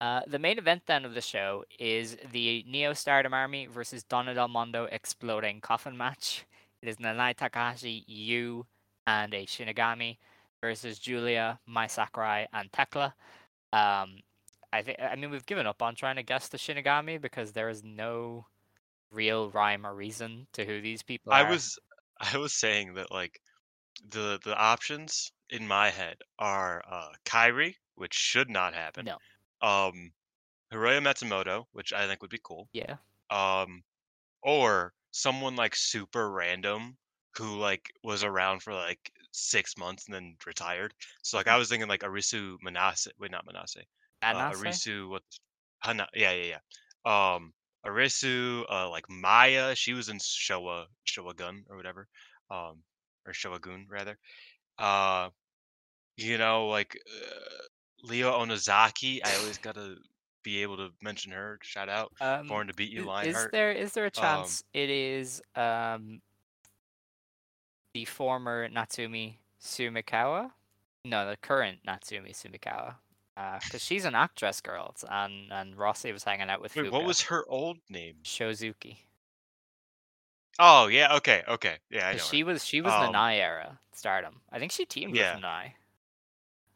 Uh, 0.00 0.20
the 0.26 0.38
main 0.38 0.58
event 0.58 0.82
then 0.86 1.04
of 1.04 1.14
the 1.14 1.20
show 1.20 1.64
is 1.78 2.16
the 2.32 2.64
Neo 2.68 2.92
Stardom 2.92 3.32
Army 3.32 3.66
versus 3.66 4.04
Donna 4.04 4.34
Del 4.34 4.48
Mondo 4.48 4.84
Exploding 4.90 5.60
Coffin 5.60 5.96
match. 5.96 6.44
It 6.82 6.90
is 6.90 6.96
Nanae 6.98 7.34
Takahashi, 7.34 8.04
Yuu, 8.08 8.64
and 9.06 9.32
a 9.32 9.46
Shinigami 9.46 10.18
versus 10.60 10.98
Giulia, 10.98 11.58
Mai 11.66 11.86
Sakurai, 11.86 12.46
and 12.52 12.70
Thekla. 12.70 13.14
Um, 13.72 14.20
I 14.72 14.82
think 14.82 14.98
I 15.00 15.16
mean 15.16 15.30
we've 15.30 15.46
given 15.46 15.66
up 15.66 15.82
on 15.82 15.94
trying 15.94 16.16
to 16.16 16.22
guess 16.22 16.48
the 16.48 16.58
Shinigami 16.58 17.20
because 17.20 17.52
there 17.52 17.70
is 17.70 17.82
no 17.82 18.46
real 19.10 19.50
rhyme 19.50 19.86
or 19.86 19.94
reason 19.94 20.46
to 20.52 20.64
who 20.64 20.80
these 20.80 21.02
people 21.02 21.32
I 21.32 21.42
are. 21.42 21.50
was 21.50 21.78
I 22.20 22.38
was 22.38 22.52
saying 22.52 22.94
that 22.94 23.10
like 23.10 23.40
the 24.08 24.38
the 24.44 24.56
options 24.56 25.32
in 25.50 25.66
my 25.66 25.90
head 25.90 26.16
are 26.38 26.82
uh 26.90 27.10
Kyrie, 27.24 27.76
which 27.94 28.14
should 28.14 28.50
not 28.50 28.74
happen. 28.74 29.06
No. 29.06 29.18
Um 29.66 30.12
Hiroyo 30.72 31.00
Matsumoto, 31.00 31.64
which 31.72 31.92
I 31.92 32.06
think 32.06 32.22
would 32.22 32.30
be 32.30 32.40
cool. 32.42 32.68
yeah. 32.72 32.96
Um 33.30 33.82
or 34.42 34.92
someone 35.10 35.56
like 35.56 35.74
super 35.74 36.30
random 36.30 36.96
who 37.36 37.58
like 37.58 37.92
was 38.02 38.24
around 38.24 38.62
for 38.62 38.72
like 38.72 39.12
six 39.32 39.76
months 39.76 40.06
and 40.06 40.14
then 40.14 40.36
retired. 40.46 40.94
So 41.22 41.36
like 41.36 41.48
I 41.48 41.56
was 41.56 41.68
thinking 41.68 41.88
like 41.88 42.00
Arisu 42.02 42.56
Manase 42.64 43.08
wait 43.18 43.30
not 43.30 43.46
Manase. 43.46 43.82
uh, 44.22 44.52
Arisu, 44.52 45.08
what? 45.10 45.22
Hana, 45.80 46.08
yeah, 46.14 46.32
yeah, 46.32 46.56
yeah. 46.56 47.34
Um, 47.34 47.52
Arisu, 47.86 48.64
uh, 48.70 48.90
like 48.90 49.04
Maya, 49.08 49.74
she 49.76 49.92
was 49.92 50.08
in 50.08 50.18
Showa 50.18 50.86
Showa 51.06 51.36
Gun 51.36 51.64
or 51.68 51.76
whatever, 51.76 52.08
um, 52.50 52.82
or 53.26 53.32
Showagun 53.32 53.84
rather. 53.90 54.18
Uh, 54.78 55.30
you 56.16 56.38
know, 56.38 56.68
like 56.68 56.96
uh, 57.06 57.64
Leo 58.02 58.32
Onozaki. 58.32 59.20
I 59.24 59.36
always 59.36 59.58
gotta 59.62 59.96
be 60.42 60.62
able 60.62 60.76
to 60.76 60.90
mention 61.02 61.32
her. 61.32 61.58
Shout 61.62 61.88
out, 61.88 62.12
Um, 62.20 62.46
Born 62.46 62.68
to 62.68 62.74
Beat 62.74 62.90
You, 62.92 63.10
i- 63.10 63.26
is 63.26 63.48
there 63.52 63.72
is 63.72 63.92
there 63.92 64.04
a 64.04 64.08
Um, 64.08 64.12
chance 64.12 64.62
it 64.72 64.90
is 64.90 65.42
um 65.56 66.20
the 67.94 68.04
former 68.04 68.68
Natsumi 68.68 69.36
Sumikawa? 69.60 70.50
No, 71.04 71.28
the 71.28 71.36
current 71.36 71.78
Natsumi 71.86 72.30
Sumikawa. 72.32 72.96
Uh 73.36 73.58
because 73.62 73.82
she's 73.82 74.04
an 74.04 74.14
actress, 74.14 74.60
girls, 74.60 75.04
and 75.10 75.52
and 75.52 75.76
Rossy 75.76 76.12
was 76.12 76.24
hanging 76.24 76.48
out 76.48 76.60
with 76.62 76.74
Wait, 76.76 76.90
what 76.92 77.04
was 77.04 77.20
her 77.22 77.44
old 77.48 77.78
name? 77.90 78.16
Showzuki? 78.24 78.98
Oh 80.58 80.86
yeah, 80.86 81.14
okay, 81.16 81.42
okay, 81.48 81.76
yeah, 81.90 82.08
I 82.08 82.12
know. 82.12 82.18
'Cause 82.18 82.28
her. 82.28 82.36
she 82.36 82.42
was 82.44 82.64
she 82.64 82.80
was 82.80 82.92
Um, 82.92 83.12
Nanae 83.12 83.36
era 83.38 83.78
Stardom. 83.92 84.40
I 84.50 84.58
think 84.58 84.72
she 84.72 84.84
teamed 84.86 85.14
Yeah. 85.14 85.34
with 85.34 85.44
Nanae. 85.44 85.72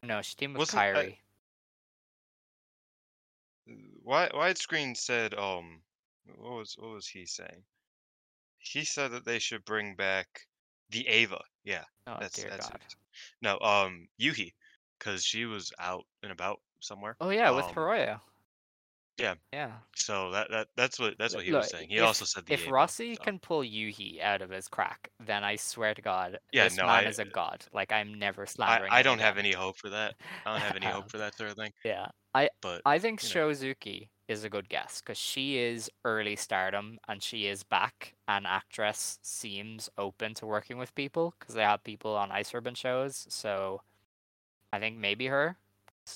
No, 0.03 0.23
she 0.23 0.35
teamed 0.37 0.55
with 0.55 0.61
Wasn't 0.61 0.81
I- 0.83 0.93
Kyrie. 0.93 1.21
Why 4.03 4.29
widescreen 4.31 4.97
said 4.97 5.35
um 5.35 5.83
what 6.37 6.53
was 6.53 6.77
what 6.79 6.91
was 6.91 7.07
he 7.07 7.25
saying? 7.27 7.63
He 8.59 8.85
said 8.85 9.13
that 9.13 9.25
they 9.25 9.39
should 9.39 9.65
bring 9.65 9.95
back 9.95 10.47
the 10.91 11.07
Ava. 11.09 11.41
Yeah, 11.65 11.85
oh 12.07 12.17
that's 12.21 12.37
dear 12.37 12.51
that's 12.51 12.69
God. 12.69 12.81
it. 12.85 12.95
No, 13.43 13.59
um 13.61 14.09
Yuhi, 14.21 14.53
because 14.99 15.25
she 15.25 15.45
was 15.47 15.73
out 15.79 16.05
and 16.23 16.33
about 16.33 16.61
somewhere. 16.81 17.17
Oh 17.21 17.31
yeah, 17.31 17.51
with 17.51 17.67
um, 17.67 17.75
Hiroyo. 17.75 18.21
Yeah. 19.21 19.35
Yeah. 19.53 19.71
So 19.95 20.31
that 20.31 20.51
that 20.51 20.69
that's 20.77 20.99
what 20.99 21.15
that's 21.19 21.35
what 21.35 21.45
he 21.45 21.51
look, 21.53 21.63
was 21.63 21.71
saying. 21.71 21.89
He 21.91 21.97
if- 21.97 22.05
also 22.05 22.25
said 22.25 22.47
the 22.47 22.55
if 22.55 22.67
Rossy 22.67 23.17
so. 23.17 23.23
can 23.23 23.39
pull 23.39 23.61
Yuhi 23.63 24.21
out 24.23 24.43
of 24.43 24.51
his 24.51 24.69
crack, 24.69 25.11
then 25.25 25.45
I 25.45 25.57
swear 25.57 25.95
to 25.95 26.03
God, 26.03 26.39
Yeah, 26.53 26.65
this 26.65 26.77
no, 26.77 26.87
man 26.87 27.05
I- 27.07 27.09
is 27.09 27.19
a 27.19 27.25
god. 27.25 27.65
Like 27.73 27.93
I'm 27.93 28.15
never 28.15 28.43
I, 28.43 28.47
slandering. 28.47 28.93
I 28.93 28.99
him 28.99 29.05
don't 29.05 29.19
have 29.21 29.39
any 29.39 29.53
hope 29.53 29.77
for 29.79 29.91
that. 29.91 30.15
I 30.47 30.53
don't 30.53 30.61
have 30.63 30.77
any 30.77 30.87
hope 30.87 31.09
for 31.11 31.19
that 31.19 31.37
sort 31.37 31.51
of 31.51 31.57
thing. 31.57 31.73
Yeah, 31.85 32.07
I 32.35 32.49
But 32.61 32.83
I 32.87 32.99
think 32.99 33.23
you 33.23 33.29
know. 33.41 33.49
Showzuki 33.49 34.09
is 34.29 34.45
a 34.45 34.49
good 34.49 34.69
guess 34.69 35.01
because 35.01 35.19
she 35.19 35.59
is 35.59 35.91
early 36.05 36.37
stardom 36.37 36.99
and 37.09 37.21
she 37.21 37.47
is 37.49 37.65
back. 37.65 38.15
An 38.29 38.47
actress 38.47 39.19
seems 39.23 39.91
open 39.99 40.35
to 40.35 40.47
working 40.47 40.79
with 40.79 40.95
people 40.95 41.35
because 41.41 41.55
they 41.57 41.63
have 41.63 41.83
people 41.83 42.15
on 42.17 42.31
Ice 42.31 42.55
Ribbon 42.55 42.75
shows. 42.77 43.27
So 43.29 43.83
I 44.73 44.79
think 44.79 44.97
maybe 44.97 45.27
her. 45.27 45.57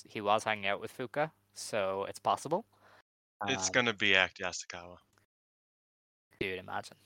He 0.09 0.21
was 0.21 0.45
hanging 0.45 0.67
out 0.67 0.81
with 0.81 0.97
Fuka, 0.97 1.31
so 1.55 2.07
it's 2.09 2.19
possible. 2.19 2.65
It's 3.49 3.69
Um, 3.69 3.73
gonna 3.73 3.93
be 3.93 4.15
Act 4.17 4.39
Yasukawa. 4.39 4.97
dude. 6.41 6.59
Imagine. 6.59 6.97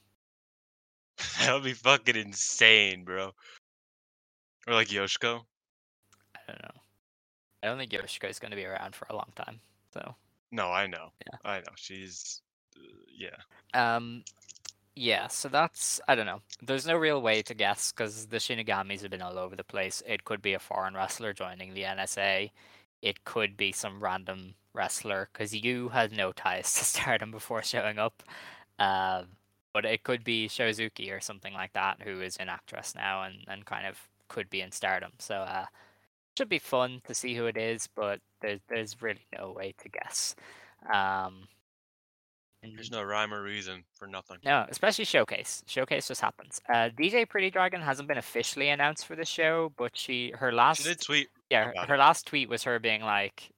that 1.41 1.53
would 1.55 1.65
be 1.65 1.73
fucking 1.75 2.17
insane, 2.17 3.05
bro. 3.05 3.33
Or 4.67 4.75
like 4.75 4.89
Yoshiko. 4.89 5.45
I 6.35 6.41
don't 6.53 6.63
know. 6.63 6.81
I 7.63 7.67
don't 7.67 7.79
think 7.79 7.91
Yoshiko 7.91 8.29
is 8.31 8.39
going 8.39 8.51
to 8.53 8.57
be 8.57 8.65
around 8.65 8.95
for 8.95 9.07
a 9.11 9.17
long 9.17 9.33
time. 9.35 9.61
So 9.93 10.15
No, 10.53 10.71
I 10.71 10.87
know. 10.87 11.09
Yeah. 11.27 11.39
I 11.45 11.59
know. 11.59 11.73
She's 11.77 12.43
uh, 12.77 12.81
yeah. 13.13 13.37
Um, 13.75 14.23
yeah, 14.95 15.27
so 15.29 15.49
that's 15.49 16.01
I 16.09 16.15
don't 16.15 16.27
know. 16.27 16.41
There's 16.63 16.87
no 16.87 16.97
real 16.97 17.21
way 17.21 17.43
to 17.43 17.55
guess 17.55 17.93
because 17.93 18.27
the 18.27 18.37
Shinigamis 18.39 19.03
have 19.03 19.11
been 19.11 19.23
all 19.23 19.39
over 19.39 19.57
the 19.57 19.65
place. 19.65 20.03
It 20.07 20.25
could 20.25 20.41
be 20.43 20.55
a 20.55 20.59
foreign 20.59 20.95
wrestler 20.95 21.33
joining 21.33 21.75
the 21.75 21.83
NSA. 21.83 22.51
It 23.03 23.25
could 23.25 23.57
be 23.57 23.73
some 23.73 24.01
random 24.03 24.55
wrestler 24.75 25.29
because 25.33 25.55
you 25.55 25.89
had 25.91 26.13
no 26.13 26.33
ties 26.33 26.73
to 26.79 26.85
Stardom 26.85 27.31
before 27.31 27.63
showing 27.63 27.99
up. 27.99 28.23
Um, 28.79 29.27
but 29.75 29.85
it 29.85 30.03
could 30.03 30.25
be 30.25 30.49
Showzuki 30.49 31.13
or 31.15 31.21
something 31.21 31.53
like 31.53 31.73
that 31.75 32.03
who 32.03 32.21
is 32.21 32.37
an 32.39 32.49
actress 32.49 32.95
now 32.95 33.23
and, 33.23 33.37
and 33.49 33.65
kind 33.67 33.87
of 33.87 34.09
could 34.29 34.49
be 34.51 34.61
in 34.61 34.73
Stardom. 34.73 35.13
So 35.19 35.37
uh, 35.37 35.67
should 36.37 36.49
be 36.49 36.59
fun 36.59 37.01
to 37.07 37.15
see 37.15 37.35
who 37.35 37.47
it 37.47 37.57
is, 37.57 37.89
but 37.95 38.21
there's 38.41 38.61
there's 38.69 39.03
really 39.03 39.27
no 39.39 39.53
way 39.53 39.75
to 39.83 39.89
guess. 39.89 40.35
Um, 40.93 41.49
There's 42.63 42.91
no 42.91 43.03
rhyme 43.03 43.33
or 43.33 43.43
reason 43.43 43.85
for 43.95 44.07
nothing. 44.07 44.39
no, 44.45 44.65
especially 44.69 45.05
Showcase. 45.05 45.63
Showcase 45.67 46.09
just 46.09 46.21
happens. 46.21 46.61
Uh, 46.69 46.91
DJ 46.97 47.29
Pretty 47.29 47.51
Dragon 47.51 47.81
hasn't 47.81 48.09
been 48.09 48.19
officially 48.19 48.69
announced 48.69 49.07
for 49.07 49.17
the 49.17 49.25
show, 49.25 49.73
but 49.77 49.97
she 49.97 50.33
her 50.37 50.53
last 50.53 50.79
She 50.83 50.89
did 50.89 51.01
tweet. 51.01 51.29
yeah 51.51 51.73
her, 51.77 51.87
her 51.89 51.99
last 51.99 52.27
tweet 52.27 52.49
was 52.49 52.65
her 52.65 52.79
being 52.79 53.03
like, 53.03 53.51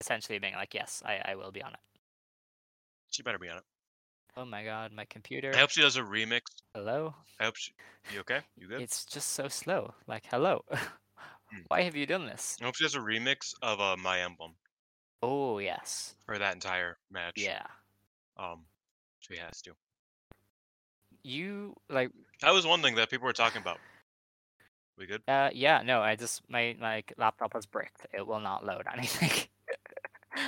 essentially 0.00 0.38
being 0.38 0.54
like, 0.54 0.74
yes, 0.74 1.02
I, 1.04 1.20
I 1.24 1.34
will 1.36 1.52
be 1.52 1.62
on 1.62 1.72
it. 1.72 1.80
She 3.10 3.22
better 3.22 3.38
be 3.38 3.48
on 3.48 3.58
it. 3.58 3.64
Oh 4.36 4.44
my 4.44 4.64
god, 4.64 4.92
my 4.92 5.04
computer. 5.06 5.52
I 5.54 5.58
hope 5.58 5.70
she 5.70 5.80
does 5.82 5.96
a 5.96 6.02
remix. 6.02 6.42
Hello. 6.74 7.14
I 7.40 7.44
hope 7.44 7.56
she. 7.56 7.72
You 8.14 8.20
okay? 8.20 8.40
You 8.56 8.68
good? 8.68 8.80
It's 8.80 9.04
just 9.04 9.32
so 9.32 9.48
slow. 9.48 9.94
Like 10.06 10.24
hello. 10.30 10.64
Hmm. 10.70 11.62
Why 11.68 11.82
have 11.82 11.96
you 11.96 12.06
done 12.06 12.26
this? 12.26 12.56
I 12.60 12.64
hope 12.64 12.76
she 12.76 12.84
does 12.84 12.94
a 12.94 13.00
remix 13.00 13.52
of 13.62 13.80
uh, 13.80 13.96
My 13.96 14.20
Emblem 14.20 14.52
Oh 15.22 15.58
yes. 15.58 16.14
for 16.26 16.38
that 16.38 16.54
entire 16.54 16.96
match. 17.10 17.34
Yeah. 17.36 17.62
Um, 18.38 18.60
she 19.18 19.36
has 19.36 19.60
to. 19.62 19.72
You 21.22 21.74
like 21.90 22.10
That 22.40 22.54
was 22.54 22.66
one 22.66 22.80
thing 22.80 22.94
that 22.94 23.10
people 23.10 23.26
were 23.26 23.32
talking 23.32 23.60
about. 23.60 23.78
We 24.96 25.06
good? 25.06 25.22
uh 25.28 25.50
yeah, 25.52 25.82
no, 25.82 26.00
I 26.00 26.14
just 26.14 26.42
my 26.48 26.76
like 26.80 27.12
laptop 27.18 27.54
was 27.54 27.66
bricked. 27.66 28.06
It 28.12 28.26
will 28.26 28.40
not 28.40 28.64
load 28.64 28.84
anything. 28.92 29.30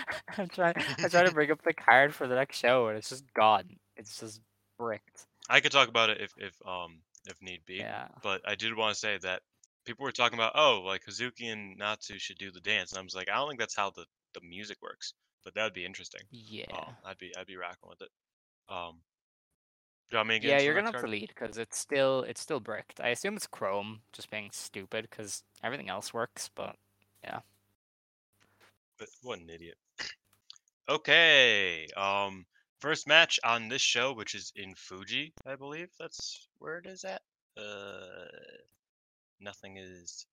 I'm 0.39 0.49
trying 0.49 0.75
I 0.99 1.09
try 1.09 1.25
to 1.25 1.31
bring 1.35 1.51
up 1.51 1.63
the 1.63 1.73
card 1.73 2.15
for 2.15 2.27
the 2.27 2.35
next 2.35 2.59
show 2.59 2.89
and 2.89 2.99
it's 2.99 3.09
just 3.09 3.25
gone. 3.35 3.65
It's 3.97 4.19
just 4.19 4.41
bricked. 4.79 5.27
I 5.49 5.61
could 5.61 5.73
talk 5.73 5.89
about 5.89 6.11
it 6.11 6.21
if 6.21 6.33
if 6.37 6.55
um 6.67 6.99
if 7.27 7.41
need 7.41 7.61
be. 7.67 7.77
Yeah. 7.77 8.09
But 8.23 8.43
I 8.47 8.55
did 8.55 8.77
want 8.77 8.95
to 8.95 9.01
say 9.01 9.19
that 9.23 9.43
people 9.85 10.05
were 10.05 10.13
talking 10.13 10.39
about 10.39 10.53
oh 10.55 10.83
like 10.85 11.05
Kazuki 11.05 11.53
and 11.53 11.77
Natsu 11.79 12.19
should 12.19 12.39
do 12.39 12.51
the 12.51 12.61
dance, 12.61 12.93
and 12.93 12.99
I 12.99 13.03
was 13.03 13.15
like 13.15 13.29
I 13.29 13.37
don't 13.37 13.49
think 13.49 13.61
that's 13.61 13.77
how 13.77 13.91
the 13.91 14.05
the 14.35 14.41
music 14.41 14.79
works, 14.83 15.15
but 15.45 15.55
that 15.55 15.65
would 15.65 15.75
be 15.75 15.85
interesting. 15.85 16.23
Yeah. 16.31 16.65
Um, 16.73 16.95
I'd 17.05 17.19
be 17.19 17.33
I'd 17.37 17.47
be 17.47 17.57
rocking 17.57 17.89
with 17.89 18.03
it. 18.03 18.09
Um, 18.69 19.01
do 20.11 20.17
you 20.17 20.19
want 20.19 20.29
me 20.29 20.35
to 20.35 20.41
get 20.41 20.49
Yeah, 20.49 20.61
you're 20.61 20.75
gonna 20.75 20.93
have 20.93 21.03
to 21.03 21.11
lead 21.11 21.29
because 21.29 21.59
it's 21.59 21.79
still 21.79 22.23
it's 22.23 22.41
still 22.41 22.61
bricked. 22.61 23.01
I 23.01 23.09
assume 23.09 23.37
it's 23.37 23.47
Chrome 23.47 24.01
just 24.13 24.31
being 24.31 24.51
stupid 24.53 25.09
because 25.11 25.43
everything 25.63 25.89
else 25.89 26.13
works, 26.13 26.51
but 26.55 26.77
But 29.03 29.09
what 29.23 29.41
an 29.41 29.51
idiot. 29.51 29.77
Okay. 30.89 31.89
Um, 31.97 32.47
first 32.79 33.09
match 33.09 33.41
on 33.43 33.69
this 33.69 33.83
show, 33.83 34.13
which 34.13 34.37
is 34.37 34.53
in 34.55 34.77
Fuji, 34.77 35.33
I 35.45 35.57
believe 35.57 35.89
that's 35.99 36.47
where 36.61 36.79
it 36.79 36.87
is 36.87 37.03
at. 37.03 37.21
Uh, 37.57 38.29
nothing 39.41 39.79
is. 39.79 40.25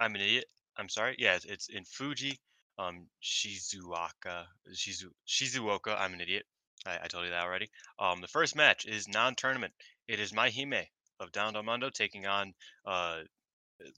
I'm 0.00 0.16
an 0.16 0.20
idiot. 0.20 0.46
I'm 0.76 0.88
sorry. 0.88 1.14
Yeah, 1.16 1.38
it's, 1.44 1.68
in 1.68 1.84
Fuji. 1.84 2.40
Um, 2.76 3.06
Shizuoka. 3.22 4.46
Shizu 4.72 5.10
Shizuoka. 5.28 5.96
I'm 5.96 6.12
an 6.12 6.22
idiot. 6.22 6.46
I, 6.84 6.98
I 7.04 7.06
told 7.06 7.24
you 7.24 7.30
that 7.30 7.44
already. 7.44 7.70
Um, 8.00 8.20
the 8.20 8.26
first 8.26 8.56
match 8.56 8.84
is 8.84 9.06
non-tournament. 9.06 9.74
It 10.08 10.18
is 10.18 10.32
Maihime 10.32 10.86
of 11.20 11.30
Down 11.30 11.54
Mondo 11.64 11.88
taking 11.90 12.26
on. 12.26 12.52
Uh, 12.84 13.18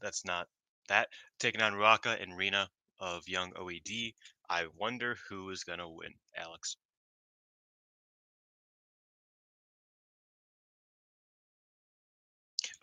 that's 0.03 0.27
not 0.27 0.47
that 0.91 1.09
taking 1.39 1.63
on 1.63 1.73
Ruaka 1.73 2.23
and 2.23 2.37
Rina 2.37 2.69
of 3.01 3.29
Young 3.29 3.53
OED. 3.55 4.15
I 4.49 4.67
wonder 4.77 5.17
who 5.29 5.51
is 5.51 5.65
gonna 5.65 5.89
win, 5.89 6.15
Alex. 6.37 6.77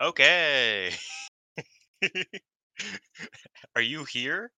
Okay. 0.00 0.92
Are 3.76 3.82
you 3.82 4.04
here? 4.04 4.52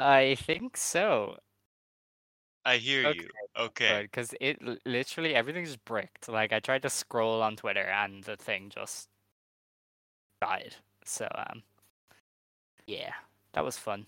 I 0.00 0.34
think 0.36 0.76
so. 0.76 1.38
I 2.64 2.76
hear 2.76 3.04
Okay, 3.04 3.20
you. 3.20 3.28
Okay. 3.56 4.02
because 4.02 4.34
it 4.40 4.58
literally 4.86 5.34
everything's 5.34 5.76
bricked. 5.76 6.28
Like 6.28 6.52
I 6.52 6.60
tried 6.60 6.82
to 6.82 6.90
scroll 6.90 7.42
on 7.42 7.56
Twitter 7.56 7.84
and 7.84 8.22
the 8.24 8.36
thing 8.36 8.70
just 8.70 9.08
died. 10.40 10.76
So 11.04 11.28
um, 11.34 11.62
yeah, 12.86 13.12
that 13.52 13.64
was 13.64 13.76
fun. 13.78 14.06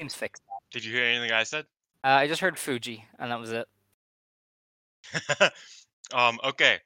Seems 0.00 0.14
fixed. 0.14 0.42
Did 0.70 0.84
you 0.84 0.92
hear 0.92 1.04
anything 1.04 1.32
I 1.32 1.44
said? 1.44 1.66
Uh, 2.04 2.08
I 2.08 2.26
just 2.26 2.40
heard 2.40 2.58
Fuji, 2.58 3.04
and 3.18 3.30
that 3.30 3.40
was 3.40 3.52
it. 3.52 3.66
um. 6.12 6.38
Okay. 6.44 6.78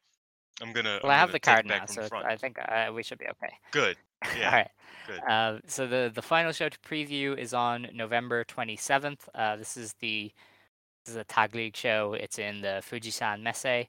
I'm 0.62 0.72
gonna. 0.72 1.00
Well, 1.02 1.10
I'm 1.10 1.16
I 1.16 1.20
have 1.20 1.32
the 1.32 1.40
card 1.40 1.66
now, 1.66 1.86
so 1.86 2.02
front. 2.02 2.26
I 2.26 2.36
think 2.36 2.58
uh, 2.58 2.90
we 2.94 3.02
should 3.02 3.18
be 3.18 3.26
okay. 3.26 3.54
Good. 3.70 3.96
Yeah. 4.38 4.46
All 4.46 4.52
right. 4.52 4.70
Good. 5.06 5.20
Uh, 5.26 5.58
so 5.66 5.86
the 5.86 6.12
the 6.14 6.20
final 6.20 6.52
show 6.52 6.68
to 6.68 6.78
preview 6.80 7.38
is 7.38 7.54
on 7.54 7.88
November 7.94 8.44
27th. 8.44 9.20
Uh, 9.34 9.56
this 9.56 9.78
is 9.78 9.94
the 10.00 10.30
this 11.04 11.14
is 11.14 11.16
a 11.16 11.24
tag 11.24 11.54
league 11.54 11.74
show. 11.74 12.12
It's 12.12 12.38
in 12.38 12.60
the 12.60 12.82
Fujisan 12.86 13.40
Messe, 13.40 13.86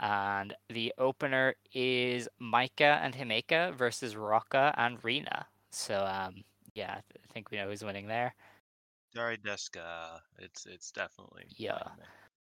and 0.00 0.52
the 0.68 0.92
opener 0.98 1.54
is 1.72 2.28
Maika 2.42 2.98
and 3.00 3.14
Himeka 3.14 3.72
versus 3.72 4.16
Ruaka 4.16 4.74
and 4.76 4.98
Rina. 5.04 5.46
So 5.70 6.04
um, 6.04 6.42
yeah, 6.74 6.96
I 6.98 7.32
think 7.32 7.52
we 7.52 7.58
know 7.58 7.68
who's 7.68 7.84
winning 7.84 8.08
there. 8.08 8.34
Deska. 9.16 10.20
It's 10.38 10.66
it's 10.66 10.90
definitely. 10.90 11.44
Yeah. 11.56 11.78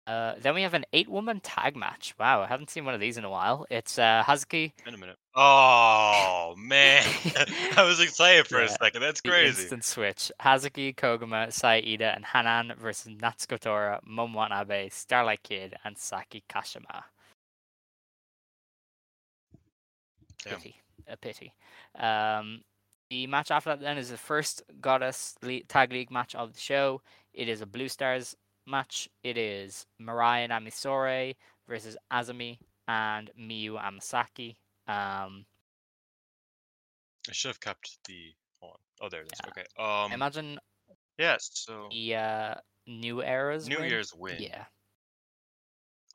Uh, 0.08 0.36
then 0.42 0.56
we 0.56 0.62
have 0.62 0.74
an 0.74 0.86
eight 0.94 1.10
woman 1.10 1.42
tag 1.42 1.76
match. 1.76 2.16
Wow, 2.18 2.42
I 2.42 2.48
haven't 2.48 2.70
seen 2.70 2.86
one 2.86 2.94
of 2.94 3.02
these 3.02 3.18
in 3.18 3.26
a 3.26 3.30
while. 3.30 3.66
It's 3.70 4.00
uh, 4.00 4.24
Hazuki, 4.26 4.72
In 4.86 4.94
a 4.94 4.98
minute. 4.98 5.18
Oh 5.36 6.56
man, 6.58 7.04
I 7.76 7.84
was 7.84 8.00
excited 8.00 8.48
for 8.48 8.62
a 8.62 8.70
second. 8.70 9.02
That's 9.02 9.20
crazy. 9.20 9.64
instant 9.64 9.84
switch. 9.84 10.32
Hazuki, 10.42 10.96
Koguma, 10.96 11.52
Saida, 11.52 12.14
and 12.16 12.24
Hanan 12.24 12.72
versus 12.80 13.12
Natsuko 13.16 13.60
Tora, 13.60 14.00
Watanabe, 14.08 14.88
Starlight 14.90 15.44
Kid, 15.44 15.76
and 15.84 15.98
Saki 15.98 16.42
Kashima. 16.50 17.04
Damn. 20.46 20.56
Pity. 20.56 20.76
A 21.10 21.18
pity. 21.18 21.54
Um, 22.00 22.62
the 23.10 23.28
match 23.28 23.52
after 23.52 23.72
that 23.72 23.80
then 23.82 23.98
is 23.98 24.10
the 24.10 24.18
first 24.18 24.64
Goddess 24.82 25.36
Tag 25.68 25.92
League 25.92 26.12
match 26.12 26.36
of 26.36 26.54
the 26.54 26.60
show. 26.60 27.02
It 27.34 27.48
is 27.50 27.62
a 27.62 27.66
Blue 27.66 27.88
Stars 27.88 28.36
match. 28.66 29.10
It 29.24 29.38
is 29.38 29.86
Mariah 30.00 30.48
Namisore 30.50 31.36
versus 31.68 31.98
Azumi 32.12 32.58
and 32.88 33.32
Miyu 33.40 33.74
Amasaki. 33.74 34.56
Um, 34.88 35.46
I 37.30 37.34
should 37.34 37.50
have 37.50 37.60
kept 37.60 37.98
the. 38.08 38.34
Hold 38.62 38.74
on. 38.74 39.06
Oh, 39.06 39.10
there 39.10 39.22
it 39.22 39.32
is. 39.32 39.40
Yeah. 39.44 39.50
Okay. 39.50 40.04
Um. 40.06 40.12
imagine 40.12 40.60
yes. 41.18 41.50
So 41.54 41.88
the 41.92 42.16
uh, 42.16 42.56
New 42.88 43.22
Era's 43.22 43.68
New 43.68 43.80
win. 43.80 43.90
Year's 43.90 44.14
win. 44.14 44.38
Yeah. 44.40 44.64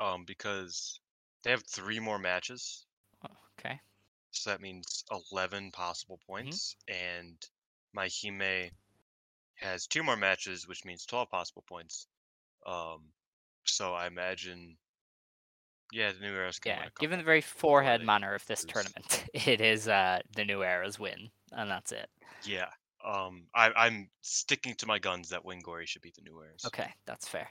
Um, 0.01 0.24
because 0.26 1.01
they 1.45 1.51
have 1.51 1.62
three 1.64 2.01
more 2.01 2.18
matches. 2.18 2.86
So 4.33 4.51
that 4.51 4.61
means 4.61 5.05
eleven 5.11 5.70
possible 5.72 6.18
Mm-hmm. 6.33 6.33
points, 6.33 6.76
and 6.89 7.37
my 7.93 8.09
Hime 8.09 8.70
has 9.57 9.87
two 9.87 10.03
more 10.03 10.16
matches, 10.16 10.66
which 10.68 10.85
means 10.85 11.07
twelve 11.07 11.30
possible 11.30 11.64
points. 11.68 12.07
Um, 12.66 13.12
so 13.64 13.95
I 13.95 14.07
imagine. 14.07 14.76
Yeah, 15.93 16.12
the 16.12 16.20
New 16.20 16.35
Era's 16.35 16.59
Yeah. 16.64 16.89
Given 16.99 17.18
the 17.18 17.24
very 17.24 17.43
forehead 17.43 18.03
manner 18.03 18.35
of 18.35 18.47
this 18.47 18.64
tournament, 18.64 19.26
it 19.35 19.61
is 19.61 19.89
uh, 19.89 20.20
the 20.35 20.45
New 20.45 20.62
Era's 20.64 20.99
win, 20.99 21.30
and 21.53 21.70
that's 21.70 21.93
it. 21.93 22.09
Yeah. 22.45 22.70
Um, 23.05 23.49
I, 23.55 23.72
I'm 23.76 24.11
sticking 24.22 24.74
to 24.76 24.87
my 24.87 24.99
guns 24.99 25.28
that 25.30 25.45
Wingori 25.45 25.87
should 25.87 26.03
be 26.03 26.12
the 26.14 26.22
New 26.22 26.41
era's. 26.41 26.64
Okay, 26.64 26.89
that's 27.05 27.28
fair. 27.28 27.49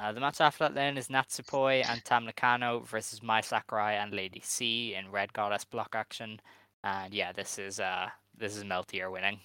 Uh, 0.00 0.12
the 0.12 0.20
match 0.20 0.40
after 0.40 0.64
that 0.64 0.74
then 0.74 0.96
is 0.96 1.08
Natsupoi 1.08 1.84
and 1.86 2.02
Tam 2.02 2.24
Nakano 2.24 2.80
versus 2.80 3.22
Mai 3.22 3.42
Sakurai 3.42 3.96
and 3.96 4.14
Lady 4.14 4.40
C 4.42 4.94
in 4.94 5.10
Red 5.10 5.30
Goddess 5.34 5.64
block 5.64 5.94
action. 5.94 6.40
And 6.82 7.12
yeah, 7.12 7.32
this 7.32 7.58
is 7.58 7.78
uh 7.78 8.08
this 8.36 8.56
is 8.56 8.64
Meltier 8.64 9.12
winning. 9.12 9.40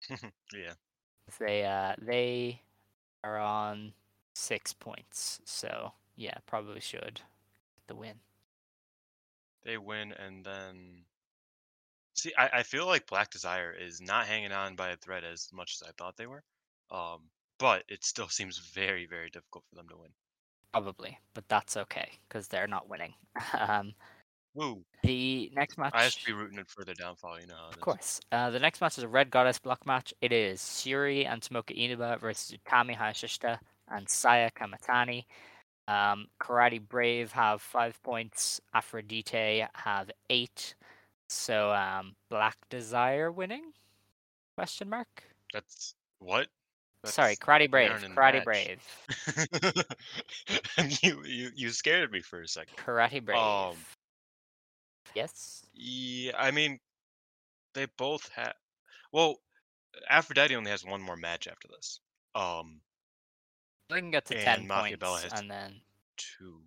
yeah. 0.10 0.72
They 1.38 1.64
uh 1.64 1.94
they 1.98 2.60
are 3.22 3.38
on 3.38 3.92
six 4.34 4.72
points, 4.72 5.40
so 5.44 5.92
yeah, 6.16 6.34
probably 6.46 6.80
should 6.80 7.20
get 7.76 7.86
the 7.86 7.94
win. 7.94 8.16
They 9.62 9.78
win 9.78 10.12
and 10.12 10.44
then 10.44 11.04
see 12.14 12.32
I, 12.36 12.48
I 12.52 12.62
feel 12.64 12.86
like 12.86 13.06
Black 13.06 13.30
Desire 13.30 13.72
is 13.72 14.00
not 14.00 14.26
hanging 14.26 14.50
on 14.50 14.74
by 14.74 14.88
a 14.88 14.96
thread 14.96 15.22
as 15.22 15.50
much 15.52 15.78
as 15.80 15.88
I 15.88 15.92
thought 15.92 16.16
they 16.16 16.26
were. 16.26 16.42
Um 16.90 17.20
but 17.60 17.84
it 17.88 18.02
still 18.02 18.28
seems 18.28 18.58
very, 18.58 19.06
very 19.06 19.30
difficult 19.30 19.64
for 19.68 19.76
them 19.76 19.86
to 19.90 19.96
win. 19.96 20.10
Probably, 20.72 21.18
but 21.34 21.44
that's 21.48 21.76
okay 21.76 22.08
because 22.28 22.48
they're 22.48 22.66
not 22.66 22.88
winning. 22.88 23.12
um, 23.58 23.92
Woo. 24.54 24.82
the 25.04 25.52
next 25.54 25.78
match. 25.78 25.92
I 25.94 26.04
have 26.04 26.14
to 26.14 26.24
be 26.24 26.32
rooting 26.32 26.64
for 26.66 26.84
their 26.84 26.94
downfall, 26.94 27.40
you 27.40 27.46
know 27.46 27.68
Of 27.68 27.80
course. 27.80 28.20
Uh, 28.32 28.50
the 28.50 28.58
next 28.58 28.80
match 28.80 28.98
is 28.98 29.04
a 29.04 29.08
Red 29.08 29.30
Goddess 29.30 29.58
block 29.58 29.86
match. 29.86 30.14
It 30.20 30.32
is 30.32 30.80
Shuri 30.80 31.26
and 31.26 31.40
Tomoka 31.40 31.76
Inaba 31.76 32.18
versus 32.18 32.56
Utami 32.56 32.96
Hayashishita 32.96 33.58
and 33.88 34.08
Saya 34.08 34.50
Kamatani. 34.50 35.24
Um, 35.86 36.28
Karate 36.40 36.80
Brave 36.80 37.32
have 37.32 37.60
five 37.60 38.00
points. 38.02 38.60
Aphrodite 38.72 39.66
have 39.74 40.10
eight. 40.30 40.74
So 41.28 41.72
um, 41.72 42.14
Black 42.30 42.56
Desire 42.70 43.30
winning? 43.30 43.72
Question 44.56 44.88
mark. 44.88 45.24
That's 45.52 45.94
what? 46.20 46.48
Sorry, 47.04 47.34
Karate 47.36 47.70
Brave. 47.70 47.90
aren't 47.90 48.04
in 48.04 48.14
the 48.14 48.20
Karate. 48.20 48.44
Brave. 48.44 48.80
you, 51.02 51.22
you 51.24 51.50
you 51.54 51.70
scared 51.70 52.12
me 52.12 52.20
for 52.20 52.42
a 52.42 52.48
second. 52.48 52.76
Karate 52.76 53.24
Brave. 53.24 53.38
Um, 53.38 53.76
yes. 55.14 55.64
Yeah, 55.74 56.32
I 56.38 56.50
mean, 56.50 56.78
they 57.74 57.86
both 57.96 58.28
have. 58.34 58.52
Well, 59.12 59.36
Aphrodite 60.10 60.54
only 60.54 60.70
has 60.70 60.84
one 60.84 61.00
more 61.00 61.16
match 61.16 61.48
after 61.48 61.68
this. 61.68 62.00
Um, 62.34 62.80
They 63.88 64.00
can 64.00 64.10
get 64.10 64.26
to 64.26 64.34
ten 64.42 64.68
points, 64.68 65.02
has- 65.22 65.32
and 65.40 65.50
then 65.50 65.80
two. 66.18 66.60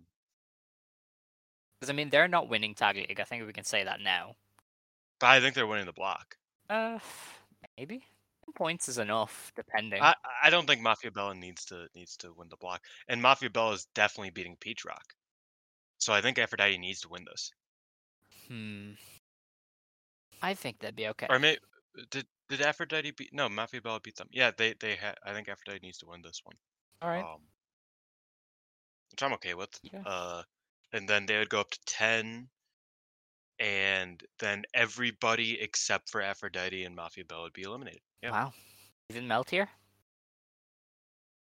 because 1.78 1.90
I 1.90 1.92
mean 1.92 2.10
they're 2.10 2.28
not 2.28 2.48
winning 2.48 2.74
tag 2.74 2.96
league. 2.96 3.20
I 3.20 3.24
think 3.24 3.46
we 3.46 3.52
can 3.52 3.64
say 3.64 3.84
that 3.84 4.00
now. 4.00 4.34
But 5.20 5.28
I 5.28 5.40
think 5.40 5.54
they're 5.54 5.66
winning 5.66 5.86
the 5.86 5.92
block. 5.92 6.36
Uh, 6.68 6.98
maybe 7.78 8.02
points 8.52 8.88
is 8.88 8.98
enough, 8.98 9.52
depending. 9.56 10.02
I 10.02 10.14
I 10.42 10.50
don't 10.50 10.66
think 10.66 10.80
Mafia 10.80 11.10
Bella 11.10 11.34
needs 11.34 11.64
to 11.66 11.88
needs 11.94 12.16
to 12.18 12.32
win 12.32 12.48
the 12.48 12.56
block, 12.56 12.82
and 13.08 13.20
Mafia 13.20 13.50
Bella 13.50 13.72
is 13.72 13.86
definitely 13.94 14.30
beating 14.30 14.56
Peach 14.60 14.84
Rock. 14.84 15.14
So 15.98 16.12
I 16.12 16.20
think 16.20 16.38
Aphrodite 16.38 16.78
needs 16.78 17.00
to 17.00 17.08
win 17.08 17.24
this. 17.24 17.50
Hmm. 18.48 18.92
I 20.42 20.54
think 20.54 20.80
that'd 20.80 20.96
be 20.96 21.08
okay. 21.08 21.26
Or 21.30 21.38
may 21.38 21.58
did 22.10 22.26
did 22.48 22.60
Aphrodite 22.60 23.12
beat? 23.12 23.30
No, 23.32 23.48
Mafia 23.48 23.80
Bella 23.80 24.00
beat 24.00 24.16
them. 24.16 24.28
Yeah, 24.30 24.50
they 24.56 24.74
they 24.80 24.96
ha- 24.96 25.14
I 25.24 25.32
think 25.32 25.48
Aphrodite 25.48 25.84
needs 25.84 25.98
to 25.98 26.06
win 26.06 26.20
this 26.22 26.40
one. 26.44 26.56
All 27.00 27.08
right. 27.08 27.24
Um, 27.24 27.40
which 29.10 29.22
I'm 29.22 29.32
okay 29.34 29.54
with. 29.54 29.70
Yeah. 29.82 30.02
Uh, 30.04 30.42
and 30.92 31.08
then 31.08 31.26
they 31.26 31.38
would 31.38 31.48
go 31.48 31.60
up 31.60 31.70
to 31.70 31.78
ten, 31.86 32.48
and 33.58 34.22
then 34.40 34.64
everybody 34.74 35.60
except 35.60 36.10
for 36.10 36.20
Aphrodite 36.20 36.84
and 36.84 36.94
Mafia 36.94 37.24
Bella 37.24 37.44
would 37.44 37.52
be 37.52 37.62
eliminated. 37.62 38.02
Yeah. 38.24 38.30
Wow. 38.30 38.52
Even 39.10 39.28
Meltier? 39.28 39.68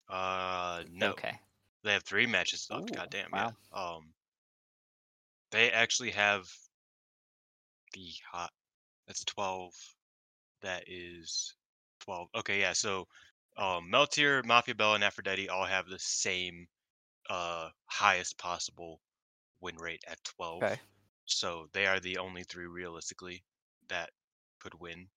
Uh, 0.09 0.81
no. 0.91 1.11
Okay. 1.11 1.39
They 1.83 1.93
have 1.93 2.03
three 2.03 2.25
matches 2.25 2.67
left. 2.71 2.89
Ooh, 2.89 2.95
God 2.95 3.09
damn. 3.11 3.29
wow. 3.31 3.53
Yeah. 3.71 3.79
Um, 3.79 4.13
they 5.51 5.69
actually 5.69 6.09
have 6.11 6.49
the 7.93 8.09
hot. 8.31 8.49
That's 9.05 9.23
twelve. 9.25 9.73
That 10.63 10.85
is 10.87 11.53
twelve. 11.99 12.29
Okay, 12.35 12.59
yeah. 12.59 12.73
So, 12.73 13.07
um, 13.57 13.89
Meltier, 13.91 14.43
Mafia 14.43 14.73
Bella, 14.73 14.95
and 14.95 15.03
Aphrodite 15.03 15.49
all 15.49 15.65
have 15.65 15.87
the 15.87 15.99
same, 15.99 16.67
uh, 17.29 17.69
highest 17.85 18.39
possible 18.39 19.01
win 19.59 19.75
rate 19.75 20.03
at 20.07 20.23
twelve. 20.23 20.63
Okay. 20.63 20.79
So 21.25 21.67
they 21.73 21.85
are 21.85 21.99
the 21.99 22.17
only 22.17 22.43
three 22.43 22.65
realistically 22.65 23.43
that 23.89 24.09
could 24.59 24.73
win. 24.79 25.07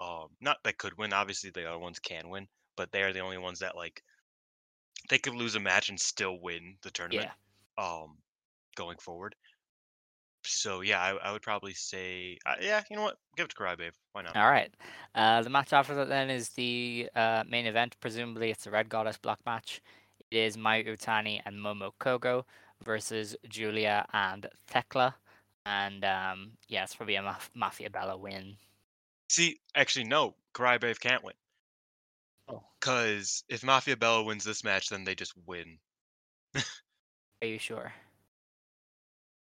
Um, 0.00 0.28
not 0.40 0.58
that 0.64 0.78
could 0.78 0.96
win. 0.96 1.12
Obviously, 1.12 1.50
the 1.50 1.68
other 1.68 1.78
ones 1.78 1.98
can 1.98 2.28
win, 2.28 2.46
but 2.76 2.90
they 2.92 3.02
are 3.02 3.12
the 3.12 3.20
only 3.20 3.38
ones 3.38 3.58
that 3.60 3.76
like 3.76 4.02
they 5.10 5.18
could 5.18 5.34
lose 5.34 5.54
a 5.54 5.60
match 5.60 5.88
and 5.88 5.98
still 5.98 6.38
win 6.40 6.76
the 6.82 6.90
tournament. 6.90 7.30
Yeah. 7.78 7.84
Um, 7.84 8.16
going 8.76 8.98
forward. 8.98 9.34
So 10.44 10.80
yeah, 10.80 11.00
I, 11.00 11.28
I 11.28 11.32
would 11.32 11.42
probably 11.42 11.74
say 11.74 12.38
uh, 12.46 12.54
yeah. 12.60 12.82
You 12.90 12.96
know 12.96 13.02
what? 13.02 13.16
Give 13.36 13.44
it 13.44 13.50
to 13.50 13.56
Crybabe. 13.56 13.90
Why 14.12 14.22
not? 14.22 14.36
All 14.36 14.50
right. 14.50 14.72
Uh, 15.14 15.42
the 15.42 15.50
match 15.50 15.72
after 15.72 15.94
that 15.96 16.08
then 16.08 16.30
is 16.30 16.50
the 16.50 17.10
uh, 17.14 17.42
main 17.48 17.66
event. 17.66 17.96
Presumably, 18.00 18.50
it's 18.50 18.66
a 18.66 18.70
Red 18.70 18.88
Goddess 18.88 19.18
block 19.18 19.40
match. 19.44 19.80
It 20.30 20.38
is 20.38 20.56
Mayu 20.56 20.86
Iwatani 20.86 21.40
and 21.44 21.56
Momo 21.56 21.90
Kohgo 22.00 22.44
versus 22.84 23.36
Giulia 23.48 24.06
and 24.12 24.46
Thekla. 24.72 25.14
And 25.66 26.04
um, 26.04 26.52
yeah, 26.68 26.84
it's 26.84 26.94
probably 26.94 27.16
a 27.16 27.22
Maf- 27.22 27.50
Mafia 27.54 27.90
Bella 27.90 28.16
win. 28.16 28.56
See, 29.28 29.60
actually, 29.74 30.04
no. 30.04 30.34
Crybabe 30.54 30.98
can't 30.98 31.22
win. 31.22 31.34
Oh. 32.48 32.62
Because 32.80 33.44
if 33.48 33.62
Mafia 33.62 33.96
Bella 33.96 34.22
wins 34.24 34.44
this 34.44 34.64
match, 34.64 34.88
then 34.88 35.04
they 35.04 35.14
just 35.14 35.34
win. 35.46 35.78
Are 36.54 37.46
you 37.46 37.58
sure? 37.58 37.92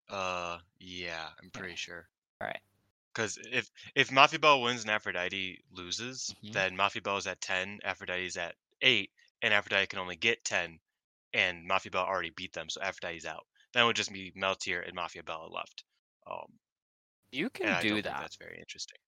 Uh, 0.10 0.60
yeah, 0.80 1.28
I'm 1.40 1.48
Okay. 1.48 1.60
pretty 1.60 1.76
sure. 1.76 2.08
Alright. 2.42 2.62
Because 3.14 3.38
if 3.52 3.70
if 3.96 4.12
Mafia 4.12 4.40
Bella 4.40 4.60
wins 4.60 4.82
and 4.82 4.90
Aphrodite 4.90 5.64
loses, 5.72 6.34
Mhm. 6.44 6.54
then 6.54 6.76
Mafia 6.76 7.02
Bella's 7.02 7.28
at 7.28 7.42
ten, 7.42 7.80
Aphrodite's 7.84 8.38
at 8.38 8.56
eight, 8.82 9.12
and 9.42 9.54
Aphrodite 9.54 9.88
can 9.88 10.00
only 10.00 10.16
get 10.16 10.44
ten, 10.44 10.80
and 11.34 11.66
Mafia 11.68 11.92
Bella 11.92 12.06
already 12.08 12.32
beat 12.32 12.54
them, 12.54 12.70
so 12.70 12.82
Aphrodite's 12.82 13.26
out. 13.26 13.48
Then 13.74 13.84
it 13.84 13.86
would 13.86 13.96
just 13.96 14.12
be 14.12 14.32
Meltier 14.32 14.82
and 14.86 14.96
Mafia 14.96 15.24
Bella 15.24 15.48
left. 15.48 15.84
Um, 16.26 16.60
You 17.32 17.50
can 17.50 17.82
do 17.82 18.02
that. 18.02 18.20
that's 18.20 18.36
very 18.38 18.58
interesting. 18.60 19.00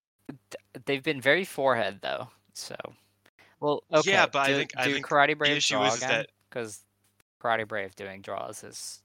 They've 0.86 1.04
been 1.04 1.22
very 1.22 1.46
forehead 1.46 2.00
though, 2.02 2.30
so. 2.54 2.76
Well, 3.60 3.84
okay. 3.94 4.12
Yeah, 4.12 4.26
but 4.28 4.40
I 4.40 4.48
do, 4.48 4.58
think- 4.58 4.74
I 4.78 4.84
think 4.92 5.06
Karate 5.08 5.38
Brave 5.38 5.58
issue 5.58 5.76
draw 5.76 5.86
is- 5.88 5.98
again? 5.98 6.10
that- 6.10 6.30
Because 6.50 6.82
Karate 7.42 7.68
Brave 7.68 7.96
doing 7.96 8.22
draws 8.22 8.64
is 8.64 9.02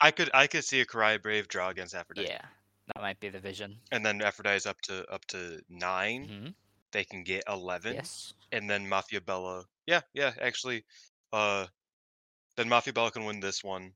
I 0.00 0.10
could 0.10 0.30
I 0.34 0.46
could 0.46 0.64
see 0.64 0.80
a 0.80 0.86
Karate 0.86 1.22
Brave 1.22 1.48
draw 1.48 1.68
against 1.70 1.94
Aphrodite, 1.94 2.28
yeah, 2.28 2.44
that 2.88 3.00
might 3.00 3.20
be 3.20 3.28
the 3.28 3.38
vision. 3.38 3.76
and 3.92 4.04
then 4.04 4.20
Aphrodite's 4.22 4.66
up 4.66 4.80
to 4.82 5.04
up 5.10 5.24
to 5.26 5.60
9 5.70 6.24
hmm 6.28 6.48
They 6.92 7.04
can 7.04 7.22
get 7.24 7.44
eleven. 7.48 7.94
Yes. 7.94 8.34
and 8.52 8.68
then 8.68 8.88
Mafia 8.88 9.20
Bella. 9.20 9.64
Yeah, 9.86 10.00
yeah, 10.14 10.32
actually, 10.40 10.84
uh, 11.32 11.66
then 12.56 12.68
Mafia 12.68 12.92
Bella 12.92 13.10
can 13.10 13.24
win 13.24 13.40
this 13.40 13.62
one, 13.64 13.92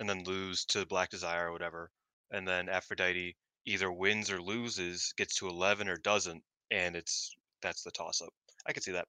and 0.00 0.08
then 0.08 0.24
lose 0.24 0.64
to 0.66 0.84
Black 0.86 1.10
Desire 1.10 1.48
or 1.48 1.52
whatever, 1.52 1.90
and 2.30 2.46
then 2.46 2.68
Aphrodite 2.68 3.36
either 3.66 3.90
wins 3.90 4.30
or 4.30 4.40
loses, 4.40 5.12
gets 5.16 5.36
to 5.36 5.48
eleven 5.48 5.88
or 5.88 5.96
doesn't, 5.96 6.42
and 6.70 6.96
it's 6.96 7.34
that's 7.62 7.82
the 7.82 7.90
toss 7.90 8.20
up. 8.20 8.32
I 8.66 8.72
could 8.72 8.82
see 8.82 8.92
that. 8.92 9.06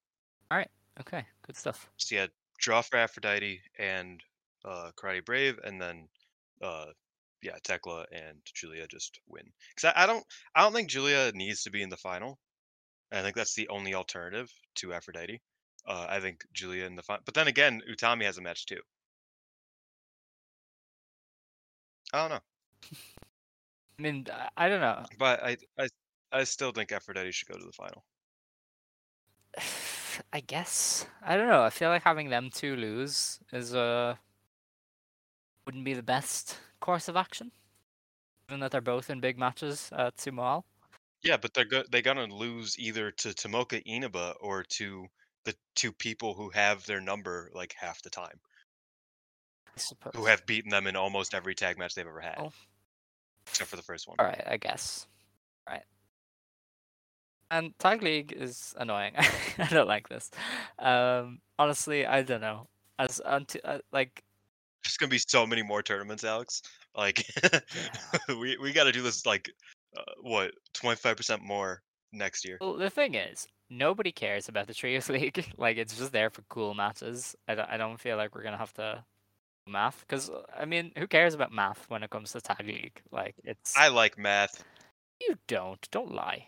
All 0.52 0.58
right. 0.58 0.70
Okay. 1.00 1.26
Good 1.46 1.58
stuff. 1.58 1.90
So 1.98 2.16
yeah, 2.16 2.28
draw 2.60 2.82
for 2.82 2.98
Aphrodite 2.98 3.62
and 3.78 4.22
uh, 4.66 4.92
Karate 4.96 5.26
Brave, 5.26 5.60
and 5.64 5.82
then 5.82 6.08
uh, 6.62 6.86
yeah, 7.42 7.58
Thekla 7.64 8.06
and 8.12 8.38
Giulia 8.54 8.88
just 8.88 9.20
win. 9.28 9.44
Because 9.76 9.94
I, 9.96 10.04
I 10.04 10.06
don't, 10.06 10.24
I 10.56 10.62
don't 10.62 10.74
think 10.74 10.90
Giulia 10.90 11.32
needs 11.34 11.64
to 11.64 11.72
be 11.72 11.82
in 11.82 11.90
the 11.90 11.98
final. 11.98 12.40
I 13.12 13.22
think 13.22 13.36
that's 13.36 13.54
the 13.54 13.68
only 13.70 13.94
alternative 13.94 14.52
to 14.76 14.94
Aphrodite. 14.94 15.42
Uh, 15.86 16.08
I 16.10 16.20
think 16.20 16.44
Giulia 16.54 16.86
in 16.86 16.96
the 16.96 17.04
final, 17.04 17.22
but 17.26 17.34
then 17.34 17.48
again, 17.48 17.82
Utami 17.92 18.24
has 18.24 18.38
a 18.38 18.42
match 18.42 18.66
too. 18.66 18.80
I 22.14 22.22
don't 22.22 22.30
know, 22.30 22.40
I 23.98 24.02
mean, 24.02 24.26
I- 24.58 24.70
don't 24.70 24.82
know. 24.82 25.04
but 25.20 25.44
I, 25.44 25.58
I, 25.80 25.88
I 26.32 26.44
still 26.46 26.72
think 26.72 26.92
Aphrodite 26.92 27.32
should 27.32 27.48
go 27.48 27.58
to 27.58 27.66
the 27.66 27.72
final. 27.72 28.04
I 30.32 30.42
guess 30.42 31.06
I 31.26 31.36
don't 31.38 31.48
know. 31.48 31.64
I 31.64 31.70
feel 31.70 31.90
like 31.90 32.04
having 32.04 32.30
them 32.30 32.50
two 32.54 32.76
lose 32.76 33.40
is 33.52 33.74
uh 33.74 34.16
wouldn't 35.66 35.86
be 35.86 35.94
the 35.94 36.04
best 36.04 36.60
course 36.82 37.08
of 37.08 37.16
action, 37.16 37.52
given 38.48 38.60
that 38.60 38.72
they're 38.72 38.82
both 38.82 39.10
in 39.10 39.20
big 39.22 39.38
matches 39.40 39.90
at 39.98 40.18
Sumo 40.18 40.40
Hall. 40.42 40.66
Yeah, 41.24 41.38
but 41.38 41.54
they're 41.54 41.66
go- 41.66 41.84
they're 41.92 42.02
gonna 42.02 42.26
lose 42.26 42.78
either 42.78 43.10
to 43.12 43.30
Tomoka 43.30 43.82
Inaba 43.86 44.36
or 44.42 44.64
to 44.64 45.08
the 45.46 45.56
two 45.76 45.92
people 45.92 46.34
who 46.34 46.50
have 46.50 46.86
their 46.86 47.02
number 47.02 47.50
like 47.54 47.74
half 47.80 48.02
the 48.04 48.10
time. 48.10 48.40
I 49.76 49.80
suppose. 49.80 50.14
who 50.16 50.26
have 50.26 50.46
beaten 50.46 50.70
them 50.70 50.86
in 50.86 50.96
almost 50.96 51.34
every 51.34 51.56
tag 51.56 51.80
match 51.80 51.96
they've 51.96 52.06
ever 52.06 52.22
had, 52.22 52.36
Oh. 52.38 52.52
Except 53.48 53.70
for 53.70 53.76
the 53.76 53.84
first 53.84 54.08
one. 54.08 54.18
All 54.20 54.26
right, 54.26 54.44
I 54.46 54.58
guess. 54.58 55.08
Right. 55.68 55.84
And 57.52 57.78
tag 57.80 58.02
league 58.02 58.34
is 58.34 58.74
annoying. 58.78 59.14
I 59.58 59.68
don't 59.68 59.88
like 59.88 60.10
this. 60.10 60.32
Um, 60.80 61.40
honestly, 61.60 62.06
I 62.06 62.24
don't 62.24 62.42
know. 62.42 62.68
As 63.00 63.22
until 63.26 63.62
uh, 63.64 63.80
like 63.92 64.24
There's 64.84 64.98
gonna 64.98 65.10
be 65.10 65.20
so 65.20 65.46
many 65.46 65.64
more 65.64 65.82
tournaments, 65.82 66.24
Alex. 66.24 66.62
Like, 66.96 67.26
we 68.30 68.58
we 68.58 68.72
got 68.72 68.84
to 68.84 68.92
do 68.92 69.02
this 69.02 69.26
like, 69.26 69.50
uh, 69.98 70.02
what, 70.22 70.52
25% 70.76 71.42
more 71.42 71.82
next 72.12 72.46
year. 72.46 72.58
Well, 72.62 72.76
the 72.78 72.90
thing 72.90 73.16
is, 73.16 73.48
nobody 73.70 74.12
cares 74.12 74.48
about 74.48 74.68
the 74.68 74.74
Trios 74.74 75.10
League. 75.18 75.46
like, 75.58 75.78
it's 75.78 75.98
just 75.98 76.12
there 76.12 76.30
for 76.30 76.44
cool 76.50 76.74
matches. 76.76 77.36
I 77.48 77.56
don't, 77.56 77.70
I 77.70 77.78
don't 77.78 78.00
feel 78.00 78.18
like 78.18 78.36
we're 78.36 78.44
gonna 78.44 78.58
have 78.58 78.74
to 78.74 79.04
math 79.68 80.02
because 80.08 80.30
I 80.58 80.66
mean, 80.66 80.92
who 80.98 81.08
cares 81.08 81.34
about 81.34 81.52
math 81.52 81.86
when 81.90 82.04
it 82.04 82.10
comes 82.10 82.32
to 82.34 82.42
tag 82.42 82.66
league? 82.66 83.02
Like, 83.12 83.36
it's 83.44 83.76
I 83.78 83.88
like 83.90 84.18
math. 84.18 84.64
you 85.22 85.38
don't 85.48 85.88
don't 85.92 86.12
lie. 86.14 86.48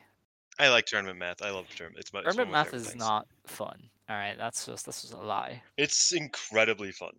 I 0.58 0.70
like 0.70 0.86
tournament 0.86 1.20
math. 1.20 1.42
I 1.42 1.50
love 1.50 1.66
tournament. 1.76 2.00
It's 2.00 2.14
my 2.14 2.22
Tournament 2.22 2.52
math 2.52 2.74
is 2.74 2.88
things. 2.88 2.96
not 3.00 3.28
fun. 3.46 3.90
All 4.10 4.16
right, 4.16 4.38
that's 4.38 4.66
just 4.66 4.86
this 4.86 5.04
is 5.04 5.12
a 5.12 5.18
lie. 5.18 5.62
It's 5.78 6.14
incredibly 6.14 6.92
fun. 6.92 7.14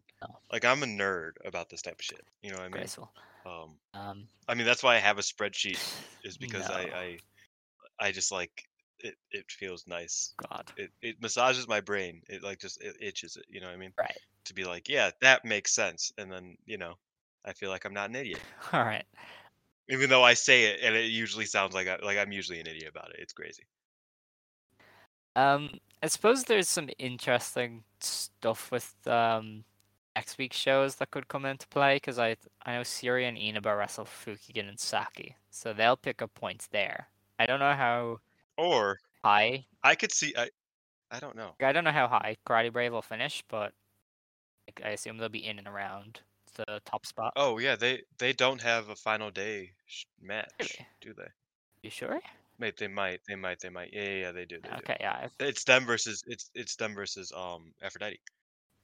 Like 0.53 0.65
I'm 0.65 0.83
a 0.83 0.87
nerd 0.87 1.33
about 1.45 1.69
this 1.69 1.83
type 1.83 1.97
of 1.99 2.05
shit. 2.05 2.23
You 2.43 2.51
know 2.51 2.57
what 2.57 2.63
I 2.65 2.69
mean? 2.69 2.73
Graceful. 2.73 3.11
Um, 3.45 3.77
Um, 3.95 4.29
I 4.49 4.55
mean 4.55 4.67
that's 4.67 4.83
why 4.83 4.97
I 4.97 4.99
have 4.99 5.19
a 5.19 5.23
spreadsheet 5.23 5.79
is 6.25 6.37
because 6.39 6.69
I, 6.71 6.83
I 6.83 7.19
I 8.01 8.13
just 8.13 8.33
like 8.33 8.65
it. 9.07 9.15
It 9.31 9.51
feels 9.51 9.87
nice. 9.87 10.35
God. 10.49 10.71
It 10.77 10.91
it 11.03 11.21
massages 11.21 11.69
my 11.69 11.81
brain. 11.81 12.23
It 12.29 12.43
like 12.43 12.59
just 12.61 12.83
it 12.83 12.97
itches 13.01 13.37
it. 13.37 13.47
You 13.49 13.61
know 13.61 13.67
what 13.67 13.75
I 13.75 13.79
mean? 13.79 13.93
Right. 13.99 14.19
To 14.45 14.55
be 14.55 14.65
like, 14.65 14.89
yeah, 14.89 15.11
that 15.23 15.45
makes 15.45 15.75
sense, 15.75 16.13
and 16.19 16.31
then 16.31 16.57
you 16.67 16.79
know, 16.79 16.95
I 17.45 17.53
feel 17.53 17.71
like 17.71 17.85
I'm 17.85 17.95
not 17.95 18.11
an 18.11 18.17
idiot, 18.17 18.41
All 18.73 18.85
right. 18.85 19.05
even 19.89 20.11
though 20.11 20.23
I 20.23 20.35
say 20.35 20.65
it 20.65 20.81
and 20.83 20.95
it 20.95 21.11
usually 21.11 21.47
sounds 21.47 21.75
like 21.75 21.89
I, 21.89 21.99
like 22.03 22.19
I'm 22.19 22.33
usually 22.33 22.61
an 22.61 22.67
idiot 22.67 22.89
about 22.91 23.11
it. 23.11 23.17
It's 23.21 23.33
crazy. 23.33 23.65
Um, 25.35 25.71
I 26.03 26.07
suppose 26.09 26.45
there's 26.45 26.69
some 26.69 26.89
interesting 26.99 27.85
stuff 28.01 28.71
with 28.71 28.95
um 29.07 29.65
next 30.17 30.39
week's 30.39 30.57
shows 30.57 30.97
that 30.97 31.11
could 31.11 31.29
come 31.29 31.45
into 31.45 31.69
play 31.69 31.97
because 31.97 32.19
I 32.19 32.37
I 32.65 32.77
know 32.77 32.83
Siri 32.83 33.27
and 33.27 33.37
Inaba 33.37 33.77
wrestle 33.77 34.07
Fukigen 34.07 34.69
and 34.69 34.81
Saki, 34.81 35.37
so 35.51 35.73
they'll 35.73 35.97
pick 35.97 36.23
up 36.23 36.35
points 36.35 36.67
there. 36.69 37.09
I 37.39 37.47
don't 37.47 37.61
know 37.61 37.75
how 37.75 38.21
Or 38.59 38.99
high. 39.25 39.67
I 39.83 39.95
could 39.95 40.13
see 40.13 40.35
I 40.37 40.49
I 41.11 41.21
don't 41.21 41.37
know. 41.37 41.55
I 41.61 41.73
don't 41.73 41.85
know 41.85 41.93
how 41.93 42.09
high 42.09 42.37
Karate 42.47 42.73
Brave 42.73 42.93
will 42.93 43.03
finish, 43.03 43.43
but 43.49 43.73
I 44.85 44.91
assume 44.91 45.19
they'll 45.19 45.29
be 45.29 45.47
in 45.47 45.59
and 45.59 45.69
around 45.69 46.21
the 46.57 46.81
top 46.85 47.07
spot. 47.07 47.33
Oh 47.37 47.59
yeah, 47.59 47.77
they 47.77 48.03
they 48.19 48.33
don't 48.33 48.61
have 48.63 48.89
a 48.89 48.97
final 48.97 49.31
day 49.31 49.73
sh- 49.87 50.05
match, 50.21 50.49
Really? 50.59 50.87
do 51.01 51.15
they? 51.15 51.29
You 51.83 51.91
sure? 51.91 52.21
Wait, 52.59 52.79
they 52.79 52.89
might, 52.89 53.21
they 53.29 53.35
might, 53.35 53.61
they 53.61 53.69
might. 53.69 53.91
Yeah, 53.93 54.03
yeah, 54.03 54.19
yeah 54.21 54.33
they 54.33 54.47
do. 54.47 54.59
They 54.63 54.71
Okay, 54.79 54.97
yeah. 54.99 55.21
I've... 55.25 55.33
It's 55.39 55.65
them 55.65 55.85
versus 55.85 56.25
it's 56.27 56.51
it's 56.55 56.75
them 56.77 56.95
versus 56.95 57.31
um 57.37 57.73
Aphrodite. 57.83 58.21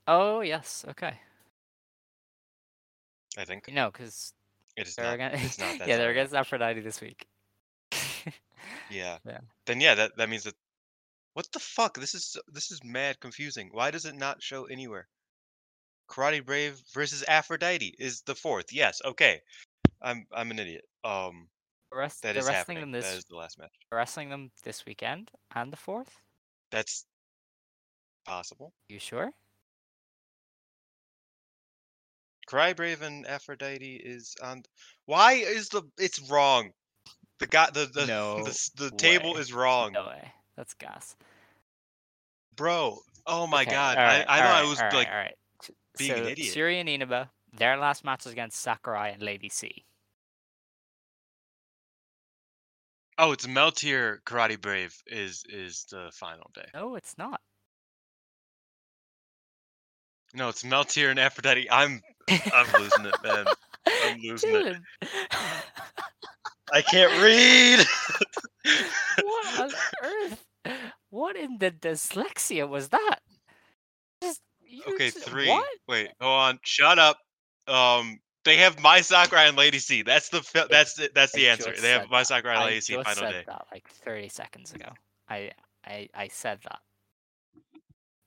Oh 0.07 0.41
yes, 0.41 0.85
okay. 0.89 1.15
I 3.39 3.45
think 3.45 3.71
No, 3.73 3.91
because 3.91 4.35
it 4.77 4.87
is 4.87 4.99
not. 4.99 5.15
against 5.15 5.45
It's 5.45 5.59
not 5.59 5.79
that. 5.79 5.89
yeah 5.89 5.97
they're 5.97 6.11
against 6.11 6.35
Aphrodite 6.35 6.81
this 6.81 7.01
week. 7.01 7.27
Yeah. 8.91 9.19
Yeah. 9.27 9.39
Then 9.67 9.81
yeah, 9.81 9.95
that 9.95 10.17
that 10.17 10.29
means 10.29 10.45
that. 10.45 10.55
What 11.35 11.47
the 11.53 11.59
fuck? 11.61 11.95
This 11.99 12.15
is 12.15 12.37
this 12.49 12.71
is 12.71 12.81
mad 12.85 13.19
confusing. 13.21 13.71
Why 13.73 13.91
does 13.91 14.05
it 14.05 14.15
not 14.15 14.43
show 14.43 14.65
anywhere? 14.67 15.09
Karate 16.11 16.45
Brave 16.45 16.79
versus 16.93 17.25
Aphrodite 17.27 17.95
is 17.99 18.21
the 18.23 18.35
fourth. 18.35 18.73
Yes, 18.73 19.01
okay. 19.05 19.41
I'm 20.03 20.27
I'm 20.35 20.51
an 20.51 20.59
idiot. 20.59 20.85
Um, 21.05 21.49
The 21.91 21.97
rest, 21.99 22.23
that 22.23 22.35
they're 22.35 22.41
is 22.43 22.49
wrestling 22.49 22.77
happening. 22.79 22.93
them 22.93 23.01
this 23.01 23.15
is 23.17 23.25
the 23.25 23.37
last 23.37 23.59
match. 23.59 23.73
wrestling 23.91 24.29
them 24.29 24.51
this 24.63 24.85
weekend 24.85 25.31
and 25.55 25.73
the 25.73 25.77
fourth. 25.77 26.21
That's 26.71 27.07
possible. 28.27 28.75
You 28.89 28.99
sure? 28.99 29.31
Cry 32.47 32.73
Brave 32.75 33.01
and 33.03 33.27
Aphrodite 33.27 34.03
is 34.05 34.35
on. 34.43 34.65
Why 35.07 35.33
is 35.35 35.69
the? 35.71 35.83
It's 35.99 36.21
wrong. 36.31 36.73
The 37.43 37.49
guy, 37.49 37.71
the 37.71 37.87
the 37.87 38.07
No 38.07 38.45
the, 38.45 38.71
the 38.77 38.91
table 38.93 39.37
is 39.37 39.53
wrong, 39.53 39.91
No 39.93 40.07
way. 40.07 40.33
That's 40.57 40.75
gas. 40.75 41.17
bro. 42.55 42.99
Oh 43.27 43.49
my 43.49 43.63
Okay, 43.63 43.73
god! 43.73 43.99
alright, 43.99 44.25
I 44.29 44.39
I 44.39 44.41
know 44.43 44.47
I 44.47 44.63
was 44.71 44.81
like, 44.81 45.09
being 45.99 46.13
an 46.13 46.19
so, 46.19 46.31
idiot. 46.31 46.55
Suri 46.57 46.77
and 46.77 46.89
Inaba, 46.89 47.31
their 47.53 47.77
last 47.77 48.05
match 48.05 48.27
is 48.27 48.33
against 48.33 48.61
Sakurai 48.61 49.11
and 49.11 49.21
Lady 49.21 49.49
C. 49.49 49.85
oh, 53.19 53.33
it's 53.33 53.47
Meltier 53.47 54.19
Karate 54.25 54.61
Brave 54.61 54.95
is 55.09 55.43
is 55.49 55.85
the 55.91 56.13
final 56.15 56.49
day. 56.55 56.69
No, 56.75 56.95
it's 56.95 57.19
not. 57.19 57.41
No, 60.35 60.49
it's 60.49 60.63
Meltier 60.63 61.11
and 61.11 61.19
Aphrodite. 61.19 61.69
I'm 61.71 62.01
I'm 62.29 62.81
losing 62.81 63.07
it, 63.07 63.17
man. 63.25 63.47
I'm 64.05 64.19
losing 64.23 64.55
it. 64.55 64.77
Dylan, 66.73 66.79
I 66.79 66.83
can't 66.83 67.23
read. 67.23 67.87
what 69.25 69.61
on 69.61 69.71
earth? 70.03 70.47
What 71.11 71.37
in 71.37 71.59
the 71.59 71.71
dyslexia 71.71 72.69
was 72.69 72.89
that? 72.89 73.19
Just 74.23 74.41
okay, 74.89 75.11
ju- 75.11 75.21
three. 75.21 75.49
What? 75.49 75.69
Wait, 75.89 76.09
go 76.21 76.29
on. 76.29 76.59
Shut 76.63 76.99
up. 76.99 77.19
Um, 77.69 78.19
they 78.45 78.57
have 78.57 78.81
my 78.81 79.01
Sakurai 79.01 79.49
and 79.49 79.57
Lady 79.57 79.79
C. 79.79 80.03
That's 80.03 80.29
the 80.31 80.43
fi- 80.43 80.67
that's 80.71 80.95
the, 80.95 81.11
that's 81.15 81.33
the 81.33 81.49
I 81.49 81.53
answer. 81.53 81.75
They 81.81 81.91
have 81.91 82.03
said 82.03 82.11
my 82.11 82.21
that. 82.21 82.27
Sakurai 82.27 82.57
and 82.57 82.65
Lady 82.65 82.81
C 82.81 82.95
just 82.95 83.07
final 83.07 83.23
said 83.23 83.33
day. 83.33 83.45
that 83.47 83.67
like 83.71 83.89
30 83.89 84.29
seconds 84.29 84.73
ago. 84.73 84.89
I 85.29 85.53
I 85.85 86.09
I 86.15 86.29
said 86.29 86.61
that. 86.65 86.79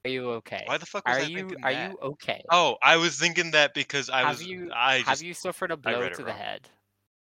Are 0.05 0.09
you 0.09 0.29
okay? 0.33 0.63
Why 0.65 0.77
the 0.77 0.85
fuck 0.85 1.07
was 1.07 1.17
are 1.17 1.19
I 1.21 1.23
you 1.23 1.37
thinking 1.37 1.63
are 1.63 1.73
that? 1.73 1.91
you 1.91 1.97
okay? 2.01 2.43
Oh, 2.51 2.77
I 2.83 2.97
was 2.97 3.17
thinking 3.17 3.51
that 3.51 3.73
because 3.73 4.09
I 4.09 4.19
have 4.19 4.37
was 4.37 4.45
you 4.45 4.71
I 4.73 4.99
have 4.99 5.21
you 5.21 5.33
suffered 5.33 5.71
a 5.71 5.77
blow 5.77 6.01
read 6.01 6.11
it 6.11 6.17
to 6.17 6.23
the 6.23 6.31
head? 6.31 6.69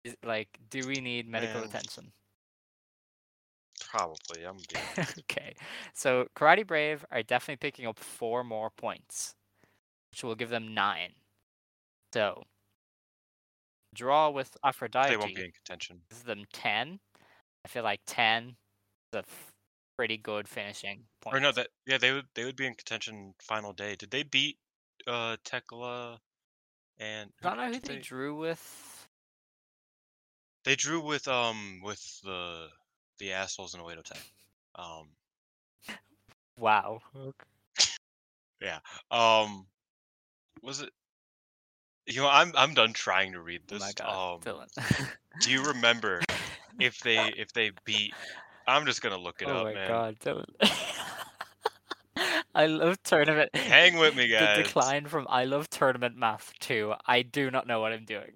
Is, 0.03 0.15
like, 0.23 0.47
do 0.69 0.87
we 0.87 0.95
need 0.95 1.27
medical 1.27 1.61
Man. 1.61 1.69
attention? 1.69 2.11
probably 3.89 4.45
I'm 4.45 4.57
being- 4.71 5.07
okay, 5.19 5.55
so 5.93 6.27
Karate 6.35 6.65
Brave 6.65 7.05
are 7.11 7.23
definitely 7.23 7.57
picking 7.57 7.85
up 7.85 7.99
four 7.99 8.43
more 8.43 8.69
points, 8.69 9.33
which 10.11 10.23
will 10.23 10.35
give 10.35 10.49
them 10.49 10.73
nine. 10.73 11.13
So, 12.13 12.43
draw 13.93 14.29
with 14.29 14.55
Aphrodite 14.63 15.09
they 15.09 15.17
won't 15.17 15.35
be 15.35 15.45
in 15.45 15.51
contention. 15.51 16.01
gives 16.09 16.23
them 16.23 16.43
ten. 16.53 16.99
I 17.65 17.67
feel 17.67 17.83
like 17.83 18.01
ten 18.05 18.55
is 19.13 19.19
a 19.19 19.23
pretty 19.97 20.17
good 20.17 20.47
finishing 20.47 21.03
point. 21.21 21.35
Or 21.35 21.39
no, 21.39 21.51
that 21.51 21.67
yeah, 21.85 21.97
they 21.97 22.11
would 22.11 22.25
they 22.35 22.45
would 22.45 22.55
be 22.55 22.65
in 22.65 22.73
contention 22.73 23.33
final 23.39 23.73
day. 23.73 23.95
Did 23.95 24.11
they 24.11 24.23
beat 24.23 24.57
uh 25.07 25.37
Thekla 25.45 26.17
and 26.99 27.29
I 27.43 27.47
don't 27.47 27.57
know 27.57 27.65
who 27.67 27.79
they 27.79 27.95
they, 27.95 28.01
drew 28.01 28.35
with. 28.35 28.98
They 30.69 30.75
drew 30.75 30.99
with 31.01 31.27
um 31.27 31.81
with 31.83 32.21
the 32.23 32.67
the 33.17 33.31
assholes 33.31 33.73
in 33.73 33.81
Oedo 33.81 34.03
time. 34.03 34.21
Um 34.75 35.07
Wow. 36.59 37.01
Yeah. 38.61 38.79
Um 39.09 39.65
was 40.61 40.81
it 40.81 40.89
you 42.05 42.21
know 42.21 42.29
I'm 42.29 42.51
I'm 42.55 42.73
done 42.75 42.93
trying 42.93 43.31
to 43.31 43.41
read 43.41 43.61
Oh 43.71 43.75
this. 43.75 43.81
my 43.81 43.93
god, 43.93 44.35
um 44.35 44.41
Dylan. 44.41 45.07
do 45.41 45.49
you 45.49 45.63
remember 45.63 46.21
if 46.79 46.99
they 47.03 47.17
if 47.35 47.51
they 47.53 47.71
beat 47.85 48.13
I'm 48.67 48.85
just 48.85 49.01
gonna 49.01 49.17
look 49.17 49.41
it 49.41 49.47
oh 49.47 49.55
up, 49.55 49.63
my 49.63 49.73
man. 49.73 49.87
god, 49.87 50.19
Dylan. 50.19 50.45
I 52.53 52.65
love 52.67 53.01
tournament. 53.03 53.49
Hang 53.55 53.97
with 53.97 54.15
me, 54.15 54.27
guys. 54.27 54.57
The 54.57 54.63
decline 54.63 55.07
from 55.07 55.25
I 55.29 55.45
love 55.45 55.69
tournament 55.69 56.17
math 56.17 56.51
to 56.61 56.93
I 57.07 57.21
do 57.23 57.49
not 57.49 57.65
know 57.65 57.79
what 57.79 57.91
I'm 57.93 58.05
doing 58.05 58.33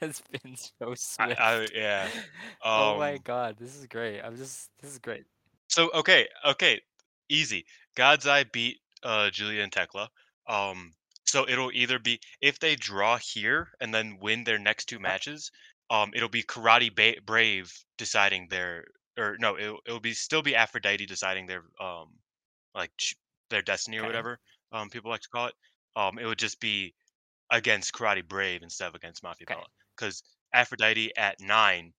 has 0.00 0.22
been 0.30 0.56
so 0.56 0.94
I, 1.18 1.28
swift. 1.28 1.38
I 1.38 1.68
yeah. 1.74 2.10
oh 2.74 2.94
my 2.94 3.18
Um, 3.18 3.24
god, 3.24 3.56
this 3.58 3.76
is 3.76 3.86
great. 3.86 4.20
I'm 4.20 4.36
just 4.36 4.70
this 4.80 4.92
is 4.92 4.98
great. 4.98 5.26
So 5.68 5.90
okay, 5.92 6.28
okay, 6.44 6.80
easy. 7.28 7.64
God's 7.96 8.26
Eye 8.26 8.44
beat 8.44 8.80
uh 9.02 9.30
Giulia 9.30 9.62
and 9.62 9.72
Thekla. 9.72 10.08
Um, 10.46 10.92
so 11.26 11.48
it'll 11.48 11.72
either 11.72 11.98
be 11.98 12.20
if 12.40 12.58
they 12.58 12.76
draw 12.76 13.16
here 13.18 13.72
and 13.80 13.94
then 13.94 14.18
win 14.20 14.44
their 14.44 14.58
next 14.58 14.86
two 14.86 14.98
matches. 14.98 15.50
Um, 15.90 16.12
it'll 16.14 16.28
be 16.28 16.42
Karate 16.42 16.94
ba- 16.94 17.20
Brave 17.22 17.72
deciding 17.98 18.48
their 18.48 18.84
or 19.18 19.36
no, 19.38 19.58
it'll 19.58 19.80
it'll 19.86 20.00
be 20.00 20.14
still 20.14 20.42
be 20.42 20.54
Aphrodite 20.56 21.06
deciding 21.06 21.46
their 21.46 21.64
um 21.80 22.18
like 22.74 22.92
ch- 22.98 23.16
their 23.50 23.62
destiny 23.62 23.98
or 23.98 24.04
Okay. 24.04 24.06
whatever. 24.06 24.40
Um, 24.72 24.90
people 24.90 25.10
like 25.10 25.22
to 25.22 25.28
call 25.30 25.46
it. 25.48 25.54
Um, 25.96 26.18
it 26.18 26.26
would 26.26 26.38
just 26.38 26.60
be 26.60 26.94
against 27.50 27.92
Karate 27.94 28.26
Brave 28.26 28.62
instead 28.62 28.88
of 28.88 28.94
against 28.94 29.22
Mafia 29.22 29.46
Okay. 29.48 29.56
Bella 29.56 29.68
because 30.00 30.22
Aphrodite 30.54 31.16
at 31.16 31.40
nine 31.40 31.94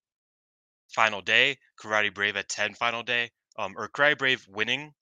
final 0.93 1.22
day, 1.22 1.58
Karate 1.80 2.14
Brave 2.14 2.36
at 2.36 2.49
10 2.49 2.76
final 2.76 3.04
day, 3.04 3.32
um, 3.58 3.76
or 3.78 3.89
Karate 3.89 4.18
Brave 4.18 4.47
winning 4.47 4.93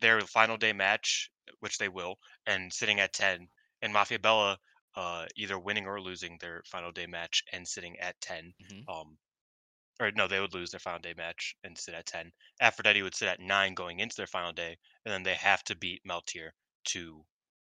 their 0.00 0.20
final 0.22 0.56
day 0.58 0.72
match, 0.72 1.30
which 1.60 1.78
they 1.78 1.88
will, 1.88 2.18
and 2.46 2.72
sitting 2.72 3.00
at 3.00 3.12
10, 3.14 3.50
and 3.82 3.92
Mafia 3.92 4.18
Bella 4.20 4.58
uh, 4.96 5.26
either 5.36 5.58
winning 5.58 5.86
or 5.86 6.00
losing 6.00 6.38
their 6.38 6.62
final 6.66 6.92
day 6.92 7.06
match 7.06 7.44
and 7.52 7.68
sitting 7.68 7.98
at 8.00 8.20
10. 8.20 8.54
Mhm. 8.58 8.88
Um, 8.88 9.18
or 10.00 10.10
no, 10.12 10.26
they 10.28 10.40
would 10.40 10.54
lose 10.54 10.70
their 10.72 10.80
final 10.80 10.98
day 11.00 11.14
match 11.14 11.56
and 11.64 11.78
sit 11.78 11.94
at 11.94 12.06
ten. 12.06 12.32
Aphrodite 12.60 13.02
would 13.02 13.14
sit 13.14 13.28
at 13.28 13.40
nine 13.40 13.74
going 13.74 14.00
into 14.00 14.16
their 14.16 14.26
final 14.26 14.52
day, 14.52 14.78
and 15.04 15.12
then 15.12 15.22
they 15.24 15.34
have 15.36 15.62
to 15.64 15.76
beat 15.76 16.02
Meltier 16.04 16.50
to 16.86 17.26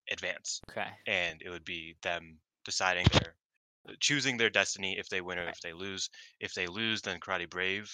advance, 0.09 0.61
Okay. 0.69 0.95
and 1.05 1.41
it 1.41 1.49
would 1.49 1.65
be 1.65 1.97
them 2.01 2.41
deciding 2.65 3.05
their 3.11 3.37
choosing 3.99 4.37
their 4.37 4.49
destiny 4.49 4.97
if 4.97 5.09
they 5.09 5.21
win 5.21 5.39
or 5.39 5.49
if 5.49 5.59
they 5.61 5.73
lose. 5.73 6.09
If 6.39 6.53
they 6.53 6.67
lose, 6.67 7.01
then 7.01 7.19
Karate 7.19 7.49
Brave 7.49 7.91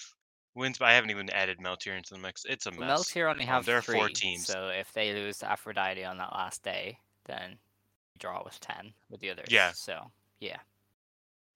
wins. 0.54 0.78
But 0.78 0.86
I 0.88 0.92
haven't 0.94 1.10
even 1.10 1.30
added 1.30 1.58
Meltier 1.58 1.96
into 1.96 2.14
the 2.14 2.20
mix. 2.20 2.44
It's 2.44 2.66
a 2.66 2.70
mess. 2.70 3.10
Meltier 3.10 3.30
only 3.30 3.44
Um, 3.44 3.48
have 3.48 3.66
there 3.66 3.78
are 3.78 3.82
three, 3.82 3.96
four 3.96 4.08
teams. 4.08 4.46
so 4.46 4.68
if 4.68 4.92
they 4.92 5.12
lose 5.12 5.42
Aphrodite 5.42 6.04
on 6.04 6.18
that 6.18 6.32
last 6.32 6.62
day, 6.62 6.98
then 7.24 7.52
you 7.52 8.18
draw 8.18 8.42
with 8.44 8.58
ten 8.60 8.92
with 9.08 9.20
the 9.20 9.30
others. 9.30 9.48
Yeah. 9.50 9.72
So 9.72 10.10
yeah. 10.40 10.58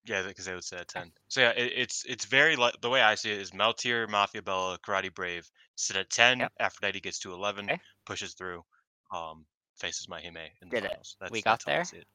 Yeah, 0.05 0.23
because 0.27 0.47
they 0.47 0.55
would 0.55 0.65
sit 0.65 0.81
at 0.81 0.89
ten. 0.89 1.13
So 1.29 1.41
yeah, 1.43 1.51
it, 1.51 1.73
it's 1.77 2.05
it's 2.07 2.25
very 2.25 2.57
li- 2.57 2.73
the 2.81 2.91
way 2.91 3.01
I 3.03 3.15
see 3.15 3.31
it 3.31 3.39
is 3.41 3.53
Meltier, 3.53 4.09
Mafia 4.09 4.43
Bella, 4.43 4.77
Karate 4.79 5.15
Brave 5.15 5.49
sit 5.77 5.97
at 5.97 6.11
ten. 6.11 6.41
Yep. 6.41 6.53
Aphrodite 6.59 7.01
gets 7.01 7.21
to 7.21 7.33
eleven, 7.33 7.67
Okay. 7.67 7.81
pushes 8.05 8.35
through, 8.35 8.65
um, 9.13 9.47
faces 9.77 10.09
Mahime 10.09 10.49
in 10.61 10.69
the 10.71 10.75
Did 10.77 10.85
it. 10.87 10.91
finals. 10.91 11.17
That's, 11.21 11.31
We 11.31 11.41
got 11.43 11.63
that's 11.65 11.65
how 11.65 11.73
I 11.73 11.75
there? 11.77 12.01
it. 12.01 12.07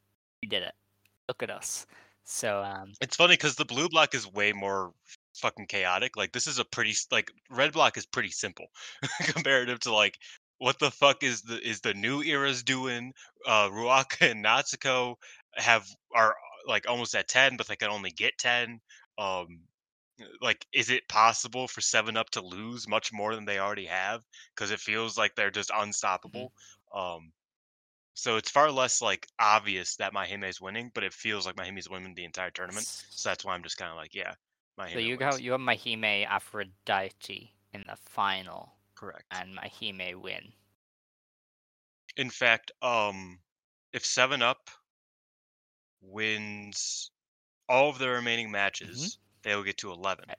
We 0.44 0.50
did 0.50 0.64
it. 0.64 0.76
Look 1.30 1.44
at 1.44 1.50
us. 1.50 1.86
So 2.28 2.62
um 2.64 2.94
It's 3.02 3.16
funny 3.16 3.34
because 3.34 3.56
the 3.56 3.66
blue 3.66 3.90
block 3.90 4.14
is 4.16 4.28
way 4.28 4.54
more 4.54 4.94
fucking 5.36 5.68
chaotic. 5.68 6.16
Like 6.18 6.32
this 6.32 6.48
is 6.48 6.60
a 6.60 6.66
pretty 6.66 6.94
like 7.12 7.32
red 7.50 7.74
block 7.74 7.98
is 7.98 8.06
pretty 8.06 8.30
simple 8.32 8.68
comparative 9.26 9.80
to 9.82 9.94
like 9.94 10.18
what 10.60 10.80
the 10.80 10.90
fuck 10.92 11.22
is 11.24 11.44
the 11.44 11.60
is 11.62 11.82
the 11.82 11.94
new 11.94 12.22
eras 12.24 12.64
doing? 12.64 13.14
Uh, 13.46 13.70
Ruaka 13.70 14.32
and 14.32 14.44
Natsuko 14.44 15.16
have 15.56 15.88
are 16.14 16.36
like 16.66 16.88
almost 16.88 17.16
at 17.16 17.28
ten, 17.28 17.56
but 17.58 17.68
they 17.68 17.76
can 17.76 17.90
only 17.90 18.12
get 18.12 18.38
ten. 18.40 18.82
Um, 19.18 19.68
like 20.42 20.66
is 20.74 20.90
it 20.90 21.08
possible 21.10 21.68
for 21.68 21.82
Seven 21.82 22.18
Up 22.18 22.30
to 22.32 22.42
lose 22.42 22.88
much 22.88 23.14
more 23.14 23.36
than 23.36 23.46
they 23.46 23.60
already 23.60 23.86
have? 23.86 24.24
Because 24.56 24.72
it 24.72 24.80
feels 24.80 25.18
like 25.18 25.36
they're 25.36 25.52
just 25.52 25.72
unstoppable. 25.74 26.54
Um, 26.94 27.34
so 28.18 28.36
it's 28.36 28.50
far 28.50 28.72
less 28.72 29.00
like 29.00 29.28
obvious 29.40 29.96
that 29.98 30.12
Mahime 30.12 30.50
is 30.50 30.60
winning, 30.60 30.90
but 30.96 31.04
it 31.04 31.14
feels 31.14 31.46
like 31.46 31.56
Mahime's 31.56 31.88
winning 31.88 32.16
the 32.16 32.26
entire 32.26 32.50
tournament. 32.50 32.88
So 33.12 33.30
that's 33.30 33.46
why 33.46 33.54
I'm 33.54 33.62
just 33.62 33.78
kind 33.78 33.92
of 33.92 33.96
like, 33.98 34.16
yeah, 34.16 34.34
Mahime 34.80 34.94
so 34.94 35.00
you 35.00 35.18
wins. 35.18 35.22
have 35.22 35.40
you 35.40 35.52
have 35.52 35.62
Mahime 35.62 36.26
Aphrodite 36.26 37.54
in 37.74 37.84
the 37.88 37.96
final 37.96 38.74
correct. 38.96 39.26
and 39.30 39.56
Mahime 39.56 40.16
win. 40.16 40.52
In 42.16 42.32
fact, 42.32 42.72
um, 42.82 43.40
if 43.94 44.04
Seven 44.04 44.42
Up 44.42 44.72
wins 46.02 47.12
all 47.70 47.90
of 47.90 48.00
their 48.00 48.14
remaining 48.14 48.50
matches, 48.50 49.20
they 49.44 49.56
will 49.56 49.64
get 49.64 49.78
to 49.78 49.92
eleven. 49.92 50.26
Right. 50.28 50.38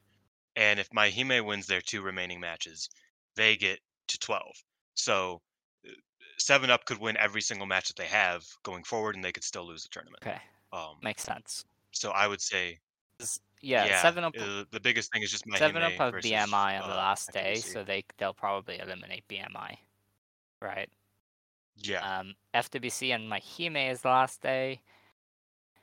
And 0.57 0.81
if 0.81 0.91
Mahime 0.91 1.45
wins 1.45 1.68
their 1.68 1.81
two 1.81 2.03
remaining 2.03 2.41
matches, 2.41 2.89
they 3.37 3.57
get 3.57 3.79
to 4.09 4.18
twelve. 4.18 4.64
So 4.95 5.43
Seven 6.39 6.70
Up 6.70 6.84
could 6.84 6.99
win 6.99 7.16
every 7.16 7.41
single 7.41 7.66
match 7.66 7.89
that 7.89 7.97
they 7.97 8.07
have 8.07 8.45
going 8.62 8.84
forward, 8.84 9.14
and 9.16 9.24
they 9.24 9.32
could 9.32 9.45
still 9.45 9.66
lose 9.66 9.82
the 9.82 9.89
tournament. 9.91 10.22
Okay. 10.24 10.41
Um, 10.72 10.97
Makes 11.03 11.22
sense. 11.24 11.64
so 11.93 12.11
I 12.11 12.26
would 12.26 12.41
say, 12.41 12.78
Yeah, 13.61 14.01
seven 14.03 14.22
up 14.24 14.34
uh, 14.39 14.64
the 14.70 14.80
biggest 14.80 15.12
thing 15.12 15.22
is 15.22 15.30
just 15.30 15.47
Mahime 15.47 15.59
seven 15.59 15.82
up 15.82 15.93
have 15.93 16.12
versus, 16.12 16.30
BMI 16.30 16.80
on 16.80 16.89
the 16.89 16.95
uh, 16.95 16.99
last 16.99 17.32
day, 17.32 17.57
so 17.57 17.82
they 17.82 18.05
they'll 18.18 18.34
probably 18.34 18.78
eliminate 18.78 19.24
BMI. 19.28 19.76
Right. 20.61 20.89
yeah, 21.76 22.18
Um, 22.20 22.34
FWC 22.55 23.14
and 23.14 23.30
Mahime 23.30 23.91
is 23.91 24.03
the 24.03 24.09
last 24.09 24.43
day, 24.43 24.80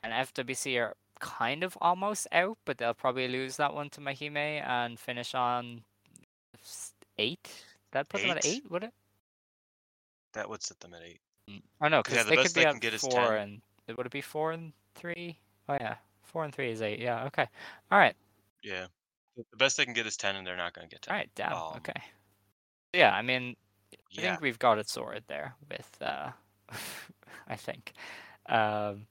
and 0.02 0.12
FWC 0.12 0.78
are 0.80 0.94
kind 1.18 1.64
of 1.64 1.76
almost 1.80 2.26
out, 2.32 2.58
but 2.64 2.78
they'll 2.78 2.94
probably 2.94 3.26
lose 3.28 3.56
that 3.56 3.74
one 3.74 3.88
to 3.90 4.00
Mahime 4.00 4.36
and 4.66 4.98
finish 4.98 5.34
on 5.34 5.82
eight. 7.18 7.50
That'd 7.92 8.08
put 8.08 8.20
them 8.20 8.30
at 8.30 8.44
Eight? 8.44 8.56
eight, 8.64 8.70
would 8.70 8.84
it? 8.84 8.92
That 10.36 10.48
would 10.48 10.62
set 10.62 10.78
them 10.80 10.94
at 10.94 11.02
eight. 11.02 11.20
Oh 11.80 11.88
no, 11.88 12.02
'Cause, 12.02 12.14
yeah, 12.14 12.22
because 12.22 12.26
the 12.26 12.30
they 12.30 12.36
could 12.36 12.54
be 12.54 12.60
they 12.60 12.64
at 12.64 12.80
get 12.80 13.00
four 13.00 13.10
10. 13.10 13.36
and 13.36 13.62
it 13.86 13.96
would 13.96 14.06
it 14.06 14.12
be 14.12 14.20
four 14.20 14.52
and 14.52 14.72
three? 14.94 15.38
Oh 15.68 15.74
yeah, 15.74 15.96
four 16.22 16.44
and 16.44 16.54
three 16.54 16.70
is 16.70 16.82
eight. 16.82 16.98
Yeah, 17.00 17.24
okay. 17.26 17.46
All 17.90 17.98
right, 17.98 18.16
Yeah, 18.62 18.86
the 19.36 19.56
best 19.56 19.76
they 19.76 19.84
can 19.84 19.94
get 19.94 20.06
is 20.06 20.16
ten, 20.16 20.36
and 20.36 20.46
they're 20.46 20.56
not 20.56 20.72
going 20.74 20.88
to 20.88 20.94
get 20.94 21.02
ten. 21.02 21.12
all 21.12 21.18
right, 21.18 21.30
damn. 21.34 21.52
Um, 21.52 21.76
okay. 21.78 22.00
Yeah, 22.94 23.14
I 23.14 23.22
mean, 23.22 23.56
I 23.92 23.96
Yeah, 24.10 24.22
think 24.22 24.40
we've 24.40 24.58
got 24.58 24.78
it 24.78 24.88
sorted 24.88 25.24
there 25.28 25.54
with 25.70 26.02
uh 26.02 26.32
I 27.48 27.56
think. 27.56 27.92
Um 28.46 29.06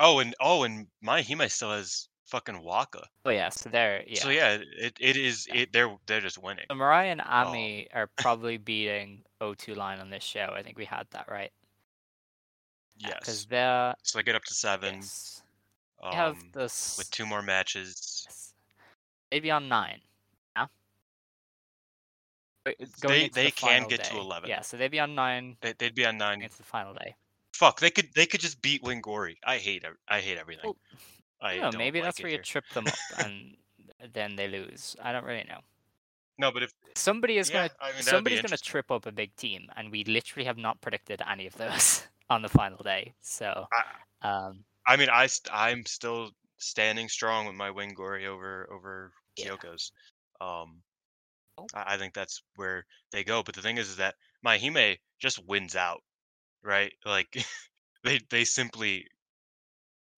Oh, 0.00 0.18
and 0.20 0.34
oh, 0.40 0.62
and 0.64 0.88
Mahime 1.04 1.48
still 1.50 1.70
has 1.72 2.08
fucking 2.28 2.62
Waka. 2.62 3.06
oh 3.24 3.30
yeah, 3.30 3.48
so 3.48 3.68
there 3.70 4.04
yeah. 4.06 4.20
So 4.20 4.28
yeah, 4.30 4.58
it, 4.78 4.96
it 5.00 5.16
is 5.16 5.46
it. 5.52 5.72
They're 5.72 5.90
they're 6.06 6.20
just 6.20 6.38
winning. 6.42 6.66
So 6.70 6.74
Mariah 6.76 7.10
and 7.10 7.20
Oh. 7.20 7.24
Ami 7.48 7.88
are 7.92 8.06
probably 8.16 8.56
beating 8.58 9.22
O2 9.40 9.76
line 9.76 9.98
on 10.00 10.10
this 10.10 10.22
show. 10.24 10.52
I 10.54 10.62
think 10.62 10.78
we 10.78 10.84
had 10.84 11.06
that 11.10 11.28
right. 11.28 11.50
Yes. 12.98 13.14
Because 13.20 13.46
they're 13.46 13.94
So 14.02 14.18
they 14.18 14.22
get 14.22 14.34
up 14.34 14.44
to 14.44 14.54
seven. 14.54 14.96
yes, 14.96 15.42
Um, 16.02 16.10
they 16.10 16.16
have 16.16 16.36
this 16.52 16.96
with 16.98 17.10
two 17.10 17.26
more 17.26 17.42
matches. 17.42 18.24
yes, 18.26 18.54
maybe 19.30 19.50
on 19.50 19.68
nine. 19.68 20.00
Yeah. 20.56 20.66
But 22.64 22.74
it's 22.78 22.96
going 23.00 23.14
They- 23.20 23.28
they 23.28 23.44
the 23.46 23.52
can 23.52 23.86
get 23.88 24.04
to 24.04 24.12
day. 24.14 24.18
11. 24.18 24.48
Yeah, 24.50 24.60
so 24.62 24.76
they'd 24.76 24.88
be 24.90 25.00
on 25.00 25.14
nine. 25.14 25.56
They, 25.60 25.72
they'd 25.74 25.94
be 25.94 26.04
on 26.06 26.18
nine. 26.18 26.42
It's 26.42 26.56
the 26.56 26.62
final 26.64 26.92
day. 26.94 27.14
Fuck, 27.54 27.80
they 27.80 27.90
could 27.90 28.12
they 28.14 28.26
could 28.26 28.40
just 28.40 28.60
beat 28.62 28.82
Wingori. 28.84 29.36
I 29.44 29.58
hate 29.58 29.84
I 30.06 30.20
hate 30.20 30.38
everything. 30.38 30.64
Well, 30.64 30.76
I 31.40 31.56
don't 31.58 31.76
maybe 31.76 32.00
like 32.00 32.06
that's 32.06 32.22
where 32.22 32.32
you 32.32 32.38
trip 32.38 32.64
them 32.74 32.86
up 32.86 32.94
and 33.24 33.56
then 34.12 34.36
they 34.36 34.48
lose. 34.48 34.96
I 35.02 35.12
don't 35.12 35.24
really 35.24 35.44
know. 35.48 35.60
No, 36.38 36.52
but 36.52 36.62
if 36.62 36.72
Somebody 36.94 37.38
is 37.38 37.50
yeah, 37.50 37.68
gonna 37.68 37.70
I 37.80 37.92
mean, 37.92 38.02
somebody's 38.02 38.42
gonna 38.42 38.56
trip 38.56 38.90
up 38.90 39.06
a 39.06 39.12
big 39.12 39.34
team, 39.36 39.68
and 39.76 39.90
we 39.90 40.04
literally 40.04 40.44
have 40.46 40.56
not 40.56 40.80
predicted 40.80 41.20
any 41.28 41.46
of 41.46 41.56
those 41.56 42.06
on 42.30 42.42
the 42.42 42.48
final 42.48 42.78
day. 42.82 43.14
So, 43.20 43.66
I, 44.22 44.28
um, 44.28 44.64
I 44.86 44.96
mean, 44.96 45.08
I 45.08 45.26
st- 45.26 45.52
I'm 45.52 45.84
still 45.86 46.30
standing 46.58 47.08
strong 47.08 47.46
with 47.46 47.54
my 47.54 47.70
Wingori 47.70 48.26
over 48.26 48.68
over 48.72 49.12
Yeah. 49.36 49.46
Kyoko's. 49.50 49.92
Um, 50.40 50.82
Oh. 51.58 51.66
I, 51.74 51.94
I 51.94 51.98
think 51.98 52.14
that's 52.14 52.42
where 52.56 52.86
they 53.10 53.24
go. 53.24 53.42
But 53.42 53.54
the 53.54 53.62
thing 53.62 53.78
is, 53.78 53.88
is 53.88 53.96
that 53.96 54.14
Mahime 54.46 54.96
just 55.18 55.44
wins 55.46 55.76
out, 55.76 56.02
right? 56.62 56.92
Like 57.04 57.28
they 58.04 58.20
they 58.30 58.44
simply 58.44 59.06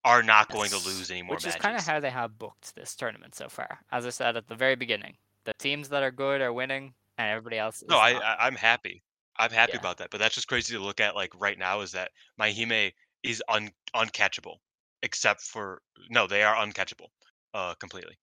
are 0.05 0.23
not 0.23 0.51
going 0.51 0.71
to 0.71 0.77
lose 0.77 1.11
any 1.11 1.23
more 1.23 1.37
which 1.37 1.45
matches. 1.45 1.57
is 1.57 1.63
kind 1.63 1.77
of 1.77 1.87
how 1.87 2.01
they 2.01 2.11
have 2.11 2.39
booked 2.39 2.75
this 2.75 2.95
tournament 2.95 3.35
so 3.35 3.49
far. 3.49 3.81
As 3.93 4.07
I 4.07 4.11
said 4.11 4.37
at 4.37 4.49
the 4.49 4.55
very 4.55 4.77
beginning, 4.77 5.17
the 5.45 5.53
teams 5.59 5.89
that 5.91 6.03
are 6.03 6.11
good 6.11 6.41
are 6.41 6.53
winning, 6.53 6.95
and 7.19 7.29
everybody 7.31 7.59
else. 7.59 7.83
no, 7.89 7.99
I, 7.99 8.13
I 8.13 8.47
I'm 8.47 8.57
happy. 8.57 9.03
I'm 9.39 9.51
happy 9.51 9.73
Yeah. 9.75 9.81
about 9.81 9.99
that. 9.99 10.11
But 10.11 10.19
that's 10.19 10.35
just 10.35 10.49
crazy 10.49 10.75
to 10.75 10.81
look 10.83 11.01
at. 11.01 11.15
Like 11.15 11.33
right 11.39 11.59
now, 11.59 11.81
is 11.81 11.93
that 11.93 12.11
my 12.39 12.51
Mahime 12.51 12.93
is 13.23 13.43
un 13.49 13.71
uncatchable, 13.95 14.57
except 15.03 15.43
for 15.43 15.83
no, 16.09 16.27
they 16.27 16.43
are 16.43 16.55
uncatchable, 16.57 17.09
uh, 17.55 17.75
completely. 17.75 18.19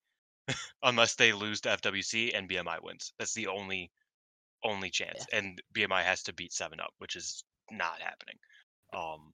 unless 0.84 1.16
they 1.16 1.34
lose 1.34 1.62
to 1.62 1.70
FWC 1.70 2.32
and 2.38 2.50
BMI 2.50 2.82
wins. 2.82 3.14
That's 3.20 3.34
the 3.34 3.48
only 3.48 3.92
only 4.64 4.90
chance. 4.90 5.26
And 5.34 5.62
BMI 5.76 6.04
has 6.04 6.24
to 6.24 6.34
beat 6.34 6.54
Seven 6.54 6.80
Up, 6.80 6.94
which 6.98 7.16
is 7.16 7.44
not 7.72 8.00
happening. 8.02 8.36
Um, 8.94 9.34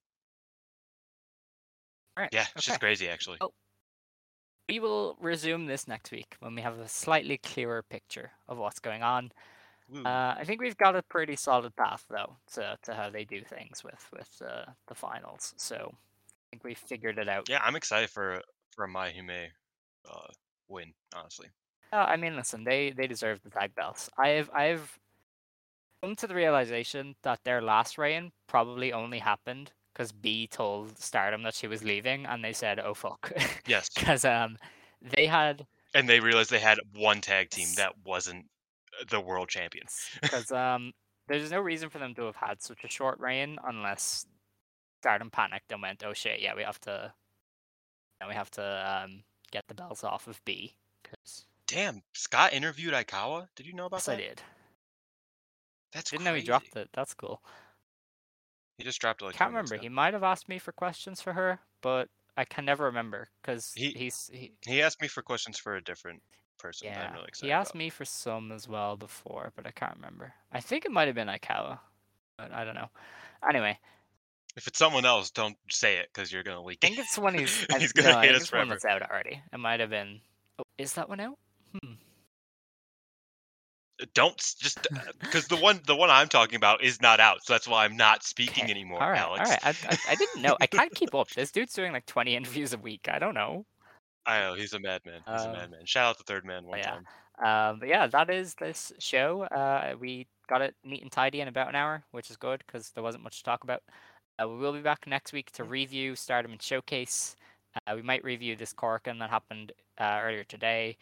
All 2.18 2.22
right. 2.22 2.30
yeah, 2.32 2.45
it's 2.55 2.66
just 2.66 2.80
crazy 2.80 3.09
actually. 3.09 3.38
Oh. 3.41 3.51
We 4.70 4.80
will 4.80 5.18
resume 5.20 5.66
this 5.66 5.88
next 5.88 6.11
week 6.11 6.36
when 6.39 6.55
we 6.55 6.61
have 6.61 6.80
a 6.80 6.88
slightly 6.88 7.38
clearer 7.38 7.84
picture 7.84 8.32
of 8.47 8.57
what's 8.57 8.80
going 8.80 9.03
on. 9.03 9.32
Uh, 9.93 10.34
I 10.38 10.43
think 10.45 10.61
we've 10.61 10.78
got 10.78 10.95
a 10.95 11.03
pretty 11.03 11.36
solid 11.36 11.76
path 11.76 12.05
though 12.09 12.38
to, 12.53 12.78
to 12.84 12.93
how 12.93 13.09
they 13.09 13.26
do 13.26 13.43
things 13.43 13.84
with 13.84 14.07
with 14.11 14.41
uh, 14.43 14.66
the 14.88 14.95
finals. 14.95 15.53
So 15.57 15.76
I 15.76 16.43
think 16.49 16.64
we've 16.64 16.78
figured 16.78 17.20
it 17.20 17.28
out. 17.28 17.49
yeah, 17.49 17.59
I'm 17.61 17.76
excited 17.76 18.09
for 18.09 18.41
for 18.72 18.86
a 18.86 18.89
Mahime 18.89 19.49
uh, 20.09 20.28
win. 20.70 20.93
Honestly, 21.16 21.47
Uh, 21.91 21.97
I 21.97 22.16
mean, 22.16 22.36
listen, 22.36 22.64
they 22.64 22.91
they 22.91 23.05
deserve 23.07 23.41
the 23.43 23.49
tag 23.49 23.76
belts. 23.76 24.09
I've 24.18 24.49
I've 24.51 24.97
come 26.01 26.16
to 26.16 26.28
the 26.28 26.36
realization 26.36 27.16
that 27.24 27.43
their 27.43 27.61
last 27.61 27.97
reign 27.97 28.32
probably 28.47 28.93
only 28.93 29.20
happened 29.20 29.74
because 29.94 30.12
B 30.12 30.48
told 30.48 30.98
Stardom 30.98 31.44
that 31.44 31.54
she 31.54 31.68
was 31.68 31.84
leaving, 31.84 32.26
and 32.26 32.44
they 32.44 32.54
said, 32.54 32.80
"Oh 32.80 32.94
fuck," 32.94 33.32
yes. 33.68 33.89
because 33.96 34.26
um 34.26 34.58
they 35.02 35.26
had 35.28 35.66
And 35.94 36.08
they 36.10 36.20
realized 36.20 36.50
they 36.50 36.60
had 36.60 36.80
one 36.96 37.22
tag 37.22 37.50
team 37.50 37.68
that 37.78 37.94
wasn't 38.06 38.46
uh, 39.00 39.06
the 39.10 39.20
world 39.20 39.50
champion. 39.50 39.86
because 40.22 40.52
um 40.52 40.94
there's 41.28 41.52
no 41.52 41.60
reason 41.62 41.89
for 41.89 42.00
them 42.00 42.14
to 42.16 42.24
have 42.24 42.36
had 42.36 42.62
such 42.62 42.84
a 42.84 42.89
short 42.89 43.20
reign 43.20 43.58
unless 43.66 44.26
Stardom 45.02 45.30
panicked 45.30 45.72
and 45.72 45.82
went, 45.82 46.04
"Oh 46.06 46.14
shit, 46.14 46.41
yeah, 46.41 46.56
we 46.56 46.64
have 46.64 46.80
to, 46.82 47.14
yeah, 48.22 48.28
we 48.28 48.34
have 48.34 48.52
to 48.52 49.04
um 49.04 49.24
get 49.52 49.68
the 49.68 49.76
belts 49.76 50.04
off 50.04 50.28
of 50.28 50.44
B." 50.46 50.74
Because 51.02 51.46
Damn, 51.68 52.04
Scott 52.14 52.54
interviewed 52.54 52.94
Aikawa. 52.94 53.48
Did 53.56 53.66
you 53.66 53.74
know 53.74 53.86
about 53.86 53.98
yes, 53.98 54.10
I 54.10 54.16
did. 54.18 54.41
That's 55.94 56.12
Didn't 56.12 56.26
know 56.26 56.34
he 56.34 56.41
dropped 56.41 56.76
it. 56.76 56.89
That's 56.94 57.14
cool. 57.14 57.41
He 58.78 58.84
just 58.84 59.00
dropped 59.00 59.22
it 59.22 59.26
like. 59.26 59.36
I 59.36 59.38
can't 59.38 59.52
20 59.52 59.54
minutes 59.56 59.72
remember. 59.72 59.84
He 59.84 59.90
might 59.90 60.14
have 60.14 60.24
asked 60.24 60.50
me 60.50 60.58
for 60.60 60.72
questions 60.72 61.22
for 61.22 61.34
her, 61.34 61.60
but 61.82 62.10
I 62.38 62.46
can 62.46 62.66
never 62.66 62.86
remember 62.86 63.30
because 63.42 63.72
He- 63.76 63.92
he's 63.94 64.30
he, 64.34 64.54
He 64.66 64.82
asked 64.82 65.02
me 65.02 65.08
for 65.08 65.22
questions 65.22 65.58
for 65.60 65.76
a 65.76 65.84
different 65.84 66.22
person. 66.58 66.88
yeah. 66.88 67.08
I'm 67.08 67.14
really 67.14 67.28
excited 67.28 67.48
he 67.48 67.52
asked 67.52 67.72
about. 67.72 67.78
me 67.80 67.90
for 67.90 68.06
some 68.06 68.52
as 68.52 68.68
well 68.68 68.96
before, 68.98 69.52
but 69.56 69.68
I 69.68 69.72
can't 69.72 69.96
remember. 69.96 70.34
I 70.52 70.60
think 70.60 70.86
it 70.86 70.92
might 70.92 71.08
have 71.08 71.16
been 71.16 71.28
Aikawa, 71.28 71.80
but 72.38 72.52
I 72.52 72.64
don't 72.66 72.76
know. 72.76 72.90
Anyway, 73.48 73.78
If 74.56 74.68
it's 74.68 74.80
someone 74.80 75.04
else, 75.06 75.30
don't 75.32 75.58
say 75.70 75.98
it 75.98 76.10
because 76.14 76.32
you're 76.32 76.44
gonna 76.44 76.64
leak 76.64 76.80
I 76.84 76.88
think 76.88 77.00
it. 77.00 77.02
it's 77.02 77.18
one 77.18 77.34
he's. 77.38 77.66
He's 77.80 77.94
no, 77.96 78.04
gonna 78.04 78.18
I 78.18 78.26
hate 78.28 78.36
us 78.36 78.44
it's 78.44 78.52
one 78.52 78.68
forever. 78.68 78.80
that's 78.82 78.86
out 78.86 79.02
already. 79.10 79.42
It 79.52 79.58
might 79.60 79.80
have 79.80 79.90
been. 79.90 80.22
Oh, 80.60 80.64
is 80.78 80.94
that 80.94 81.10
one 81.10 81.20
out? 81.20 81.38
Hmm. 81.84 81.94
Don't 84.14 84.38
just 84.60 84.88
because 85.20 85.48
the 85.48 85.56
one 85.56 85.80
the 85.86 85.96
one 85.96 86.10
I'm 86.10 86.28
talking 86.28 86.56
about 86.56 86.84
is 86.84 87.02
not 87.02 87.20
out, 87.20 87.46
so 87.46 87.54
that's 87.54 87.68
why 87.68 87.86
I'm 87.86 87.96
not 87.96 88.24
speaking 88.24 88.64
Okay, 88.64 88.72
anymore, 88.72 89.02
All 89.02 89.10
right, 89.10 89.20
Alex. 89.20 89.50
all 89.50 89.58
right. 89.64 89.78
I, 89.86 89.94
I, 89.94 89.98
I 90.10 90.16
didn't 90.16 90.41
know. 90.41 90.58
I 90.60 90.68
can't 90.68 90.94
keep 90.94 91.14
up. 91.14 91.30
This 91.30 91.52
dude's 91.52 91.74
doing 91.74 91.91
like 91.94 92.06
20 92.06 92.36
interviews 92.36 92.74
a 92.74 92.78
week. 92.78 93.08
I 93.08 93.20
don't 93.20 93.34
know. 93.36 93.66
I 94.26 94.39
know 94.39 94.54
he's 94.56 94.74
a 94.74 94.80
madman. 94.80 95.22
He's 95.30 95.41
Um, 95.41 95.50
a 95.50 95.54
madman. 95.54 95.86
Shout 95.86 96.10
out 96.10 96.18
to 96.18 96.24
Third 96.24 96.46
Man 96.46 96.66
one 96.66 96.80
yeah. 96.80 96.91
time. 96.91 97.06
Um, 97.44 97.80
but 97.80 97.89
yeah, 97.89 98.08
that 98.08 98.30
is 98.30 98.56
this 98.56 98.91
show. 99.00 99.44
Uh, 99.44 99.96
we 100.00 100.28
got 100.48 100.62
it 100.62 100.76
neat 100.84 101.02
and 101.02 101.12
tidy 101.12 101.41
in 101.41 101.48
about 101.48 101.70
an 101.70 101.76
hour, 101.76 102.04
which 102.12 102.30
is 102.30 102.38
good 102.38 102.64
because 102.66 102.91
there 102.91 103.04
wasn't 103.04 103.24
much 103.24 103.38
to 103.38 103.44
talk 103.44 103.64
about. 103.64 103.82
Uh, 104.41 104.48
we 104.48 104.58
will 104.58 104.74
be 104.74 104.82
back 104.82 105.06
next 105.08 105.34
week 105.34 105.52
to 105.52 105.64
review 105.64 106.16
Stardom 106.16 106.52
and 106.52 106.62
Showcase. 106.62 107.36
Uh, 107.88 107.94
we 107.96 108.02
might 108.02 108.24
review 108.24 108.56
this 108.56 108.74
Korakuen 108.74 109.20
that 109.20 109.30
happened 109.30 109.72
uh, 110.00 110.20
earlier 110.24 110.44
today. 110.44 110.98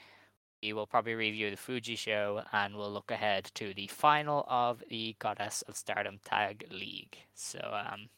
We 0.61 0.73
will 0.73 0.87
probably 0.87 1.13
review 1.15 1.49
the 1.51 1.57
Fuji 1.57 1.95
show 1.95 2.43
and 2.51 2.75
we'll 2.75 2.91
look 2.91 3.11
ahead 3.11 3.45
to 3.55 3.73
the 3.73 3.87
final 3.87 4.45
of 4.47 4.83
the 4.89 5.15
Goddess 5.19 5.61
of 5.63 5.75
Stardom 5.75 6.19
Tag 6.23 6.67
League. 6.71 7.17
So, 7.33 7.59
um, 7.59 8.09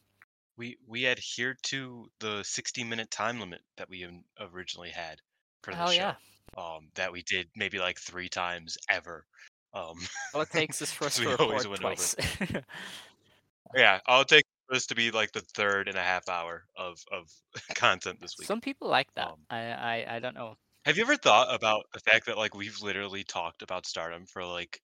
We 0.56 0.76
we 0.86 1.06
adhered 1.06 1.62
to 1.64 2.10
the 2.18 2.42
60 2.42 2.82
minute 2.84 3.10
time 3.10 3.38
limit 3.38 3.62
that 3.76 3.88
we 3.88 4.04
originally 4.40 4.90
had 4.90 5.20
for 5.62 5.72
the 5.72 5.76
hell 5.76 5.90
show. 5.90 5.92
yeah. 5.92 6.16
Um, 6.56 6.90
that 6.94 7.12
we 7.12 7.22
did 7.22 7.50
maybe 7.56 7.78
like 7.78 7.98
three 7.98 8.28
times 8.28 8.78
ever. 8.88 9.26
Um, 9.72 10.08
All 10.34 10.42
it 10.42 10.50
takes 10.50 10.82
is 10.82 10.92
for 10.92 11.06
us 11.06 11.18
to 11.20 11.26
always 11.38 11.66
record 11.66 11.68
went 11.68 11.84
over. 11.84 11.94
twice. 11.94 12.14
yeah, 13.74 14.00
I'll 14.06 14.24
take 14.24 14.44
this 14.68 14.86
to 14.86 14.94
be 14.94 15.10
like 15.10 15.32
the 15.32 15.40
third 15.40 15.88
and 15.88 15.98
a 15.98 16.02
half 16.02 16.28
hour 16.28 16.64
of 16.76 16.98
of 17.10 17.30
content 17.74 18.20
this 18.20 18.36
week. 18.38 18.48
Some 18.48 18.60
people 18.60 18.88
like 18.88 19.12
that. 19.14 19.32
Um, 19.32 19.46
I, 19.50 19.58
I, 19.72 20.16
I 20.16 20.18
don't 20.20 20.34
know. 20.34 20.56
Have 20.86 20.96
you 20.96 21.02
ever 21.02 21.16
thought 21.18 21.52
about 21.54 21.84
the 21.92 22.00
fact 22.00 22.24
that 22.24 22.38
like 22.38 22.54
we've 22.54 22.80
literally 22.80 23.22
talked 23.22 23.60
about 23.60 23.84
stardom 23.86 24.24
for 24.24 24.46
like 24.46 24.80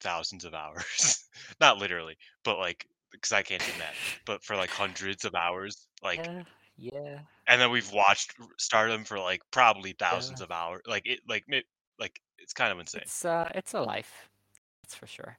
thousands 0.00 0.44
of 0.44 0.54
hours? 0.54 1.28
Not 1.60 1.78
literally, 1.78 2.16
but 2.44 2.58
like 2.58 2.86
because 3.12 3.32
I 3.32 3.42
can't 3.42 3.64
do 3.64 3.74
math, 3.74 3.96
but 4.24 4.44
for 4.44 4.56
like 4.56 4.70
hundreds 4.70 5.24
of 5.24 5.34
hours, 5.34 5.88
like, 6.02 6.28
yeah, 6.28 6.44
yeah. 6.76 7.22
and 7.46 7.60
then 7.60 7.70
we've 7.70 7.90
watched 7.92 8.34
stardom 8.58 9.04
for 9.04 9.18
like 9.18 9.40
probably 9.50 9.92
thousands 9.92 10.40
of 10.40 10.50
hours. 10.50 10.82
Like 10.86 11.06
it, 11.06 11.20
like 11.28 11.44
it, 11.48 11.64
like 11.98 12.20
it's 12.38 12.52
kind 12.52 12.72
of 12.72 12.78
insane. 12.80 13.06
It's 13.06 13.24
uh, 13.24 13.50
it's 13.54 13.74
a 13.74 13.80
life. 13.80 14.28
That's 14.82 14.94
for 14.94 15.06
sure. 15.06 15.38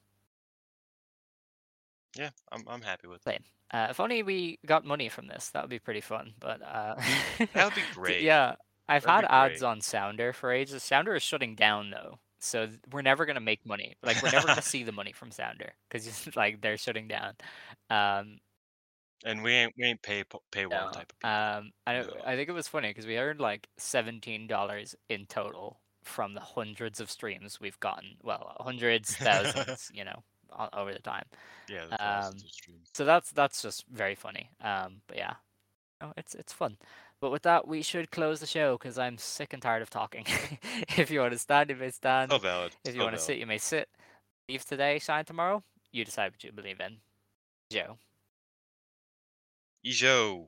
Yeah, 2.16 2.32
I'm 2.52 2.68
I'm 2.68 2.82
happy 2.82 3.08
with 3.08 3.28
it. 3.28 3.44
Uh, 3.72 3.88
if 3.90 4.00
only 4.00 4.24
we 4.24 4.60
got 4.66 4.86
money 4.86 5.10
from 5.10 5.28
this, 5.28 5.50
that 5.52 5.62
would 5.64 5.70
be 5.70 5.80
pretty 5.80 6.02
fun. 6.02 6.34
But 6.40 6.62
uh, 6.62 6.96
That 7.54 7.66
would 7.66 7.74
be 7.76 7.84
great. 7.84 8.22
Yeah, 8.22 8.56
I've 8.90 9.04
That'd 9.04 9.26
had 9.26 9.26
ads 9.30 9.64
on 9.64 9.82
Sounder 9.82 10.34
for 10.34 10.52
ages. 10.52 10.84
Sounder 10.84 11.16
is 11.16 11.24
shutting 11.24 11.56
down 11.56 11.90
though, 11.92 12.20
so 12.40 12.68
we're 12.92 13.02
never 13.02 13.26
gonna 13.26 13.40
make 13.42 13.66
money. 13.66 13.96
Like 14.04 14.22
we're 14.22 14.30
never 14.30 14.48
gonna 14.48 14.62
see 14.62 14.84
the 14.84 14.92
money 14.92 15.12
from 15.14 15.32
Sounder 15.32 15.74
because 15.90 16.28
like 16.36 16.62
they're 16.62 16.78
shutting 16.78 17.08
down. 17.08 17.34
Um, 17.90 18.40
And 19.24 19.44
we 19.44 19.52
ain't 19.54 19.74
we 19.78 19.86
ain't 19.86 20.02
pay 20.02 20.24
pay 20.52 20.66
one 20.66 20.90
no, 20.90 20.92
type 20.92 21.12
of 21.12 21.20
people. 21.20 21.46
um, 21.60 21.72
I 21.86 21.94
No. 22.02 22.22
I 22.26 22.36
think 22.36 22.50
it 22.50 22.54
was 22.54 22.68
funny 22.68 22.90
because 22.90 23.06
we 23.08 23.18
earned 23.18 23.40
like 23.40 23.70
seventeen 23.78 24.48
dollars 24.48 24.96
in 25.10 25.26
total 25.28 25.82
from 26.04 26.34
the 26.34 26.42
hundreds 26.42 27.00
of 27.00 27.12
streams 27.12 27.60
we've 27.60 27.80
gotten. 27.80 28.18
Well, 28.24 28.56
hundreds, 28.60 29.16
thousands, 29.18 29.90
you 29.94 30.06
know, 30.06 30.24
over 30.74 30.94
the 30.94 31.00
time. 31.02 31.26
yeah, 31.68 31.86
the 31.88 31.96
um, 32.00 32.36
of 32.46 32.50
streams. 32.50 32.92
So 32.94 33.06
that's 33.06 33.32
that's 33.32 33.62
just 33.62 33.86
very 33.88 34.16
funny. 34.16 34.50
Um, 34.62 35.02
but 35.08 35.18
yeah, 35.18 35.36
oh, 36.02 36.14
it's 36.18 36.36
it's 36.36 36.54
fun. 36.54 36.78
But 37.20 37.32
with 37.32 37.42
that, 37.44 37.68
we 37.68 37.82
should 37.82 38.12
close 38.12 38.40
the 38.40 38.46
show 38.46 38.78
because 38.78 39.00
I'm 39.00 39.18
sick 39.18 39.54
and 39.54 39.62
tired 39.62 39.82
of 39.82 39.90
talking. 39.90 40.26
if 40.98 41.10
you 41.10 41.20
want 41.20 41.34
to 41.34 41.40
stand, 41.40 41.70
you 41.70 41.76
may 41.76 41.90
stand. 41.90 42.32
So 42.32 42.38
valid. 42.38 42.76
if 42.86 42.94
you 42.94 43.02
so 43.02 43.06
want 43.06 43.16
to 43.16 43.22
sit, 43.22 43.38
you 43.38 43.48
may 43.48 43.58
sit. 43.58 43.90
Leave 44.48 44.66
today, 44.66 45.00
shine 45.00 45.26
tomorrow. 45.26 45.64
You 45.92 46.06
decide 46.06 46.32
what 46.32 46.44
you 46.44 46.52
believe 46.52 46.80
in. 46.80 46.98
Joe. 47.72 47.98
Ijo. 49.86 50.48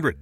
800 0.01 0.17